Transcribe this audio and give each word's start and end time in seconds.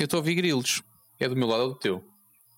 Eu 0.00 0.06
estou 0.06 0.16
a 0.16 0.20
ouvir 0.22 0.34
grilos. 0.34 0.82
É 1.18 1.28
do 1.28 1.36
meu 1.36 1.46
lado 1.46 1.62
ou 1.64 1.68
do 1.74 1.78
teu? 1.78 2.02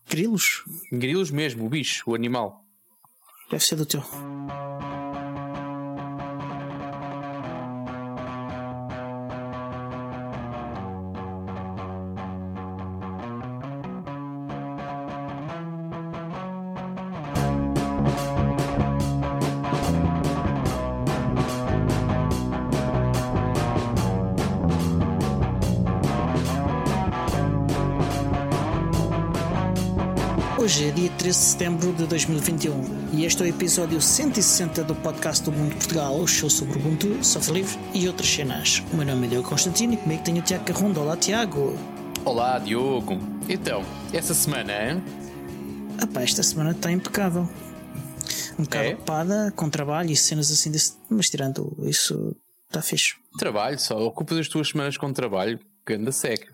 Grilos? 0.09 0.63
Grilos 0.93 1.33
mesmo, 1.33 1.67
o 1.67 1.69
bicho, 1.69 2.09
o 2.09 2.15
animal. 2.15 2.65
Deve 3.51 3.65
ser 3.65 3.75
do 3.75 3.85
teu. 3.85 4.01
Hoje 30.75 30.89
é 30.89 30.91
dia 30.91 31.11
13 31.11 31.39
de 31.39 31.45
setembro 31.45 31.93
de 31.93 32.07
2021 32.07 33.11
e 33.13 33.27
este 33.27 33.43
é 33.43 33.45
o 33.45 33.49
episódio 33.51 34.01
160 34.01 34.83
do 34.85 34.95
podcast 34.95 35.45
do 35.45 35.53
Mundo 35.53 35.75
Portugal, 35.75 36.19
o 36.19 36.27
show 36.27 36.49
sobre 36.49 36.79
Ubuntu, 36.79 37.23
software 37.23 37.57
livre 37.57 37.79
e 37.93 38.09
outras 38.09 38.27
cenas. 38.27 38.83
O 38.91 38.97
meu 38.97 39.05
nome 39.05 39.27
é 39.27 39.29
Diogo 39.29 39.51
Constantino 39.51 39.93
e 39.93 39.97
comigo 39.99 40.25
tenho 40.25 40.39
o 40.39 40.43
Tiago 40.43 40.65
Carrondo. 40.65 40.99
Olá, 41.03 41.15
Tiago. 41.15 41.79
Olá, 42.25 42.59
Diogo. 42.59 43.19
Então, 43.51 43.85
essa 44.15 44.33
semana, 44.33 44.73
hein? 44.73 45.03
Ah 45.99 46.07
pá, 46.07 46.23
esta 46.23 46.43
semana 46.43 46.71
está 46.71 46.91
impecável. 46.91 47.47
Um 48.59 48.63
bocado 48.63 48.85
É? 48.87 48.95
ocupada 48.95 49.53
com 49.55 49.69
trabalho 49.69 50.11
e 50.11 50.17
cenas 50.17 50.51
assim 50.51 50.71
desse... 50.71 50.95
Mas 51.11 51.29
tirando 51.29 51.77
isso, 51.83 52.35
está 52.71 52.81
fixe. 52.81 53.17
Trabalho 53.39 53.79
só. 53.79 53.99
Ocupas 53.99 54.39
as 54.39 54.49
tuas 54.49 54.69
semanas 54.69 54.97
com 54.97 55.13
trabalho. 55.13 55.61
Que 55.85 55.95
anda 55.95 56.13
seca. 56.13 56.47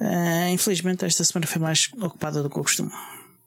Ah, 0.00 0.48
infelizmente 0.50 1.04
esta 1.04 1.22
semana 1.22 1.46
foi 1.46 1.60
mais 1.60 1.88
ocupada 2.00 2.42
do 2.42 2.50
que 2.50 2.58
eu 2.58 2.62
costumo. 2.62 2.90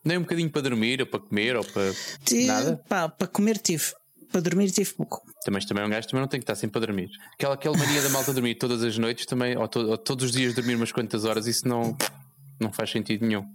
Nem 0.10 0.18
um 0.18 0.22
bocadinho 0.22 0.50
para 0.50 0.62
dormir, 0.64 1.00
ou 1.02 1.06
para 1.08 1.20
comer, 1.20 1.56
ou 1.56 1.64
para. 1.64 1.94
Tive- 2.26 2.48
Nada? 2.48 2.84
Pá, 2.90 3.08
para 3.08 3.28
comer 3.28 3.58
tive. 3.60 3.94
Para 4.32 4.42
dormir 4.42 4.72
tive 4.72 4.92
pouco. 4.94 5.22
Também, 5.44 5.66
também 5.66 5.86
um 5.86 5.90
gajo 5.90 6.08
também 6.08 6.22
não 6.22 6.28
tem 6.28 6.40
que 6.40 6.44
estar 6.44 6.56
sempre 6.56 6.78
a 6.78 6.86
dormir. 6.86 7.10
Aquela, 7.34 7.54
aquela 7.54 7.78
mania 7.78 8.02
da 8.02 8.10
malta 8.10 8.34
dormir 8.34 8.56
todas 8.56 8.84
as 8.84 8.98
noites 8.98 9.26
também, 9.26 9.58
ou, 9.58 9.68
to- 9.68 9.88
ou 9.88 9.98
todos 9.98 10.26
os 10.26 10.32
dias 10.32 10.54
dormir 10.54 10.76
umas 10.76 10.92
quantas 10.92 11.26
horas, 11.26 11.48
isso 11.48 11.68
não, 11.68 11.96
não 12.60 12.72
faz 12.72 12.90
sentido 12.92 13.26
nenhum. 13.26 13.46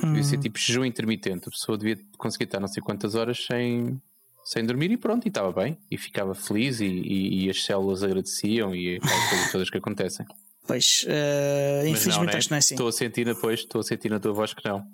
Devia 0.00 0.22
ser 0.22 0.38
tipo 0.38 0.58
jejum 0.58 0.84
intermitente. 0.84 1.48
A 1.48 1.50
pessoa 1.50 1.76
devia 1.78 1.98
conseguir 2.16 2.44
estar 2.44 2.60
não 2.60 2.68
sei 2.68 2.80
quantas 2.82 3.16
horas 3.16 3.44
sem, 3.46 4.00
sem 4.44 4.64
dormir 4.64 4.90
e 4.92 4.96
pronto, 4.96 5.26
e 5.26 5.28
estava 5.28 5.50
bem. 5.52 5.76
E 5.90 5.98
ficava 5.98 6.34
feliz 6.34 6.80
e, 6.80 6.84
e- 6.86 7.44
e 7.46 7.50
as 7.50 7.64
células 7.64 8.02
agradeciam 8.04 8.74
e 8.76 8.96
aquelas 8.96 9.28
coisas 9.30 9.50
todas 9.52 9.70
que 9.70 9.78
acontecem. 9.78 10.24
Pois, 10.66 11.04
Mas 11.08 11.88
infelizmente 11.88 12.32
né? 12.32 12.38
acho 12.38 12.46
que 12.48 12.52
não 12.52 12.56
é 12.56 12.58
assim. 12.58 12.74
Estou 12.74 12.88
a 12.88 12.92
sentir 12.92 13.24
depois, 13.24 13.60
estou 13.60 13.80
a 13.80 13.84
sentir 13.84 14.10
na 14.10 14.20
tua 14.20 14.32
voz 14.32 14.52
que 14.54 14.68
não. 14.68 14.84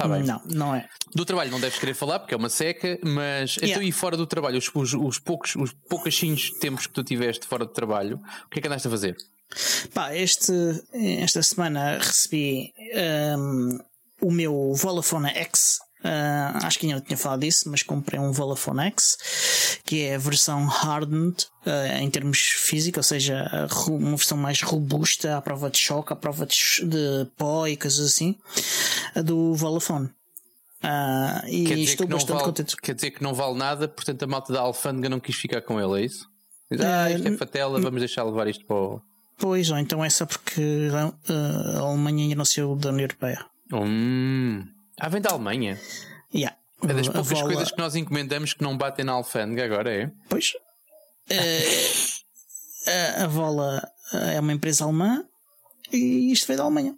Está 0.00 0.08
bem. 0.08 0.22
Não, 0.22 0.40
não 0.46 0.74
é. 0.74 0.88
Do 1.14 1.24
trabalho 1.24 1.50
não 1.50 1.60
deves 1.60 1.78
querer 1.78 1.94
falar 1.94 2.20
porque 2.20 2.32
é 2.34 2.36
uma 2.36 2.48
seca, 2.48 2.98
mas 3.02 3.56
então 3.56 3.68
Yeah. 3.68 3.84
e 3.84 3.92
fora 3.92 4.16
do 4.16 4.26
trabalho, 4.26 4.58
os, 4.58 4.70
os, 4.74 4.94
os 4.94 5.18
poucos, 5.18 5.54
os 5.56 5.72
poucachinhos 5.88 6.50
tempos 6.58 6.86
que 6.86 6.92
tu 6.92 7.04
tiveste 7.04 7.46
fora 7.46 7.64
do 7.64 7.72
trabalho, 7.72 8.20
o 8.46 8.48
que 8.48 8.58
é 8.58 8.62
que 8.62 8.68
andaste 8.68 8.88
a 8.88 8.90
fazer? 8.90 9.16
Pá, 9.92 10.14
este, 10.14 10.52
esta 10.92 11.42
semana 11.42 11.98
recebi 11.98 12.72
ahm, 12.94 13.78
o 14.20 14.30
meu 14.30 14.72
Vodafone 14.74 15.30
X. 15.30 15.78
Ah, 16.02 16.58
acho 16.62 16.78
que 16.78 16.86
ainda 16.86 16.98
não 16.98 17.04
tinha 17.04 17.16
falado 17.16 17.40
disso, 17.40 17.68
mas 17.68 17.82
comprei 17.82 18.18
um 18.18 18.32
Vodafone 18.32 18.86
X, 18.86 19.78
que 19.84 20.02
é 20.04 20.14
a 20.14 20.18
versão 20.18 20.66
hardened 20.70 21.46
ah, 21.66 22.00
em 22.00 22.08
termos 22.08 22.38
físicos, 22.38 22.98
ou 22.98 23.02
seja, 23.02 23.68
uma 23.88 24.16
versão 24.16 24.38
mais 24.38 24.62
robusta 24.62 25.36
à 25.36 25.42
prova 25.42 25.68
de 25.68 25.78
choque, 25.78 26.12
à 26.12 26.16
prova 26.16 26.46
de, 26.46 26.56
de 26.86 27.26
pó 27.36 27.66
e 27.66 27.76
coisas 27.76 28.06
assim, 28.06 28.38
a 29.14 29.22
do 29.22 29.54
Vodafone. 29.54 30.10
Ah, 30.82 31.42
e 31.46 31.64
estou 31.84 32.06
bastante 32.06 32.32
vale, 32.32 32.44
contente. 32.44 32.76
quer 32.76 32.94
dizer 32.94 33.10
que 33.10 33.22
não 33.22 33.34
vale 33.34 33.54
nada, 33.58 33.86
portanto 33.86 34.22
a 34.22 34.26
malta 34.26 34.52
da 34.52 34.60
alfândega 34.60 35.08
não 35.10 35.20
quis 35.20 35.36
ficar 35.36 35.60
com 35.60 35.78
ele, 35.80 36.02
é 36.02 36.06
isso? 36.06 36.26
Diz, 36.70 36.80
ah, 36.80 37.10
isto 37.10 37.28
é 37.28 37.32
Eh, 37.32 37.36
fatela, 37.36 37.80
vamos 37.80 38.00
deixar 38.00 38.24
levar 38.24 38.48
isto 38.48 38.64
para 38.64 38.76
o. 38.76 39.02
Pois, 39.38 39.70
ou 39.70 39.78
então 39.78 40.04
é 40.04 40.08
só 40.10 40.24
porque 40.24 40.88
ah, 40.94 41.78
a 41.78 41.80
Alemanha 41.80 42.22
ainda 42.24 42.34
não 42.36 42.44
saiu 42.44 42.74
da 42.76 42.88
União 42.90 43.04
Europeia. 43.04 43.44
Hum. 43.72 44.64
Ah, 44.98 45.08
vem 45.08 45.20
da 45.20 45.30
Alemanha. 45.30 45.78
Yeah. 46.34 46.56
É 46.82 46.94
das 46.94 47.08
poucas 47.08 47.28
Vola- 47.28 47.44
coisas 47.52 47.70
que 47.70 47.78
nós 47.78 47.94
encomendamos 47.94 48.54
que 48.54 48.62
não 48.62 48.76
batem 48.76 49.04
na 49.04 49.12
alfândega 49.12 49.64
agora, 49.64 49.92
é? 49.92 50.10
Pois. 50.30 50.52
Eh, 51.28 51.84
a, 53.22 53.26
Vola 53.26 53.86
eh, 54.14 54.34
é 54.36 54.40
uma 54.40 54.52
empresa 54.52 54.84
alemã 54.84 55.24
e 55.92 56.32
isto 56.32 56.46
veio 56.46 56.56
da 56.58 56.64
Alemanha. 56.64 56.94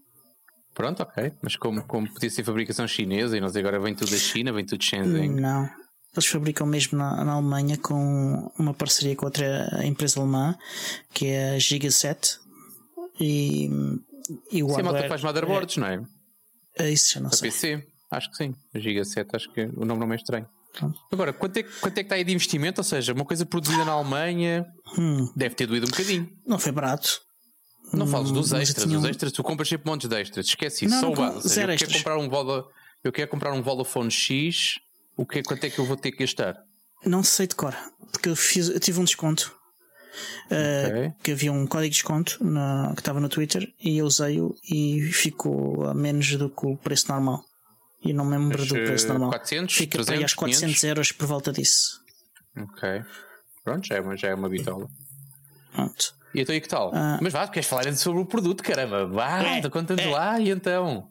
Pronto, 0.74 1.02
ok. 1.02 1.32
Mas 1.42 1.56
como, 1.56 1.82
como 1.84 2.12
podia 2.12 2.30
ser 2.30 2.44
fabricação 2.44 2.86
chinesa 2.88 3.36
e 3.36 3.40
nós 3.40 3.54
agora 3.56 3.78
vem 3.78 3.94
tudo 3.94 4.10
da 4.10 4.16
China, 4.16 4.52
vem 4.52 4.64
tudo 4.64 4.78
de 4.78 4.86
Shenzhen. 4.86 5.30
Não. 5.30 5.68
Eles 6.14 6.26
fabricam 6.26 6.66
mesmo 6.66 6.98
na, 6.98 7.24
na 7.24 7.32
Alemanha 7.32 7.76
com 7.78 8.50
uma 8.58 8.74
parceria 8.74 9.16
com 9.16 9.24
outra 9.26 9.80
empresa 9.84 10.20
alemã 10.20 10.54
que 11.14 11.26
é 11.26 11.54
a 11.54 11.58
Gigaset. 11.58 12.38
E, 13.20 13.68
e 14.50 14.62
o 14.62 14.68
Sim, 14.70 14.80
a 14.80 14.84
malta 14.84 15.08
faz 15.08 15.22
motherboards, 15.22 15.76
não 15.76 15.86
é? 15.86 16.02
É, 16.78 16.90
isso 16.90 17.14
já 17.14 17.20
não 17.20 17.28
Para 17.30 17.38
sei. 17.38 17.50
PC. 17.50 17.86
Acho 18.10 18.30
que 18.30 18.36
sim. 18.36 18.54
A 18.74 18.78
Giga 18.78 19.04
7, 19.04 19.36
acho 19.36 19.50
que 19.52 19.62
o 19.74 19.84
nome 19.86 20.00
não 20.04 20.12
é 20.12 20.16
estranho. 20.16 20.46
Agora, 21.10 21.32
quanto 21.32 21.56
é, 21.58 21.62
que- 21.62 21.80
quanto 21.80 21.92
é 21.98 22.02
que 22.02 22.06
está 22.06 22.14
aí 22.14 22.24
de 22.24 22.32
investimento? 22.32 22.80
Ou 22.80 22.84
seja, 22.84 23.12
uma 23.12 23.24
coisa 23.24 23.44
produzida 23.46 23.84
na 23.84 23.92
Alemanha 23.92 24.66
Hum, 24.98 25.30
deve 25.36 25.54
ter 25.54 25.66
doído 25.66 25.86
um 25.86 25.90
bocadinho. 25.90 26.28
não 26.46 26.58
foi 26.58 26.72
barato. 26.72 27.20
Não 27.92 28.06
fales 28.06 28.30
Hum, 28.30 28.34
dos 28.34 28.52
extras. 28.52 28.84
tinha 28.86 28.98
Os 28.98 29.04
extras, 29.04 29.32
tu 29.32 29.42
compras 29.42 29.68
sempre 29.68 29.88
montes 29.90 30.08
de 30.08 30.16
extras. 30.20 30.46
Esquece 30.46 30.84
isso. 30.86 30.94
Não, 30.94 31.00
Só 31.00 31.06
não 31.06 31.12
o 31.12 31.16
base. 31.16 31.48
seja, 31.48 31.60
eu 31.60 31.66
quero 31.66 31.72
extras. 31.74 31.96
comprar 31.98 32.18
um 32.18 32.28
Voda, 32.28 32.64
eu 33.04 33.12
quero 33.12 33.30
comprar 33.30 33.52
um 33.52 33.62
Vodafone 33.62 34.10
X. 34.10 34.74
O 35.16 35.26
que, 35.26 35.42
quanto 35.42 35.64
é 35.64 35.70
que 35.70 35.78
eu 35.78 35.84
vou 35.84 35.96
ter 35.96 36.10
que 36.12 36.18
gastar? 36.18 36.56
Não 37.04 37.22
sei 37.22 37.46
de 37.46 37.54
cor, 37.54 37.74
porque 38.10 38.28
eu, 38.28 38.36
fiz, 38.36 38.68
eu 38.68 38.80
tive 38.80 39.00
um 39.00 39.04
desconto. 39.04 39.54
eh, 40.50 40.88
Ok. 40.88 41.12
que 41.22 41.32
havia 41.32 41.50
um 41.50 41.66
código 41.66 41.88
de 41.90 41.96
desconto 41.96 42.44
na- 42.44 42.92
que 42.94 43.00
estava 43.00 43.18
no 43.18 43.30
Twitter 43.30 43.66
e 43.80 43.96
eu 43.96 44.04
usei-o 44.04 44.54
e 44.70 45.00
ficou 45.10 45.86
a 45.86 45.94
menos 45.94 46.36
do 46.36 46.50
que 46.50 46.66
o 46.66 46.76
preço 46.76 47.08
normal. 47.10 47.42
E 48.04 48.12
não 48.12 48.24
me 48.26 48.32
lembro 48.36 48.58
Mas, 48.58 48.68
do 48.68 48.74
preço 48.74 49.06
eh, 49.06 49.08
normal. 49.08 49.30
400, 49.30 49.74
Fica 49.74 49.92
para 49.92 50.00
aí 50.00 50.06
300, 50.18 50.22
aos 50.24 50.34
400 50.34 50.60
500? 50.80 50.84
euros 50.84 51.12
por 51.12 51.26
volta 51.26 51.50
disso. 51.52 51.98
Ok. 52.58 53.02
Pronto, 53.64 53.86
já 53.86 53.94
é 53.96 54.00
uma, 54.02 54.14
já 54.16 54.28
é 54.28 54.34
uma 54.34 54.48
bitola. 54.50 54.86
Pronto. 55.72 56.14
E 56.34 56.40
então, 56.40 56.54
e 56.54 56.60
que 56.60 56.68
tal? 56.68 56.90
Ah. 56.94 57.18
Mas 57.20 57.32
vá, 57.32 57.46
queres 57.46 57.68
falar 57.68 57.92
sobre 57.94 58.20
o 58.20 58.26
produto, 58.26 58.62
caramba. 58.62 59.06
Vá, 59.06 59.42
É, 59.42 59.68
conta-nos 59.68 60.02
é. 60.04 60.08
lá 60.08 60.40
e 60.40 60.50
então. 60.50 61.08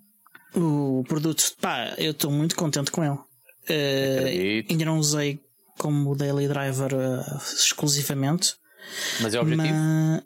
O 0.54 1.04
produto, 1.08 1.44
pá, 1.62 1.94
eu 1.98 2.12
estou 2.12 2.32
muito 2.32 2.56
contente 2.56 2.92
com 2.92 3.04
ele. 3.04 3.18
Acredito. 3.64 4.72
ainda 4.72 4.86
não 4.86 4.98
usei 4.98 5.40
como 5.78 6.16
Daily 6.16 6.48
Driver 6.48 6.94
eh, 6.94 7.38
exclusivamente. 7.56 8.56
Mas 9.22 9.34
é 9.34 9.40
o 9.40 9.42
objetivo. 9.42 9.74
Mas 9.74 10.24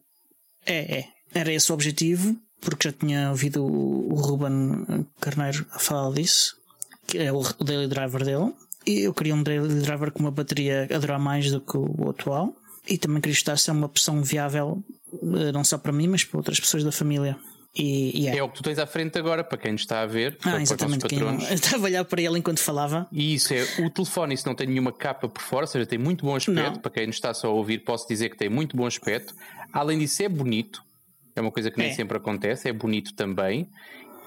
é, 0.65 0.99
é. 0.99 1.05
Era 1.33 1.51
esse 1.51 1.71
o 1.71 1.75
objetivo, 1.75 2.35
porque 2.61 2.89
já 2.89 2.93
tinha 2.93 3.29
ouvido 3.29 3.63
o, 3.63 4.13
o 4.13 4.15
Ruben 4.15 5.05
Carneiro 5.19 5.65
a 5.71 5.79
falar 5.79 6.13
disso, 6.13 6.55
que 7.07 7.17
é 7.17 7.31
o, 7.31 7.39
o 7.39 7.63
daily 7.63 7.87
driver 7.87 8.23
dele. 8.23 8.53
E 8.87 9.01
eu 9.01 9.13
queria 9.13 9.35
um 9.35 9.43
daily 9.43 9.81
driver 9.81 10.11
com 10.11 10.19
uma 10.19 10.31
bateria 10.31 10.87
a 10.93 10.97
durar 10.97 11.19
mais 11.19 11.51
do 11.51 11.59
que 11.59 11.77
o 11.77 12.09
atual. 12.09 12.55
E 12.87 12.97
também 12.97 13.21
queria 13.21 13.33
estar 13.33 13.57
se 13.57 13.69
é 13.69 13.73
uma 13.73 13.85
opção 13.85 14.21
viável, 14.21 14.83
eh, 15.13 15.51
não 15.51 15.63
só 15.63 15.77
para 15.77 15.91
mim, 15.91 16.07
mas 16.07 16.23
para 16.23 16.37
outras 16.37 16.59
pessoas 16.59 16.83
da 16.83 16.91
família. 16.91 17.37
E, 17.77 18.27
é. 18.27 18.37
É 18.37 18.43
o 18.43 18.47
que 18.47 18.55
tu 18.55 18.63
tens 18.63 18.79
à 18.79 18.85
frente 18.87 19.17
agora, 19.19 19.43
para 19.43 19.57
quem 19.57 19.73
nos 19.73 19.81
está 19.81 20.01
a 20.01 20.05
ver, 20.05 20.37
ah, 20.45 20.61
exatamente. 20.61 21.07
Quem 21.07 21.19
não... 21.19 21.37
estava 21.51 21.83
a 21.83 21.89
olhar 21.89 22.05
para 22.05 22.21
ele 22.21 22.39
enquanto 22.39 22.59
falava. 22.59 23.05
E 23.11 23.33
isso 23.33 23.53
é 23.53 23.63
o 23.85 23.89
telefone, 23.89 24.33
isso 24.33 24.47
não 24.47 24.55
tem 24.55 24.67
nenhuma 24.67 24.93
capa 24.93 25.27
por 25.27 25.41
fora, 25.41 25.65
ou 25.65 25.67
seja, 25.67 25.85
tem 25.85 25.99
muito 25.99 26.23
bom 26.25 26.35
aspecto. 26.35 26.53
Não. 26.75 26.79
Para 26.79 26.91
quem 26.91 27.07
nos 27.07 27.17
está 27.17 27.33
só 27.33 27.47
a 27.47 27.51
ouvir, 27.51 27.79
posso 27.79 28.07
dizer 28.07 28.29
que 28.29 28.37
tem 28.37 28.47
muito 28.49 28.77
bom 28.77 28.85
aspecto. 28.85 29.33
Além 29.73 29.99
disso, 29.99 30.23
é 30.23 30.29
bonito, 30.29 30.81
é 31.35 31.41
uma 31.41 31.51
coisa 31.51 31.69
que 31.69 31.77
nem 31.77 31.89
É. 31.89 31.93
sempre 31.93 32.15
acontece, 32.15 32.69
é 32.69 32.71
bonito 32.71 33.13
também. 33.13 33.67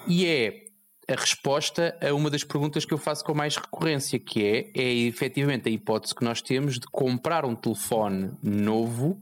E 0.06 0.26
é 0.26 0.68
a 1.10 1.14
resposta 1.14 1.96
a 2.06 2.12
uma 2.12 2.28
das 2.31 2.44
perguntas 2.44 2.84
que 2.84 2.93
eu 2.93 2.99
faço 2.99 3.25
com 3.25 3.32
mais 3.34 3.56
recorrência, 3.56 4.19
que 4.19 4.44
é, 4.44 4.70
é 4.78 4.93
efetivamente 5.06 5.69
a 5.69 5.72
hipótese 5.72 6.14
que 6.14 6.22
nós 6.25 6.43
temos 6.43 6.78
de 6.78 6.87
comprar 6.87 7.44
um 7.46 7.55
telefone 7.56 8.32
novo 8.43 9.19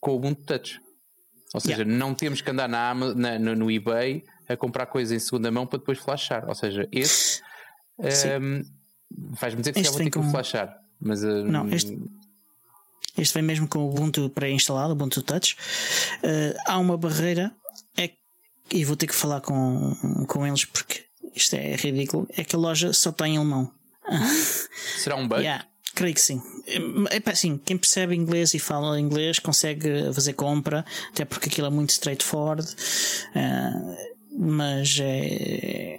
com 0.00 0.12
o 0.12 0.16
Ubuntu 0.16 0.42
Touch. 0.44 0.80
Ou 1.52 1.60
seja, 1.60 1.84
não 1.84 2.14
temos 2.14 2.40
que 2.40 2.50
andar 2.50 2.68
na, 2.68 2.94
na- 2.94 3.38
no, 3.40 3.70
eBay 3.70 4.22
a 4.48 4.56
comprar 4.56 4.86
coisas 4.86 5.10
em 5.10 5.18
segunda 5.18 5.50
mão 5.50 5.66
para 5.66 5.80
depois 5.80 5.98
flashar. 5.98 6.48
Ou 6.48 6.54
seja, 6.54 6.88
esse 6.92 7.42
Sim. 8.10 8.28
Ahm, 8.30 8.62
Faz-me 9.36 9.60
dizer 9.60 9.72
que 9.72 9.80
Este 9.80 9.86
já 9.88 9.90
vou 9.90 10.04
ter 10.04 10.10
que 10.10 10.18
com- 10.20 10.30
flashar. 10.30 10.76
Mas, 11.00 11.24
ah, 11.24 11.42
Não, 11.42 11.68
este- 11.70 11.98
Este 13.18 13.34
vem 13.34 13.42
mesmo 13.42 13.66
com 13.66 13.80
o 13.80 13.88
Ubuntu 13.90 14.30
pré-instalado, 14.30 14.92
Ubuntu 14.92 15.20
Touch. 15.22 15.56
Eh, 16.22 16.54
há 16.66 16.78
uma 16.78 16.96
barreira, 16.96 17.52
e 18.72 18.84
vou 18.84 18.96
ter 18.96 19.06
que 19.06 19.14
falar 19.14 19.40
com, 19.40 20.24
com 20.26 20.46
eles 20.46 20.64
porque 20.64 21.04
isto 21.34 21.54
é 21.54 21.76
ridículo. 21.76 22.28
É 22.36 22.44
que 22.44 22.56
a 22.56 22.58
loja 22.58 22.92
só 22.92 23.12
tem 23.12 23.36
alemão. 23.36 23.72
será 24.98 25.16
um 25.16 25.26
bug? 25.26 25.40
Yeah, 25.40 25.66
creio 25.94 26.14
que 26.14 26.20
sim. 26.20 26.42
É 27.10 27.20
pá, 27.20 27.32
assim, 27.32 27.58
quem 27.58 27.76
percebe 27.76 28.14
inglês 28.14 28.54
e 28.54 28.58
fala 28.58 28.98
inglês 29.00 29.38
consegue 29.38 30.12
fazer 30.12 30.34
compra, 30.34 30.84
até 31.10 31.24
porque 31.24 31.48
aquilo 31.48 31.66
é 31.66 31.70
muito 31.70 31.90
straightforward. 31.90 32.66
Eh, 33.34 34.10
mas 34.38 34.98
é, 35.00 35.98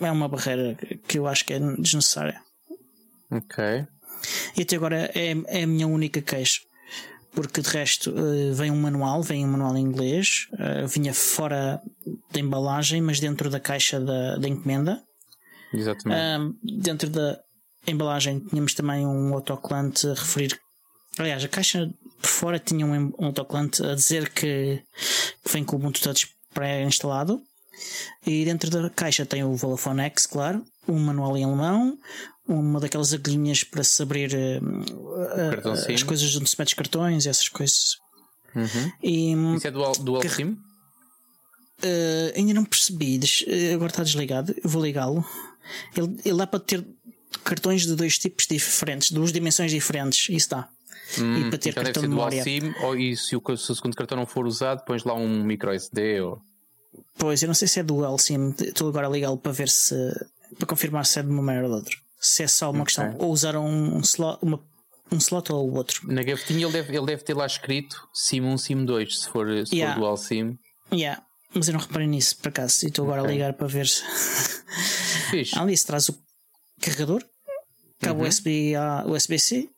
é 0.00 0.10
uma 0.10 0.28
barreira 0.28 0.76
que 1.06 1.18
eu 1.18 1.26
acho 1.26 1.44
que 1.44 1.54
é 1.54 1.60
desnecessária. 1.78 2.40
Ok. 3.30 3.86
E 4.56 4.62
até 4.62 4.76
agora 4.76 5.10
é, 5.14 5.34
é 5.46 5.62
a 5.62 5.66
minha 5.66 5.86
única 5.86 6.20
queixa. 6.20 6.60
Porque 7.32 7.60
de 7.60 7.70
resto 7.70 8.10
uh, 8.10 8.54
vem 8.54 8.70
um 8.70 8.80
manual, 8.80 9.22
vem 9.22 9.44
um 9.44 9.48
manual 9.48 9.76
em 9.76 9.84
inglês, 9.84 10.48
uh, 10.54 10.86
vinha 10.88 11.14
fora 11.14 11.80
da 12.32 12.40
embalagem, 12.40 13.00
mas 13.00 13.20
dentro 13.20 13.48
da 13.48 13.60
caixa 13.60 14.00
da, 14.00 14.36
da 14.36 14.48
encomenda. 14.48 15.02
Exatamente. 15.72 16.56
dentro 16.64 17.08
da 17.08 17.38
embalagem 17.86 18.40
tínhamos 18.40 18.74
também 18.74 19.06
um 19.06 19.32
autocolante 19.32 20.04
a 20.08 20.14
referir. 20.14 20.58
Aliás, 21.16 21.44
a 21.44 21.48
caixa 21.48 21.88
por 22.20 22.28
fora 22.28 22.58
tinha 22.58 22.84
um, 22.84 23.12
um 23.18 23.26
autocolante 23.26 23.84
a 23.84 23.94
dizer 23.94 24.30
que, 24.30 24.82
que 25.44 25.52
vem 25.52 25.64
com 25.64 25.76
o 25.76 25.78
Ubuntu 25.78 26.00
Touch 26.00 26.28
pré-instalado. 26.52 27.40
E 28.26 28.44
dentro 28.44 28.70
da 28.70 28.90
caixa 28.90 29.24
tem 29.24 29.42
o 29.42 29.54
Vodafone 29.54 30.02
X, 30.02 30.26
claro, 30.26 30.64
um 30.86 30.98
manual 30.98 31.36
em 31.36 31.44
alemão, 31.44 31.98
uma 32.46 32.80
daquelas 32.80 33.12
agulhinhas 33.12 33.64
para 33.64 33.84
se 33.84 34.02
abrir 34.02 34.34
uh, 34.34 35.92
as 35.92 36.02
coisas 36.02 36.36
onde 36.36 36.50
se 36.50 36.56
mete 36.58 36.68
os 36.68 36.74
cartões, 36.74 37.26
essas 37.26 37.48
coisas. 37.48 37.96
Uhum. 38.54 38.92
E, 39.02 39.32
Isso 39.56 39.68
é 39.68 39.70
dual, 39.70 39.92
dual 39.92 40.22
SIM? 40.28 40.58
Uh, 41.82 42.36
ainda 42.36 42.52
não 42.52 42.64
percebi, 42.64 43.18
agora 43.72 43.90
está 43.90 44.02
desligado, 44.02 44.54
eu 44.62 44.68
vou 44.68 44.82
ligá-lo. 44.82 45.24
Ele, 45.96 46.18
ele 46.24 46.36
dá 46.36 46.46
para 46.46 46.60
ter 46.60 46.84
cartões 47.44 47.82
de 47.82 47.94
dois 47.94 48.18
tipos 48.18 48.46
diferentes, 48.46 49.12
duas 49.12 49.32
dimensões 49.32 49.70
diferentes, 49.70 50.28
isso 50.28 50.50
dá. 50.50 50.68
Hum, 51.18 51.38
e 51.38 51.50
para 51.50 51.58
ter 51.58 51.70
então 51.70 51.84
cartão 51.84 52.02
de 52.02 52.08
memória. 52.08 52.42
SIM, 52.42 52.72
ou 52.82 52.96
e 52.96 53.16
se 53.16 53.36
o, 53.36 53.56
se 53.56 53.72
o 53.72 53.74
segundo 53.74 53.96
cartão 53.96 54.16
não 54.16 54.26
for 54.26 54.46
usado, 54.46 54.84
pões 54.84 55.04
lá 55.04 55.14
um 55.14 55.42
micro 55.42 55.72
SD 55.72 56.20
ou. 56.20 56.40
Pois, 57.18 57.42
eu 57.42 57.46
não 57.46 57.54
sei 57.54 57.68
se 57.68 57.80
é 57.80 57.82
dual 57.82 58.18
SIM, 58.18 58.54
estou 58.58 58.88
agora 58.88 59.06
a 59.06 59.10
ligá-lo 59.10 59.38
para 59.38 59.52
ver 59.52 59.68
se. 59.68 59.94
para 60.58 60.66
confirmar 60.66 61.06
se 61.06 61.20
é 61.20 61.22
de 61.22 61.28
uma 61.28 61.42
maneira 61.42 61.68
ou 61.68 61.74
de 61.74 61.78
outra. 61.80 61.96
Se 62.18 62.42
é 62.42 62.48
só 62.48 62.70
uma 62.70 62.82
okay. 62.82 62.84
questão. 62.86 63.16
Ou 63.18 63.32
usar 63.32 63.56
um, 63.56 63.96
um 63.96 64.00
slot, 64.00 64.38
uma, 64.42 64.62
um 65.12 65.18
slot 65.18 65.52
ou 65.52 65.70
o 65.70 65.74
outro. 65.74 66.00
Na 66.12 66.22
gavetinha 66.22 66.64
ele 66.64 66.72
deve, 66.72 66.96
ele 66.96 67.06
deve 67.06 67.22
ter 67.22 67.34
lá 67.34 67.46
escrito 67.46 67.96
SIM 68.12 68.42
1, 68.42 68.58
SIM 68.58 68.84
2, 68.84 69.20
se 69.20 69.28
for, 69.28 69.46
se 69.66 69.74
yeah. 69.74 69.94
for 69.94 70.00
dual 70.00 70.16
SIM. 70.16 70.58
Yeah. 70.92 71.22
Mas 71.54 71.68
eu 71.68 71.74
não 71.74 71.80
reparei 71.80 72.06
nisso 72.06 72.36
por 72.36 72.48
acaso. 72.48 72.84
E 72.84 72.88
estou 72.88 73.04
agora 73.04 73.22
okay. 73.22 73.32
a 73.32 73.34
ligar 73.34 73.52
para 73.54 73.66
ver 73.66 73.86
se. 73.86 74.02
Fixe. 75.30 75.56
Além 75.58 75.74
disso, 75.74 75.86
traz 75.86 76.08
o 76.08 76.18
carregador, 76.80 77.22
cabo 78.00 78.22
uhum. 78.22 78.28
USB 78.28 78.74
a 78.74 79.04
USB-C 79.06 79.68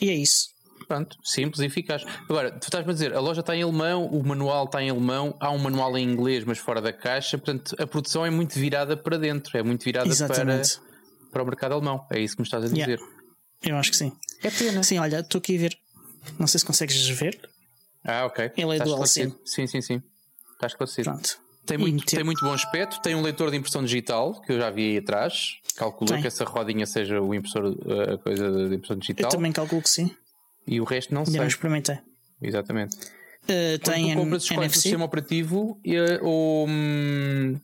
e 0.00 0.10
é 0.10 0.14
isso. 0.14 0.48
Pronto, 0.90 1.16
simples 1.22 1.60
e 1.60 1.66
eficaz. 1.66 2.04
Agora, 2.28 2.50
tu 2.50 2.64
estás-me 2.64 2.90
a 2.90 2.92
dizer, 2.92 3.14
a 3.14 3.20
loja 3.20 3.42
está 3.42 3.54
em 3.54 3.62
alemão, 3.62 4.06
o 4.06 4.26
manual 4.26 4.64
está 4.64 4.82
em 4.82 4.90
alemão, 4.90 5.36
há 5.38 5.48
um 5.52 5.58
manual 5.58 5.96
em 5.96 6.02
inglês, 6.02 6.42
mas 6.42 6.58
fora 6.58 6.80
da 6.82 6.92
caixa, 6.92 7.38
portanto 7.38 7.76
a 7.78 7.86
produção 7.86 8.26
é 8.26 8.30
muito 8.30 8.58
virada 8.58 8.96
para 8.96 9.16
dentro, 9.16 9.56
é 9.56 9.62
muito 9.62 9.84
virada 9.84 10.10
para, 10.26 10.62
para 11.30 11.42
o 11.44 11.46
mercado 11.46 11.74
alemão. 11.74 12.04
É 12.10 12.18
isso 12.18 12.34
que 12.34 12.42
me 12.42 12.44
estás 12.44 12.64
a 12.64 12.66
dizer. 12.66 12.98
Yeah. 12.98 13.06
Eu 13.62 13.76
acho 13.76 13.92
que 13.92 13.98
sim. 13.98 14.10
É 14.42 14.50
pena. 14.50 14.82
Sim, 14.82 14.98
olha, 14.98 15.20
estou 15.20 15.38
aqui 15.38 15.56
a 15.56 15.60
ver. 15.60 15.78
Não 16.40 16.48
sei 16.48 16.58
se 16.58 16.66
consegues 16.66 17.08
ver. 17.10 17.38
Ah, 18.04 18.26
ok. 18.26 18.50
Ele 18.56 18.72
é 18.72 18.72
Estás 18.72 18.90
dual 18.90 19.06
sim. 19.06 19.32
Sim, 19.44 19.68
sim, 19.68 19.80
sim. 19.80 20.02
Está 20.54 20.66
esclarecido. 20.66 21.08
Pronto. 21.08 21.38
Tem 21.66 21.78
muito, 21.78 22.04
tem 22.04 22.24
muito 22.24 22.44
bom 22.44 22.52
aspecto, 22.52 23.00
tem 23.00 23.14
um 23.14 23.22
leitor 23.22 23.52
de 23.52 23.58
impressão 23.58 23.84
digital 23.84 24.40
que 24.40 24.50
eu 24.50 24.58
já 24.58 24.70
vi 24.70 24.90
aí 24.90 24.98
atrás. 24.98 25.58
Calculo 25.76 26.20
que 26.20 26.26
essa 26.26 26.42
rodinha 26.44 26.84
seja 26.84 27.20
o 27.20 27.32
impressor, 27.32 27.76
a 28.12 28.18
coisa 28.18 28.68
de 28.68 28.74
impressão 28.74 28.96
digital. 28.96 29.30
Eu 29.30 29.36
também 29.36 29.52
calculo 29.52 29.80
que 29.80 29.88
sim. 29.88 30.10
E 30.66 30.80
o 30.80 30.84
resto 30.84 31.12
não 31.12 31.20
Ainda 31.20 31.30
sei. 31.32 31.40
não 31.40 31.46
experimentei. 31.46 31.98
Exatamente. 32.40 32.96
Uh, 33.44 33.78
tem 33.82 34.12
tu 34.14 34.20
compras, 34.20 34.42
escolhes 34.42 34.72
o 34.72 34.80
sistema 34.80 35.04
operativo 35.04 35.80
ou, 36.22 36.68
hum, 36.68 37.58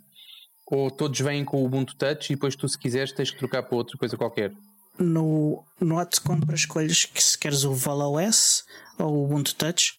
ou 0.67 0.91
todos 0.91 1.21
vêm 1.21 1.45
com 1.45 1.63
o 1.63 1.67
Ubuntu 1.67 1.95
Touch 1.97 2.33
e 2.33 2.37
depois 2.37 2.57
tu, 2.57 2.69
se 2.69 2.79
quiseres, 2.79 3.13
tens 3.13 3.31
que 3.31 3.39
trocar 3.39 3.63
para 3.63 3.77
outra 3.77 3.97
coisa 3.99 4.17
qualquer? 4.17 4.53
No, 4.99 5.63
no 5.81 5.99
ato 5.99 6.17
de 6.19 6.27
compra 6.27 6.57
escolhes 6.57 7.05
que 7.05 7.23
se 7.23 7.39
queres 7.39 7.65
o 7.65 7.75
ValaOS 7.75 8.65
ou 8.99 9.13
o 9.13 9.25
Ubuntu 9.25 9.55
Touch 9.55 9.99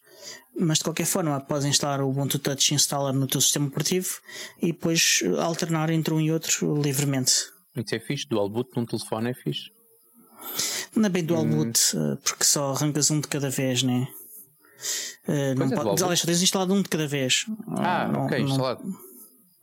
mas 0.58 0.78
de 0.78 0.84
qualquer 0.84 1.06
forma 1.06 1.40
podes 1.40 1.64
instalar 1.64 2.00
o 2.00 2.10
Ubuntu 2.10 2.38
Touch 2.38 2.74
Installer 2.74 3.14
no 3.14 3.26
teu 3.26 3.40
sistema 3.40 3.68
operativo 3.68 4.08
e 4.60 4.72
depois 4.72 5.22
alternar 5.38 5.88
entre 5.90 6.12
um 6.12 6.20
e 6.20 6.32
outro 6.32 6.80
livremente. 6.80 7.32
Isso 7.76 7.94
é 7.94 8.00
fixe, 8.00 8.26
dual 8.28 8.48
boot 8.50 8.70
num 8.76 8.84
telefone 8.84 9.30
é 9.30 9.34
fixe. 9.34 9.70
É 10.96 11.08
bem 11.08 11.24
dual 11.24 11.42
hum. 11.42 11.50
boot, 11.50 11.80
eh, 11.96 12.16
porque 12.22 12.44
só 12.44 12.72
arrancas 12.72 13.10
um 13.10 13.20
de 13.20 13.28
cada 13.28 13.50
vez, 13.50 13.82
né? 13.82 14.08
Uh, 15.26 15.54
não 15.56 15.66
é, 15.66 15.74
pode, 15.74 16.02
aliás, 16.02 16.22
tens 16.22 16.42
instalado 16.42 16.72
um 16.72 16.82
de 16.82 16.88
cada 16.88 17.06
vez. 17.06 17.44
Ah, 17.76 18.08
não, 18.08 18.26
ok, 18.26 18.38
não, 18.38 18.48
instalado. 18.48 18.98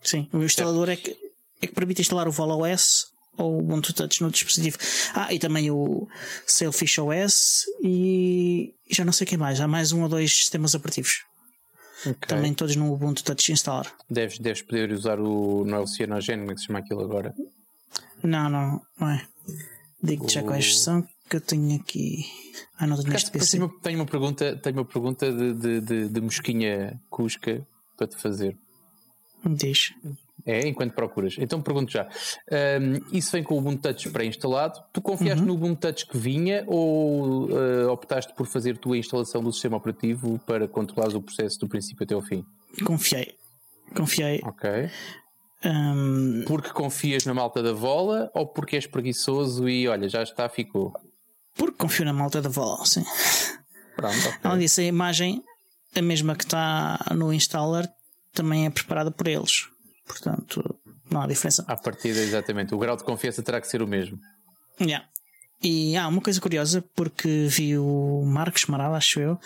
Sim, 0.03 0.29
o 0.31 0.43
instalador 0.43 0.89
é 0.89 0.95
que, 0.95 1.17
é 1.61 1.67
que 1.67 1.73
permite 1.73 2.01
instalar 2.01 2.27
o 2.27 2.31
VoloOS 2.31 3.07
ou 3.37 3.55
o 3.55 3.59
Ubuntu 3.59 3.93
Touch 3.93 4.21
no 4.21 4.29
dispositivo. 4.29 4.77
Ah, 5.13 5.33
e 5.33 5.39
também 5.39 5.71
o 5.71 6.07
Sailfish 6.45 6.99
OS 6.99 7.65
e 7.83 8.73
já 8.91 9.03
não 9.03 9.13
sei 9.13 9.25
o 9.25 9.27
que 9.27 9.37
mais. 9.37 9.59
Há 9.59 9.67
mais 9.67 9.91
um 9.91 10.03
ou 10.03 10.09
dois 10.09 10.31
sistemas 10.31 10.75
operativos. 10.75 11.23
Okay. 12.01 12.27
Também 12.27 12.53
todos 12.53 12.75
no 12.75 12.93
Ubuntu 12.93 13.23
Touch 13.23 13.51
instalar. 13.51 13.91
Deves, 14.09 14.37
deves 14.37 14.61
poder 14.61 14.91
usar 14.91 15.19
o. 15.19 15.65
Não 15.65 15.77
é 15.77 15.79
o 15.79 15.87
Cyanogen, 15.87 16.39
como 16.39 16.51
é 16.51 16.53
que 16.53 16.59
se 16.59 16.67
chama 16.67 16.79
aquilo 16.79 17.01
agora? 17.01 17.33
Não, 18.21 18.49
não, 18.49 18.81
não 18.99 19.09
é. 19.09 19.25
Digo-te 20.03 20.35
já 20.35 20.43
quais 20.43 20.81
são 20.81 21.07
que 21.29 21.37
eu 21.37 21.41
tenho 21.41 21.75
aqui. 21.75 22.25
Ah, 22.77 22.85
não 22.87 23.01
tenho 23.01 23.11
PC. 23.31 23.57
Tenho, 23.57 23.69
tenho 23.81 23.99
uma 23.99 24.05
pergunta, 24.05 24.55
tenho 24.57 24.77
uma 24.77 24.85
pergunta 24.85 25.31
de, 25.31 25.53
de, 25.53 25.81
de, 25.81 26.09
de 26.09 26.21
mosquinha 26.21 26.99
cusca 27.09 27.65
para 27.97 28.07
te 28.07 28.17
fazer. 28.17 28.57
Diz. 29.45 29.93
É, 30.45 30.67
enquanto 30.67 30.93
procuras. 30.93 31.35
Então 31.39 31.61
pergunto 31.61 31.91
já. 31.91 32.07
Um, 32.79 33.17
isso 33.17 33.31
vem 33.31 33.43
com 33.43 33.55
o 33.55 33.57
Ubuntu 33.57 33.81
Touch 33.81 34.09
pré-instalado. 34.11 34.79
Tu 34.93 35.01
confiaste 35.01 35.41
uhum. 35.41 35.47
no 35.47 35.53
Ubuntu 35.55 35.81
Touch 35.81 36.05
que 36.05 36.17
vinha 36.17 36.63
ou 36.67 37.49
uh, 37.49 37.89
optaste 37.89 38.33
por 38.35 38.45
fazer 38.45 38.77
tua 38.77 38.97
instalação 38.97 39.43
do 39.43 39.51
sistema 39.51 39.77
operativo 39.77 40.39
para 40.45 40.67
controlares 40.67 41.15
o 41.15 41.21
processo 41.21 41.59
do 41.59 41.67
princípio 41.67 42.03
até 42.03 42.13
ao 42.13 42.21
fim? 42.21 42.45
Confiei. 42.85 43.33
Confiei. 43.95 44.39
Ok. 44.43 44.69
Um... 45.65 46.43
Porque 46.45 46.69
confias 46.69 47.25
na 47.25 47.33
malta 47.33 47.63
da 47.63 47.73
vola 47.73 48.29
ou 48.35 48.45
porque 48.45 48.75
és 48.75 48.85
preguiçoso 48.85 49.67
e 49.67 49.87
olha, 49.87 50.07
já 50.07 50.21
está, 50.21 50.47
ficou? 50.47 50.93
Porque 51.55 51.77
confio 51.77 52.05
na 52.05 52.13
malta 52.13 52.41
da 52.41 52.49
vola, 52.49 52.85
sim. 52.85 53.03
Pronto. 53.95 54.17
Okay. 54.17 54.39
Além 54.43 54.59
disso, 54.59 54.81
a 54.81 54.83
imagem, 54.83 55.43
a 55.95 56.01
mesma 56.01 56.35
que 56.35 56.43
está 56.43 56.99
no 57.15 57.33
installer, 57.33 57.89
também 58.33 58.65
é 58.65 58.69
preparada 58.69 59.09
por 59.09 59.27
eles. 59.27 59.67
Portanto, 60.05 60.75
não 61.09 61.21
há 61.21 61.27
diferença. 61.27 61.63
À 61.67 61.75
partida, 61.77 62.19
exatamente. 62.19 62.75
O 62.75 62.77
grau 62.77 62.97
de 62.97 63.03
confiança 63.03 63.41
terá 63.41 63.61
que 63.61 63.67
ser 63.67 63.81
o 63.81 63.87
mesmo. 63.87 64.19
Yeah. 64.79 65.07
E 65.63 65.95
há 65.95 66.03
ah, 66.03 66.07
uma 66.07 66.21
coisa 66.21 66.39
curiosa, 66.39 66.83
porque 66.95 67.47
vi 67.49 67.77
o 67.77 68.23
Marcos 68.25 68.65
Maral, 68.65 68.93
acho 68.93 69.19
eu, 69.19 69.39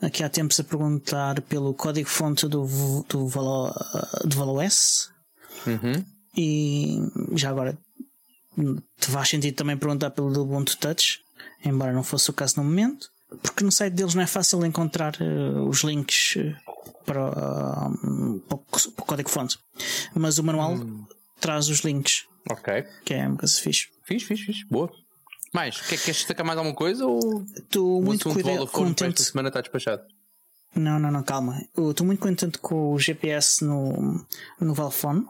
aqui 0.00 0.22
há 0.22 0.28
tempos 0.28 0.60
a 0.60 0.64
perguntar 0.64 1.40
pelo 1.42 1.74
código-fonte 1.74 2.46
do, 2.46 2.64
do, 3.08 3.26
Valo, 3.26 3.72
do 4.24 4.36
ValoS. 4.36 5.10
Uhum. 5.66 6.04
E 6.36 6.98
já 7.32 7.50
agora 7.50 7.76
te 9.00 9.10
faz 9.10 9.30
sentido 9.30 9.56
também 9.56 9.76
perguntar 9.76 10.10
pelo 10.10 10.32
do 10.32 10.42
Ubuntu 10.42 10.76
Touch, 10.76 11.23
embora 11.64 11.92
não 11.92 12.02
fosse 12.02 12.30
o 12.30 12.32
caso 12.32 12.56
no 12.58 12.64
momento, 12.64 13.10
porque 13.42 13.64
no 13.64 13.72
site 13.72 13.94
deles 13.94 14.14
não 14.14 14.22
é 14.22 14.26
fácil 14.26 14.64
encontrar 14.64 15.14
uh, 15.20 15.68
os 15.68 15.82
links 15.82 16.36
uh, 16.36 16.54
para, 17.04 17.28
uh, 17.30 18.40
para, 18.40 18.58
o 18.58 19.04
código-fonte. 19.04 19.58
Mas 20.14 20.38
o 20.38 20.44
manual 20.44 20.74
hum. 20.74 21.06
traz 21.40 21.68
os 21.68 21.80
links. 21.80 22.26
Ok. 22.50 22.84
Que 23.04 23.14
é 23.14 23.26
uma 23.26 23.36
coisa 23.36 23.54
fixe. 23.60 23.88
Fixe, 24.04 24.26
fixe, 24.26 24.44
fixe. 24.44 24.64
Boa. 24.66 24.90
Mais, 25.52 25.80
quer, 25.80 25.98
queres 25.98 26.16
destacar 26.16 26.44
mais 26.44 26.58
alguma 26.58 26.74
coisa? 26.74 27.06
Ou 27.06 27.44
Estou 27.56 28.02
muito 28.02 28.28
cuidado, 28.30 28.66
contente. 28.66 29.20
Esta 29.20 29.30
semana 29.30 29.48
está 29.48 29.60
despachado. 29.60 30.02
Não, 30.74 30.98
não, 30.98 31.10
não, 31.10 31.22
calma. 31.22 31.64
Estou 31.76 32.04
muito 32.04 32.20
contente 32.20 32.58
com 32.58 32.92
o 32.92 32.98
GPS 32.98 33.64
no, 33.64 34.26
no 34.60 34.74
Valfone. 34.74 35.24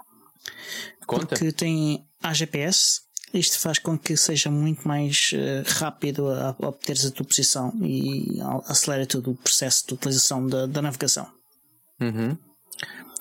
Conta. 1.07 1.26
Porque 1.26 1.53
tem 1.53 2.07
AGPS. 2.23 3.03
Isto 3.35 3.59
faz 3.59 3.81
com 3.81 3.99
que 3.99 4.17
seja 4.17 4.49
muito 4.49 4.87
mais 4.87 5.33
uh, 5.33 5.69
rápido 5.81 6.29
a, 6.29 6.50
a 6.50 6.69
obteres 6.69 7.05
a 7.05 7.11
tua 7.11 7.26
posição 7.26 7.73
e 7.83 8.38
acelera 8.69 9.05
todo 9.07 9.33
o 9.33 9.35
processo 9.35 9.85
de 9.88 9.95
utilização 9.95 10.47
da, 10.47 10.67
da 10.67 10.81
navegação. 10.81 11.26
Uhum. 12.00 12.38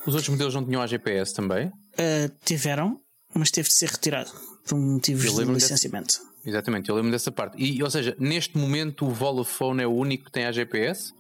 Os 0.05 0.13
outros 0.13 0.29
modelos 0.29 0.53
não 0.53 0.63
tinham 0.63 0.83
a 0.83 0.87
GPS 0.87 1.33
também? 1.33 1.67
Uh, 1.67 2.31
tiveram, 2.45 2.99
mas 3.33 3.49
teve 3.49 3.69
de 3.69 3.73
ser 3.73 3.89
retirado 3.89 4.31
por 4.67 4.77
motivos 4.77 5.33
de 5.33 5.45
licenciamento. 5.45 6.19
Desse... 6.19 6.49
Exatamente, 6.49 6.89
eu 6.89 6.95
lembro 6.95 7.09
dessa 7.09 7.31
parte. 7.31 7.57
E, 7.57 7.81
ou 7.81 7.89
seja, 7.89 8.15
neste 8.19 8.55
momento 8.55 9.07
o 9.07 9.09
Vodafone 9.09 9.81
é 9.81 9.87
o 9.87 9.93
único 9.93 10.25
que 10.25 10.31
tem 10.31 10.45
a 10.45 10.51
GPS 10.51 11.11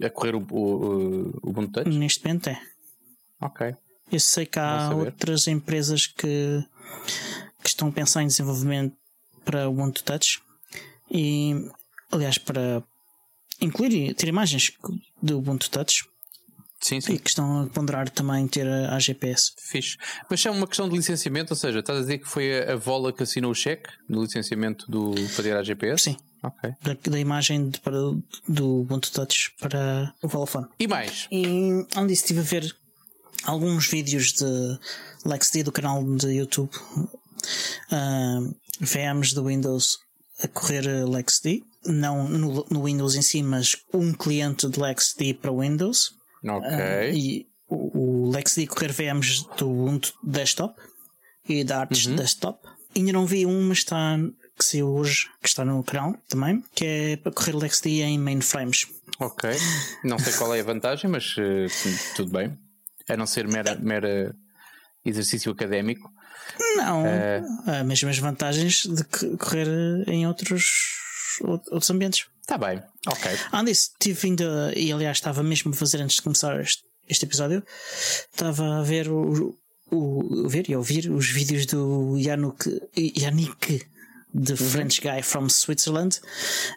a 0.00 0.10
correr 0.10 0.36
o, 0.36 0.46
o, 0.50 1.30
o 1.42 1.50
Ubuntu 1.50 1.72
Touch? 1.72 1.88
Neste 1.88 2.24
momento 2.24 2.50
é. 2.50 2.60
Ok. 3.40 3.74
Eu 4.10 4.20
sei 4.20 4.44
que 4.44 4.58
há 4.58 4.94
outras 4.94 5.48
empresas 5.48 6.06
que, 6.06 6.62
que 7.62 7.68
estão 7.68 7.88
a 7.88 7.92
pensar 7.92 8.22
em 8.22 8.26
desenvolvimento 8.26 8.96
para 9.44 9.68
o 9.68 9.72
Ubuntu 9.72 10.02
Touch 10.04 10.40
e, 11.10 11.68
aliás, 12.10 12.38
para 12.38 12.82
incluir 13.60 14.14
ter 14.14 14.28
imagens 14.28 14.72
do 15.22 15.38
Ubuntu 15.38 15.70
Touch 15.70 16.04
Sim, 16.82 17.00
sim. 17.00 17.14
E 17.14 17.18
que 17.18 17.28
estão 17.28 17.62
a 17.62 17.66
ponderar 17.66 18.10
também 18.10 18.46
ter 18.48 18.66
a, 18.66 18.96
a 18.96 18.98
GPS. 18.98 19.52
Fixe. 19.56 19.96
Mas 20.28 20.44
é 20.44 20.50
uma 20.50 20.66
questão 20.66 20.88
de 20.88 20.96
licenciamento, 20.96 21.52
ou 21.52 21.56
seja, 21.56 21.78
estás 21.78 22.00
a 22.00 22.02
dizer 22.02 22.18
que 22.18 22.28
foi 22.28 22.60
a, 22.60 22.72
a 22.72 22.76
Vola 22.76 23.12
que 23.12 23.22
assinou 23.22 23.52
o 23.52 23.54
cheque 23.54 23.88
no 24.08 24.20
licenciamento 24.22 24.90
do 24.90 25.14
para 25.34 25.44
ter 25.44 25.56
a 25.56 25.62
GPS? 25.62 26.02
Sim. 26.02 26.16
Ok. 26.42 26.74
Da, 26.82 26.96
da 27.08 27.20
imagem 27.20 27.70
de, 27.70 27.78
para, 27.78 27.96
do 28.48 28.80
Ubuntu 28.80 29.12
Touch 29.12 29.52
para 29.60 30.12
o 30.20 30.26
Volafone. 30.26 30.66
E 30.76 30.88
mais? 30.88 31.28
E 31.30 31.86
disso, 32.08 32.10
estive 32.10 32.40
a 32.40 32.42
ver 32.42 32.76
alguns 33.44 33.86
vídeos 33.86 34.32
de 34.32 34.78
LexD 35.24 35.62
do 35.62 35.70
canal 35.70 36.02
de 36.02 36.32
YouTube. 36.32 36.70
Uh, 37.90 38.54
VMs 38.80 39.34
do 39.34 39.44
Windows 39.44 39.98
a 40.42 40.48
correr 40.48 40.86
LexD. 41.08 41.62
Não 41.86 42.28
no, 42.28 42.66
no 42.70 42.84
Windows 42.84 43.14
em 43.16 43.22
si, 43.22 43.42
mas 43.42 43.76
um 43.92 44.12
cliente 44.12 44.68
de 44.68 44.80
LexD 44.80 45.34
para 45.34 45.52
Windows. 45.52 46.12
Ok. 46.44 46.68
Uh, 46.68 47.14
e 47.14 47.46
o, 47.68 48.26
o 48.26 48.30
LexD 48.30 48.66
correr 48.66 48.92
VMs 48.92 49.46
do 49.58 49.70
Ubuntu 49.70 50.12
Desktop 50.22 50.74
e 51.48 51.64
da 51.64 51.80
Arch 51.80 52.06
Uhum. 52.06 52.16
Desktop. 52.16 52.58
Ainda 52.94 53.12
não 53.12 53.26
vi 53.26 53.46
um, 53.46 53.68
mas 53.68 53.78
está 53.78 54.18
que 54.58 54.64
saiu 54.64 54.88
hoje, 54.88 55.28
que 55.42 55.48
está 55.48 55.64
no 55.64 55.82
canal 55.82 56.14
também, 56.28 56.62
que 56.74 56.84
é 56.84 57.16
para 57.16 57.32
correr 57.32 57.56
LexD 57.56 58.02
em 58.02 58.18
mainframes. 58.18 58.86
Ok. 59.18 59.50
Não 60.04 60.18
sei 60.18 60.32
qual 60.34 60.54
é 60.54 60.60
a 60.60 60.64
vantagem, 60.64 61.10
mas 61.10 61.34
eh, 61.38 61.66
tudo 62.14 62.32
bem. 62.32 62.56
A 63.08 63.16
não 63.16 63.26
ser 63.26 63.48
mera, 63.48 63.74
mera 63.76 64.34
exercício 65.04 65.50
académico. 65.50 66.10
Não, 66.76 67.06
Eh. 67.06 67.42
há 67.66 67.84
mesmo 67.84 68.08
as 68.08 68.18
vantagens 68.18 68.82
de 68.86 69.04
correr 69.36 69.68
em 70.06 70.26
outros, 70.26 70.64
out- 71.44 71.68
outros 71.70 71.90
ambientes. 71.90 72.26
Está 72.40 72.58
Tá 72.58 72.66
bem. 72.68 72.82
Ok. 73.06 73.30
Além 73.52 73.66
disso, 73.66 73.90
tive 73.98 74.18
vindo, 74.20 74.44
e 74.76 74.92
aliás 74.92 75.16
estava 75.18 75.42
mesmo 75.42 75.72
a 75.72 75.76
fazer 75.76 76.00
antes 76.00 76.16
de 76.16 76.22
começar 76.22 76.58
este, 76.60 76.82
este 77.08 77.24
episódio, 77.24 77.62
estava 78.32 78.80
a 78.80 78.82
ver 78.82 79.08
o, 79.08 79.56
o 79.90 80.48
ver 80.48 80.68
e 80.68 80.74
ouvir 80.76 81.10
os 81.10 81.28
vídeos 81.30 81.66
do 81.66 82.16
Yannick, 82.18 82.80
Yannick 82.96 83.86
The 84.34 84.56
French 84.56 85.00
Guy 85.00 85.22
from 85.22 85.48
Switzerland, 85.48 86.18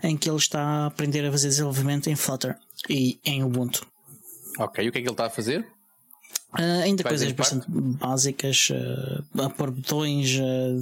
em 0.03 0.15
que 0.17 0.29
ele 0.29 0.37
está 0.37 0.61
a 0.61 0.85
aprender 0.87 1.25
a 1.25 1.31
fazer 1.31 1.47
desenvolvimento 1.49 2.09
em 2.09 2.15
Flutter 2.15 2.55
e 2.89 3.19
em 3.25 3.43
Ubuntu. 3.43 3.85
Ok. 4.59 4.85
E 4.85 4.89
o 4.89 4.91
que 4.91 4.99
é 4.99 5.01
que 5.01 5.07
ele 5.07 5.13
está 5.13 5.25
a 5.25 5.29
fazer? 5.29 5.65
Ah, 6.57 6.81
ainda 6.83 7.03
coisas 7.03 7.31
bastante 7.31 7.65
básicas, 7.69 8.69
ah, 8.71 9.45
a 9.45 9.49
pôr 9.49 9.71
botões, 9.71 10.37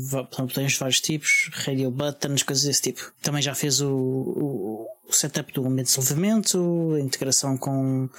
va- 0.10 0.24
botões 0.24 0.74
de 0.74 0.78
vários 0.80 1.02
tipos, 1.02 1.50
radio 1.54 1.90
buttons, 1.92 2.44
coisas 2.44 2.64
desse 2.66 2.82
tipo. 2.82 3.12
Também 3.22 3.42
já 3.42 3.54
fez 3.56 3.82
o, 3.82 3.90
o- 3.90 4.88
o 5.10 5.14
setup 5.14 5.52
do 5.54 5.66
ambiente 5.68 5.88
de 5.90 5.96
desenvolvimento, 6.00 6.94
a 6.96 7.00
integração 7.02 7.58
com, 7.58 8.10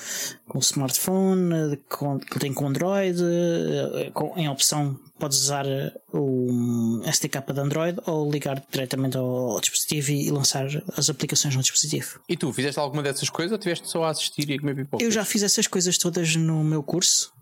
com 0.46 0.58
o 0.58 0.60
smartphone, 0.60 1.76
com, 1.88 2.18
que 2.20 2.38
tem 2.38 2.52
com 2.52 2.66
Android, 2.68 3.18
com- 4.12 4.32
em 4.36 4.48
opção 4.48 4.98
podes 5.18 5.38
usar 5.42 5.64
o 6.12 7.00
SDK 7.04 7.52
de 7.52 7.60
Android 7.60 7.98
ou 8.06 8.30
ligar 8.30 8.62
diretamente 8.70 9.16
ao 9.16 9.58
dispositivo 9.60 10.10
e 10.10 10.30
lançar 10.30 10.66
as 10.96 11.08
aplicações 11.08 11.54
no 11.56 11.62
dispositivo. 11.62 12.20
E 12.28 12.36
tu, 12.36 12.52
fizeste 12.52 12.78
alguma 12.78 13.02
dessas 13.02 13.30
coisas 13.30 13.52
ou 13.52 13.58
tiveste 13.58 13.88
só 13.88 14.04
a 14.04 14.10
assistir 14.10 14.48
e 14.50 14.54
a 14.54 14.58
comer 14.60 14.74
pipoca? 14.76 15.02
Eu 15.02 15.10
já 15.10 15.24
fiz 15.24 15.42
essas 15.42 15.66
coisas 15.66 15.96
todas 15.96 16.36
no 16.36 16.62
meu 16.64 16.82
curso 16.82 17.32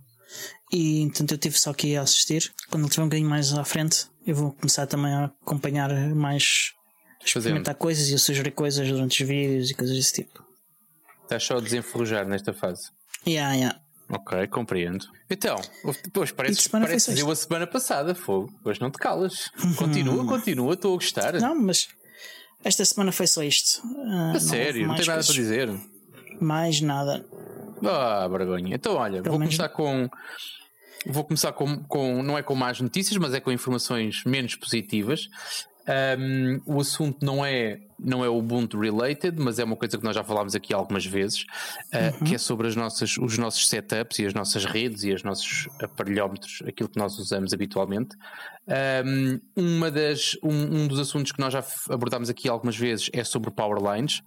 e 0.73 1.07
portanto 1.07 1.33
eu 1.33 1.39
tive 1.39 1.59
só 1.59 1.71
aqui 1.71 1.97
a 1.97 2.03
assistir. 2.03 2.53
Quando 2.71 2.83
ele 2.83 2.89
estiver 2.89 3.03
um 3.05 3.09
bocadinho 3.09 3.29
mais 3.29 3.53
à 3.53 3.65
frente, 3.65 4.07
eu 4.27 4.35
vou 4.35 4.53
começar 4.53 4.87
também 4.87 5.13
a 5.13 5.25
acompanhar 5.25 5.91
mais, 6.15 6.73
a 7.21 7.25
experimentar 7.25 7.75
coisas 7.75 8.09
e 8.09 8.15
a 8.15 8.19
sugerir 8.19 8.53
coisas 8.53 8.89
durante 8.89 9.23
os 9.23 9.29
vídeos 9.29 9.71
e 9.71 9.75
coisas 9.75 9.97
desse 9.97 10.13
tipo. 10.23 10.45
Estás 11.23 11.45
só 11.45 11.57
a 11.57 11.61
desenferrujar 11.61 12.27
nesta 12.27 12.53
fase. 12.53 12.91
Yeah, 13.27 13.55
yeah. 13.55 13.81
Ok, 14.09 14.47
compreendo. 14.49 15.07
Então, 15.31 15.57
depois 16.05 16.31
parece, 16.33 16.69
parece 16.69 17.07
sexta. 17.07 17.21
eu 17.21 17.31
a 17.31 17.37
semana 17.37 17.67
passada, 17.67 18.15
fogo. 18.15 18.53
Hoje 18.63 18.81
não 18.81 18.91
te 18.91 18.99
calas. 18.99 19.51
Continua, 19.79 20.27
continua, 20.27 20.75
estou 20.75 20.93
a 20.93 20.97
gostar. 20.97 21.33
Não, 21.41 21.55
mas 21.55 21.89
esta 22.63 22.85
semana 22.85 23.11
foi 23.11 23.27
só 23.27 23.43
isto. 23.43 23.81
Ah, 24.07 24.33
a 24.37 24.41
sério, 24.41 24.87
não 24.87 24.97
tem 24.97 25.07
nada 25.07 25.25
para 25.25 25.33
dizer. 25.33 25.71
Mais 26.41 26.81
nada. 26.83 27.25
Ah, 27.85 28.27
vergonha. 28.29 28.75
Então, 28.75 28.95
olha, 28.97 29.23
Pelo 29.23 29.33
vou 29.33 29.39
menos- 29.39 29.57
começar 29.57 29.69
com. 29.71 30.09
Vou 31.07 31.25
começar 31.25 31.53
com, 31.53 31.83
com. 31.85 32.23
Não 32.23 32.39
é 32.39 32.43
com 32.43 32.55
más 32.55 32.81
notícias, 32.81 33.17
mas 33.19 33.35
é 33.35 33.41
com 33.41 33.51
informações 33.51 34.23
menos 34.25 34.55
positivas. 34.55 35.29
Ahm, 35.85 36.61
o 36.65 36.81
assunto 36.81 37.27
não 37.27 37.45
é, 37.45 37.81
não 37.99 38.25
é 38.25 38.29
Ubuntu 38.29 38.79
related, 38.79 39.37
mas 39.41 39.59
é 39.59 39.65
uma 39.65 39.75
coisa 39.75 39.99
que 39.99 40.05
nós 40.05 40.15
já 40.15 40.23
falámos 40.23 40.55
aqui 40.55 40.73
algumas 40.73 41.05
vezes, 41.05 41.45
ah, 41.93 42.13
que 42.25 42.37
é 42.37 42.39
sobre 42.39 42.69
as 42.69 42.77
nossas, 42.77 43.17
os 43.19 43.37
nossos 43.37 43.67
setups 43.69 44.21
e 44.21 44.27
as 44.27 44.33
nossas 44.33 44.65
redes 44.65 45.03
e 45.03 45.13
os 45.13 45.25
nossos 45.25 45.69
aparelhómetros, 45.83 46.63
aquilo 46.69 46.89
que 46.89 46.97
nós 47.01 47.19
usamos 47.19 47.53
habitualmente. 47.53 48.15
Ahm, 48.69 49.41
uma 49.57 49.91
das, 49.91 50.37
um, 50.41 50.83
um 50.83 50.87
dos 50.87 51.01
assuntos 51.01 51.33
que 51.33 51.41
nós 51.41 51.53
já 51.53 51.65
abordámos 51.91 52.31
aqui 52.31 52.49
algumas 52.49 52.77
vezes 52.77 53.11
é 53.13 53.25
sobre 53.25 53.51
Powerlines. 53.51 54.23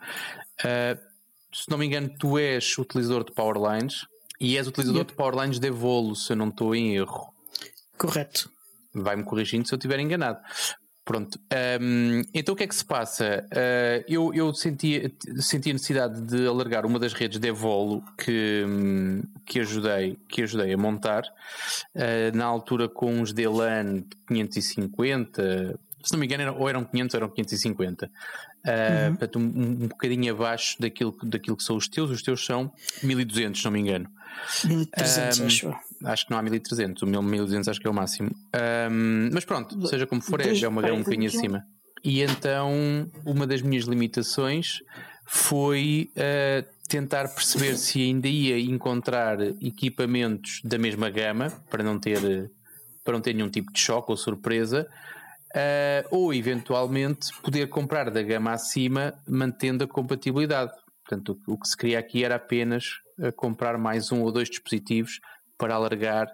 Ah, 0.61 0.97
se 1.63 1.69
não 1.69 1.77
me 1.77 1.85
engano, 1.85 2.09
tu 2.19 2.37
és 2.37 2.77
utilizador 2.77 3.23
de 3.23 3.31
Powerlines 3.31 4.05
e 4.41 4.57
és 4.57 4.67
utilizador 4.67 5.01
Yep. 5.01 5.11
de 5.11 5.17
Powerlines 5.17 5.59
de 5.59 5.67
Evolo, 5.67 6.15
se 6.15 6.33
eu 6.33 6.37
não 6.37 6.49
estou 6.49 6.75
em 6.75 6.95
erro. 6.95 7.33
Correto. 7.97 8.49
Vai-me 8.93 9.23
corrigindo 9.23 9.67
se 9.67 9.73
eu 9.73 9.77
estiver 9.77 9.99
enganado. 9.99 10.39
Pronto. 11.05 11.39
Hum, 11.79 12.23
então 12.33 12.53
o 12.53 12.57
que 12.57 12.63
é 12.63 12.67
que 12.67 12.73
se 12.75 12.83
passa? 12.83 13.45
Uh, 13.51 14.03
eu 14.07 14.33
eu 14.33 14.51
senti, 14.55 15.13
senti 15.37 15.69
a 15.69 15.73
necessidade 15.73 16.19
de 16.21 16.47
alargar 16.47 16.83
uma 16.83 16.97
das 16.97 17.13
redes 17.13 17.37
de 17.39 17.47
Evolo 17.47 18.01
que, 18.17 18.63
hum, 18.67 19.21
que, 19.45 19.59
ajudei, 19.59 20.17
que 20.27 20.41
ajudei 20.41 20.73
a 20.73 20.77
montar. 20.77 21.23
Uh, 21.95 22.35
na 22.35 22.45
altura 22.45 22.89
com 22.89 23.13
uns 23.21 23.31
DLAN 23.31 24.03
550, 24.27 25.79
se 26.03 26.11
não 26.11 26.19
me 26.19 26.25
engano, 26.25 26.43
eram- 26.43 26.59
ou 26.59 26.69
eram 26.69 26.83
500 26.83 27.13
ou 27.13 27.17
eram 27.19 27.29
550. 27.29 28.09
Uh, 28.65 29.09
Portanto, 29.17 29.37
um, 29.39 29.43
um 29.43 29.87
bocadinho 29.87 30.33
abaixo 30.33 30.75
daquilo, 30.79 31.15
daquilo 31.23 31.55
que 31.55 31.63
são 31.63 31.75
os 31.75 31.87
teus. 31.87 32.09
Os 32.09 32.21
teus 32.23 32.43
são 32.45 32.71
1200, 33.03 33.59
se 33.59 33.65
não 33.65 33.71
me 33.71 33.79
engano. 33.79 34.09
1300, 34.63 35.39
Um, 35.39 35.45
acho 35.45 35.65
eu. 35.67 35.75
Acho 36.09 36.25
que 36.25 36.31
não 36.31 36.37
há 36.37 36.41
1300, 36.43 37.01
o 37.03 37.05
meu 37.07 37.21
1200 37.21 37.67
acho 37.69 37.79
que 37.79 37.87
é 37.87 37.89
o 37.89 37.93
máximo. 37.93 38.29
Ahm, 38.53 39.29
mas 39.33 39.45
pronto, 39.45 39.87
seja 39.87 40.05
como 40.05 40.21
for, 40.21 40.41
é, 40.41 40.45
Dois- 40.45 40.61
é 40.63 40.67
uma, 40.67 40.85
é 40.85 40.91
um 40.91 40.99
bocadinho 40.99 41.21
dois- 41.29 41.35
acima. 41.35 41.63
E 42.03 42.21
então, 42.21 43.09
uma 43.25 43.47
das 43.47 43.61
minhas 43.61 43.85
limitações 43.85 44.81
foi 45.25 46.09
ah, 46.17 46.63
tentar 46.87 47.27
perceber 47.29 47.75
se 47.77 47.99
ainda 48.01 48.27
ia 48.27 48.59
encontrar 48.59 49.39
equipamentos 49.61 50.61
da 50.63 50.77
mesma 50.77 51.09
gama 51.09 51.51
para 51.69 51.83
não 51.83 51.97
ter, 51.99 52.51
para 53.03 53.13
não 53.13 53.21
ter 53.21 53.33
nenhum 53.33 53.49
tipo 53.49 53.71
de 53.73 53.79
choque 53.79 54.11
ou 54.11 54.17
surpresa. 54.17 54.87
Ah, 55.55 56.05
ou 56.11 56.33
eventualmente 56.33 57.29
poder 57.41 57.67
comprar 57.67 58.11
da 58.11 58.21
gama 58.21 58.51
acima 58.51 59.13
mantendo 59.25 59.85
a 59.85 59.87
compatibilidade. 59.87 60.73
Portanto, 61.01 61.39
o, 61.47 61.53
o 61.53 61.57
que 61.57 61.69
se 61.69 61.77
queria 61.77 61.97
aqui 61.97 62.25
era 62.25 62.35
apenas 62.35 62.99
ah, 63.21 63.31
comprar 63.31 63.77
mais 63.77 64.11
um 64.11 64.21
ou 64.21 64.31
dois 64.33 64.49
dispositivos 64.49 65.21
para 65.57 65.75
alargar 65.75 66.27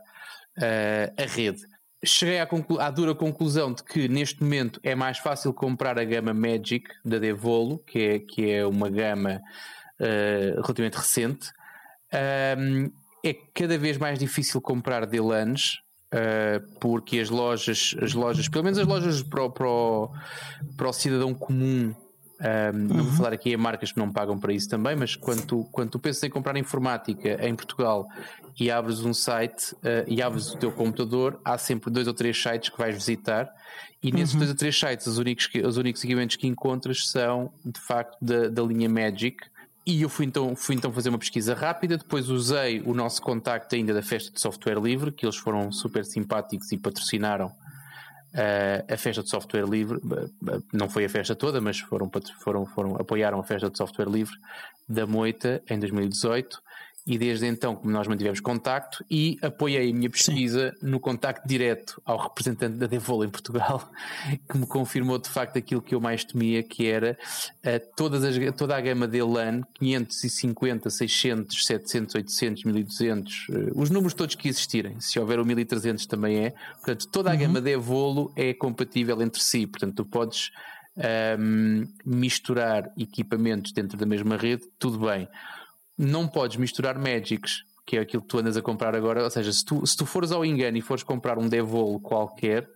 ah, 0.57 1.13
a 1.15 1.25
rede. 1.27 1.61
Cheguei 2.03 2.39
à, 2.39 2.49
à 2.79 2.89
dura 2.89 3.13
conclusão 3.13 3.71
de 3.71 3.83
que 3.83 4.07
neste 4.07 4.41
momento 4.41 4.79
é 4.81 4.95
mais 4.95 5.19
fácil 5.19 5.53
comprar 5.53 5.99
a 5.99 6.03
gama 6.03 6.33
Magic 6.33 6.89
da 7.05 7.19
Devolo, 7.19 7.77
que 7.85 7.99
é, 7.99 8.19
que 8.19 8.49
é 8.49 8.65
uma 8.65 8.89
gama 8.89 9.39
relativamente 10.63 10.95
recente. 10.95 11.51
Ahm, 12.11 12.89
é 13.23 13.35
cada 13.53 13.77
vez 13.77 13.99
mais 13.99 14.17
difícil 14.17 14.59
comprar 14.59 15.05
DLANs 15.05 15.79
ah, 16.11 16.61
porque 16.79 17.19
as 17.19 17.29
lojas, 17.29 17.95
as 18.01 18.13
lojas, 18.13 18.47
pelo 18.49 18.65
menos 18.65 18.77
as 18.77 18.85
lojas 18.85 19.23
para 19.23 19.43
o, 19.43 19.49
para 19.49 19.67
para 20.75 20.89
o 20.89 20.93
cidadão 20.93 21.33
comum, 21.33 21.95
ahm, 22.39 22.73
não 22.73 23.03
vou 23.05 23.13
falar 23.13 23.33
aqui 23.33 23.53
em 23.53 23.57
marcas 23.57 23.91
que 23.93 23.97
não 23.97 24.11
pagam 24.11 24.37
para 24.37 24.51
isso 24.51 24.67
também, 24.67 24.95
mas 24.95 25.15
quando 25.15 25.45
tu, 25.45 25.67
quando 25.71 25.91
tu 25.91 25.99
pensas 25.99 26.21
em 26.23 26.29
comprar 26.29 26.57
informática 26.57 27.39
em 27.47 27.55
Portugal 27.55 28.07
e 28.59 28.69
abres 28.69 28.99
um 29.05 29.13
site 29.13 29.73
ah, 29.83 30.03
e 30.05 30.21
abres 30.21 30.51
o 30.51 30.57
teu 30.57 30.71
computador, 30.71 31.39
há 31.45 31.57
sempre 31.57 31.89
dois 31.89 32.07
ou 32.07 32.13
três 32.13 32.41
sites 32.41 32.69
que 32.69 32.77
vais 32.77 32.93
visitar 32.93 33.49
e 34.03 34.11
nesses 34.11 34.35
dois 34.35 34.49
ou 34.49 34.55
três 34.55 34.77
sites 34.77 35.07
os 35.07 35.17
únicos, 35.17 35.47
os 35.65 35.77
únicos 35.77 36.03
equipamentos 36.03 36.35
que 36.35 36.47
encontras 36.47 37.07
são 37.07 37.53
de 37.63 37.79
facto 37.79 38.17
da, 38.21 38.49
da 38.49 38.63
linha 38.63 38.89
Magic 38.89 39.37
e 39.85 40.03
eu 40.03 40.09
fui 40.09 40.25
então, 40.25 40.55
fui 40.55 40.75
então 40.75 40.91
fazer 40.93 41.09
uma 41.09 41.17
pesquisa 41.17 41.55
rápida, 41.55 41.97
depois 41.97 42.29
usei 42.29 42.81
o 42.85 42.93
nosso 42.93 43.21
contacto 43.21 43.75
ainda 43.75 43.93
da 43.93 44.03
festa 44.03 44.31
de 44.31 44.39
software 44.39 44.79
livre, 44.79 45.11
que 45.11 45.25
eles 45.25 45.37
foram 45.37 45.71
super 45.71 46.05
simpáticos 46.05 46.71
e 46.71 46.77
patrocinaram 46.77 47.51
eh, 48.33 48.85
a 48.87 48.97
festa 48.97 49.23
de 49.23 49.29
software 49.29 49.65
livre. 49.65 49.99
Eh, 49.99 50.53
eh, 50.53 50.59
Não 50.71 50.87
foi 50.87 51.05
a 51.05 51.09
festa 51.09 51.35
toda, 51.35 51.59
mas 51.59 51.79
foram, 51.79 52.09
foram, 52.39 52.65
foram, 52.65 52.95
apoiaram 52.95 53.39
a 53.39 53.43
festa 53.43 53.69
de 53.69 53.77
software 53.77 54.09
livre 54.09 54.35
da 54.87 55.07
Moita 55.07 55.61
em 55.69 55.79
2018. 55.79 56.61
E 57.05 57.17
desde 57.17 57.47
então, 57.47 57.75
como 57.75 57.91
nós 57.91 58.07
mantivemos 58.07 58.39
contacto, 58.39 59.03
e 59.09 59.37
apoiei 59.41 59.89
a 59.89 59.93
minha 59.93 60.09
pesquisa 60.09 60.75
Sim. 60.79 60.87
no 60.87 60.99
contacto 60.99 61.47
direto 61.47 61.99
ao 62.05 62.17
representante 62.17 62.77
da 62.77 62.85
Devol 62.85 63.25
em 63.25 63.29
Portugal, 63.29 63.89
que 64.49 64.57
me 64.57 64.67
confirmou 64.67 65.17
de 65.17 65.27
facto 65.27 65.57
aquilo 65.57 65.81
que 65.81 65.95
eu 65.95 65.99
mais 65.99 66.23
temia, 66.23 66.61
que 66.61 66.87
era 66.87 67.17
uh, 67.65 67.95
todas 67.95 68.23
as, 68.23 68.35
toda 68.55 68.75
a 68.75 68.81
gama 68.81 69.07
de 69.07 69.21
LAN, 69.21 69.61
550, 69.79 70.89
600, 70.89 71.65
700, 71.65 72.15
800, 72.15 72.63
1200, 72.65 73.47
uh, 73.49 73.53
os 73.75 73.89
números 73.89 74.13
todos 74.13 74.35
que 74.35 74.47
existirem, 74.47 74.99
se 74.99 75.19
houver 75.19 75.39
o 75.39 75.45
1300 75.45 76.05
também 76.05 76.45
é, 76.45 76.51
portanto, 76.51 77.07
toda 77.07 77.31
a 77.31 77.33
uhum. 77.33 77.39
gama 77.39 77.61
de 77.61 77.71
Evolo 77.71 78.31
é 78.35 78.53
compatível 78.53 79.19
entre 79.23 79.41
si, 79.41 79.65
portanto, 79.65 79.95
tu 79.95 80.05
podes 80.05 80.51
um, 80.95 81.01
ehm, 81.01 81.87
misturar 82.05 82.91
equipamentos 82.97 83.71
dentro 83.71 83.97
da 83.97 84.05
mesma 84.05 84.37
rede, 84.37 84.63
tudo 84.77 84.99
bem 84.99 85.27
não 85.97 86.27
podes 86.27 86.57
misturar 86.57 86.97
Magics, 86.97 87.63
que 87.85 87.97
é 87.97 87.99
aquilo 88.01 88.21
que 88.21 88.27
tu 88.27 88.39
andas 88.39 88.57
a 88.57 88.61
comprar 88.61 88.95
agora. 88.95 89.23
Ou 89.23 89.29
seja, 89.29 89.51
se 89.51 89.65
tu, 89.65 89.85
se 89.85 89.95
tu 89.95 90.05
fores 90.05 90.31
ao 90.31 90.45
engano 90.45 90.77
e 90.77 90.81
fores 90.81 91.03
comprar 91.03 91.37
um 91.37 91.47
Devol 91.47 91.99
qualquer, 91.99 92.67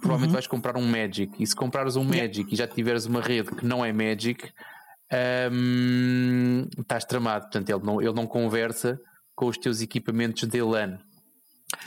provavelmente 0.00 0.28
uhum. 0.28 0.32
vais 0.34 0.46
comprar 0.46 0.76
um 0.76 0.86
Magic. 0.86 1.32
E 1.38 1.46
se 1.46 1.54
comprares 1.54 1.96
um 1.96 2.04
Magic 2.04 2.40
yeah. 2.40 2.52
e 2.52 2.56
já 2.56 2.66
tiveres 2.66 3.06
uma 3.06 3.20
rede 3.20 3.50
que 3.54 3.64
não 3.64 3.84
é 3.84 3.92
Magic, 3.92 4.50
um, 5.52 6.66
estás 6.78 7.04
tramado. 7.04 7.44
Portanto, 7.44 7.70
ele 7.70 7.84
não, 7.84 8.00
ele 8.00 8.12
não 8.12 8.26
conversa 8.26 9.00
com 9.34 9.46
os 9.46 9.56
teus 9.56 9.80
equipamentos 9.80 10.48
de 10.48 10.60
LAN. 10.60 10.98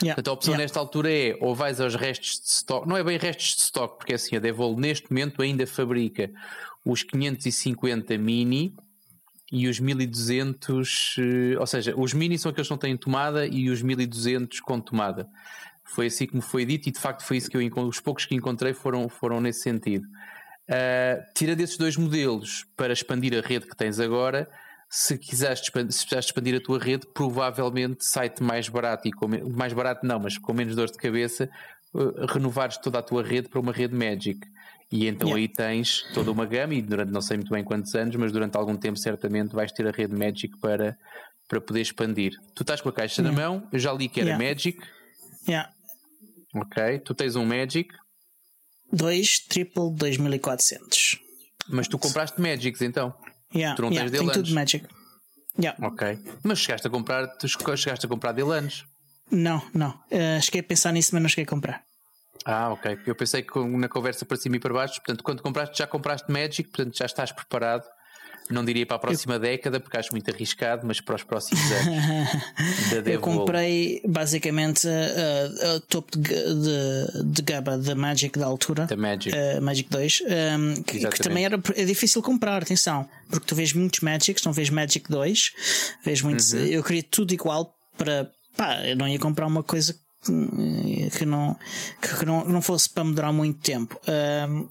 Yeah. 0.00 0.14
Portanto, 0.14 0.28
a 0.28 0.32
opção 0.32 0.52
yeah. 0.52 0.64
nesta 0.64 0.78
altura 0.78 1.12
é 1.12 1.36
ou 1.40 1.54
vais 1.54 1.80
aos 1.80 1.94
restos 1.94 2.40
de 2.40 2.48
stock, 2.48 2.88
não 2.88 2.96
é 2.96 3.02
bem 3.02 3.18
restos 3.18 3.56
de 3.56 3.62
stock, 3.62 3.96
porque 3.98 4.12
é 4.12 4.16
assim, 4.16 4.36
a 4.36 4.38
Devol 4.38 4.78
neste 4.78 5.10
momento 5.10 5.42
ainda 5.42 5.66
fabrica 5.66 6.30
os 6.84 7.02
550 7.02 8.16
mini 8.16 8.74
e 9.52 9.68
os 9.68 9.78
1200, 9.78 11.16
eh, 11.18 11.58
ou 11.58 11.66
seja, 11.66 11.94
os 11.94 12.14
mini 12.14 12.38
são 12.38 12.50
aqueles 12.50 12.66
que 12.66 12.72
não 12.72 12.78
têm 12.78 12.96
tomada 12.96 13.46
e 13.46 13.68
os 13.68 13.82
1200 13.82 14.60
com 14.60 14.80
tomada. 14.80 15.28
Foi 15.84 16.06
assim 16.06 16.26
me 16.32 16.40
foi 16.40 16.64
dito 16.64 16.88
e 16.88 16.92
de 16.92 16.98
facto 16.98 17.22
foi 17.22 17.36
isso 17.36 17.50
que 17.50 17.56
eu 17.56 17.60
encontrei. 17.60 17.90
Os 17.90 18.00
poucos 18.00 18.24
que 18.24 18.34
encontrei 18.34 18.72
foram, 18.72 19.10
foram 19.10 19.42
nesse 19.42 19.60
sentido. 19.60 20.06
Uh, 20.70 21.22
tira 21.34 21.54
desses 21.54 21.76
dois 21.76 21.98
modelos 21.98 22.64
para 22.74 22.94
expandir 22.94 23.36
a 23.36 23.46
rede 23.46 23.66
que 23.66 23.76
tens 23.76 24.00
agora. 24.00 24.48
Se 24.88 25.18
quiseres 25.18 25.60
se 25.60 25.70
quiseres 26.04 26.26
expandir 26.26 26.56
a 26.56 26.60
tua 26.60 26.78
rede, 26.78 27.06
provavelmente 27.12 28.06
sai-te 28.06 28.42
mais 28.42 28.70
barato 28.70 29.06
e 29.06 29.12
com, 29.12 29.28
mais 29.54 29.74
barato 29.74 30.06
não, 30.06 30.18
mas 30.18 30.38
com 30.38 30.54
menos 30.54 30.74
dor 30.74 30.90
de 30.90 30.96
cabeça, 30.96 31.50
uh, 31.92 32.24
renovares 32.26 32.78
toda 32.78 33.00
a 33.00 33.02
tua 33.02 33.22
rede 33.22 33.50
para 33.50 33.60
uma 33.60 33.72
rede 33.72 33.94
Magic. 33.94 34.40
E 34.92 35.06
então 35.06 35.30
yeah. 35.30 35.40
aí 35.40 35.48
tens 35.48 36.02
toda 36.12 36.30
uma 36.30 36.44
gama, 36.44 36.74
e 36.74 36.82
durante 36.82 37.10
não 37.10 37.22
sei 37.22 37.38
muito 37.38 37.50
bem 37.50 37.64
quantos 37.64 37.94
anos, 37.94 38.14
mas 38.16 38.30
durante 38.30 38.56
algum 38.56 38.76
tempo 38.76 38.98
certamente 38.98 39.54
vais 39.54 39.72
ter 39.72 39.88
a 39.88 39.90
rede 39.90 40.14
Magic 40.14 40.50
para, 40.60 40.98
para 41.48 41.60
poder 41.62 41.80
expandir. 41.80 42.32
Tu 42.54 42.62
estás 42.62 42.82
com 42.82 42.90
a 42.90 42.92
caixa 42.92 43.22
yeah. 43.22 43.34
na 43.34 43.48
mão, 43.48 43.66
eu 43.72 43.78
já 43.78 43.90
li 43.90 44.06
que 44.06 44.20
era 44.20 44.30
yeah. 44.30 44.48
Magic. 44.48 44.78
Yeah. 45.48 45.72
Ok, 46.54 46.98
tu 46.98 47.14
tens 47.14 47.34
um 47.36 47.46
Magic. 47.46 47.88
2 48.92 49.38
triple 49.48 49.94
2400. 49.96 51.18
Mas 51.70 51.88
tu 51.88 51.98
compraste 51.98 52.38
Magics 52.38 52.82
então? 52.82 53.14
Yeah. 53.54 53.74
Tu 53.74 53.82
não 53.82 53.90
yeah. 53.90 54.10
tens 54.10 54.32
tudo 54.32 54.52
Magic. 54.52 54.86
Yeah. 55.58 55.86
Ok. 55.86 56.18
Mas 56.42 56.58
chegaste 56.58 56.86
a 56.86 56.90
comprar, 56.90 57.26
tu 57.38 57.48
chegaste 57.48 58.04
a 58.04 58.08
comprar 58.08 58.32
Delans? 58.32 58.84
Não, 59.30 59.62
não. 59.74 59.90
Uh, 60.10 60.42
cheguei 60.42 60.60
a 60.60 60.64
pensar 60.64 60.92
nisso, 60.92 61.10
mas 61.14 61.22
não 61.22 61.28
cheguei 61.30 61.44
a 61.44 61.48
comprar. 61.48 61.82
Ah, 62.44 62.70
ok. 62.72 62.98
Eu 63.06 63.14
pensei 63.14 63.42
que 63.42 63.58
na 63.58 63.88
conversa 63.88 64.24
para 64.24 64.36
cima 64.36 64.56
e 64.56 64.60
para 64.60 64.72
baixo, 64.72 64.94
portanto, 64.96 65.22
quando 65.22 65.42
compraste, 65.42 65.78
já 65.78 65.86
compraste 65.86 66.30
Magic, 66.30 66.68
portanto, 66.70 66.96
já 66.96 67.06
estás 67.06 67.32
preparado. 67.32 67.84
Não 68.50 68.64
diria 68.64 68.84
para 68.84 68.96
a 68.96 68.98
próxima 68.98 69.34
eu... 69.34 69.38
década, 69.38 69.78
porque 69.78 69.96
acho 69.96 70.10
muito 70.12 70.28
arriscado, 70.30 70.86
mas 70.86 71.00
para 71.00 71.14
os 71.14 71.22
próximos 71.22 71.62
anos. 71.72 73.06
eu 73.06 73.20
comprei 73.20 74.02
basicamente 74.04 74.86
uh, 74.86 75.76
uh, 75.76 75.80
topo 75.80 76.18
de, 76.18 76.28
de, 76.28 77.24
de, 77.24 77.42
gaba 77.42 77.78
da 77.78 77.94
Magic 77.94 78.38
da 78.38 78.46
altura. 78.46 78.86
Da 78.86 78.96
Magic. 78.96 79.34
Uh, 79.34 79.62
Magic 79.62 79.88
2. 79.88 80.22
Um, 80.22 80.82
que, 80.82 80.98
que, 80.98 81.22
também 81.22 81.44
era 81.44 81.58
é 81.76 81.84
difícil 81.84 82.20
comprar, 82.20 82.62
atenção, 82.62 83.08
porque 83.30 83.46
tu 83.46 83.54
vês 83.54 83.72
muitos 83.72 84.00
Magics, 84.00 84.44
não 84.44 84.52
vês 84.52 84.68
Magic 84.70 85.08
2, 85.08 85.52
vês 86.04 86.20
muitos. 86.20 86.52
Uhum. 86.52 86.64
Eu 86.64 86.82
queria 86.82 87.02
tudo 87.02 87.32
igual 87.32 87.74
para. 87.96 88.30
Pá, 88.56 88.84
eu 88.84 88.96
não 88.96 89.08
ia 89.08 89.18
comprar 89.18 89.46
uma 89.46 89.62
coisa 89.62 89.96
que 90.22 91.24
não, 91.24 91.56
que 92.00 92.24
não, 92.24 92.44
não 92.44 92.62
fosse 92.62 92.88
para 92.88 93.04
me 93.04 93.14
durar 93.14 93.32
muito 93.32 93.60
tempo. 93.60 94.00
Um, 94.48 94.68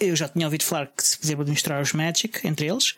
eu 0.00 0.14
já 0.14 0.28
tinha 0.28 0.46
ouvido 0.46 0.62
falar 0.62 0.86
que 0.86 1.04
se 1.04 1.18
podia 1.18 1.34
administrar 1.34 1.82
os 1.82 1.92
Magic 1.92 2.46
entre 2.46 2.66
eles, 2.66 2.94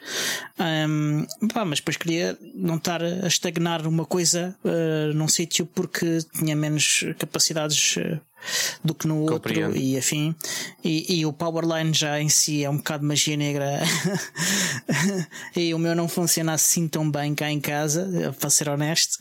um, 0.58 1.26
pá, 1.48 1.64
mas 1.64 1.78
depois 1.78 1.96
queria 1.96 2.36
não 2.54 2.76
estar 2.76 3.02
a 3.02 3.26
estagnar 3.26 3.86
uma 3.86 4.04
coisa 4.04 4.54
uh, 4.64 5.14
num 5.14 5.28
sítio 5.28 5.64
porque 5.66 6.18
tinha 6.34 6.54
menos 6.54 7.04
capacidades 7.18 7.96
uh, 7.96 8.20
do 8.84 8.94
que 8.94 9.06
no 9.06 9.26
Compreendo. 9.26 9.68
outro 9.68 9.80
e 9.80 9.96
afim. 9.96 10.34
E, 10.84 11.20
e, 11.20 11.26
o 11.26 11.32
Powerline 11.32 11.92
já 11.92 12.20
em 12.20 12.28
si 12.28 12.64
é 12.64 12.70
um 12.70 12.76
bocado 12.76 13.04
magia 13.04 13.36
negra 13.36 13.80
e 15.56 15.72
o 15.74 15.78
meu 15.78 15.94
não 15.94 16.08
funciona 16.08 16.52
assim 16.52 16.88
tão 16.88 17.10
bem 17.10 17.34
cá 17.34 17.50
em 17.50 17.60
casa, 17.60 18.34
para 18.38 18.50
ser 18.50 18.68
honesto. 18.68 19.18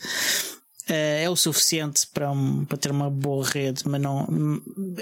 Uh, 0.88 1.22
é 1.22 1.30
o 1.30 1.36
suficiente 1.36 2.06
para, 2.06 2.30
um, 2.30 2.64
para 2.64 2.78
ter 2.78 2.90
uma 2.90 3.10
boa 3.10 3.44
rede, 3.46 3.82
mas 3.86 4.00
não. 4.00 4.26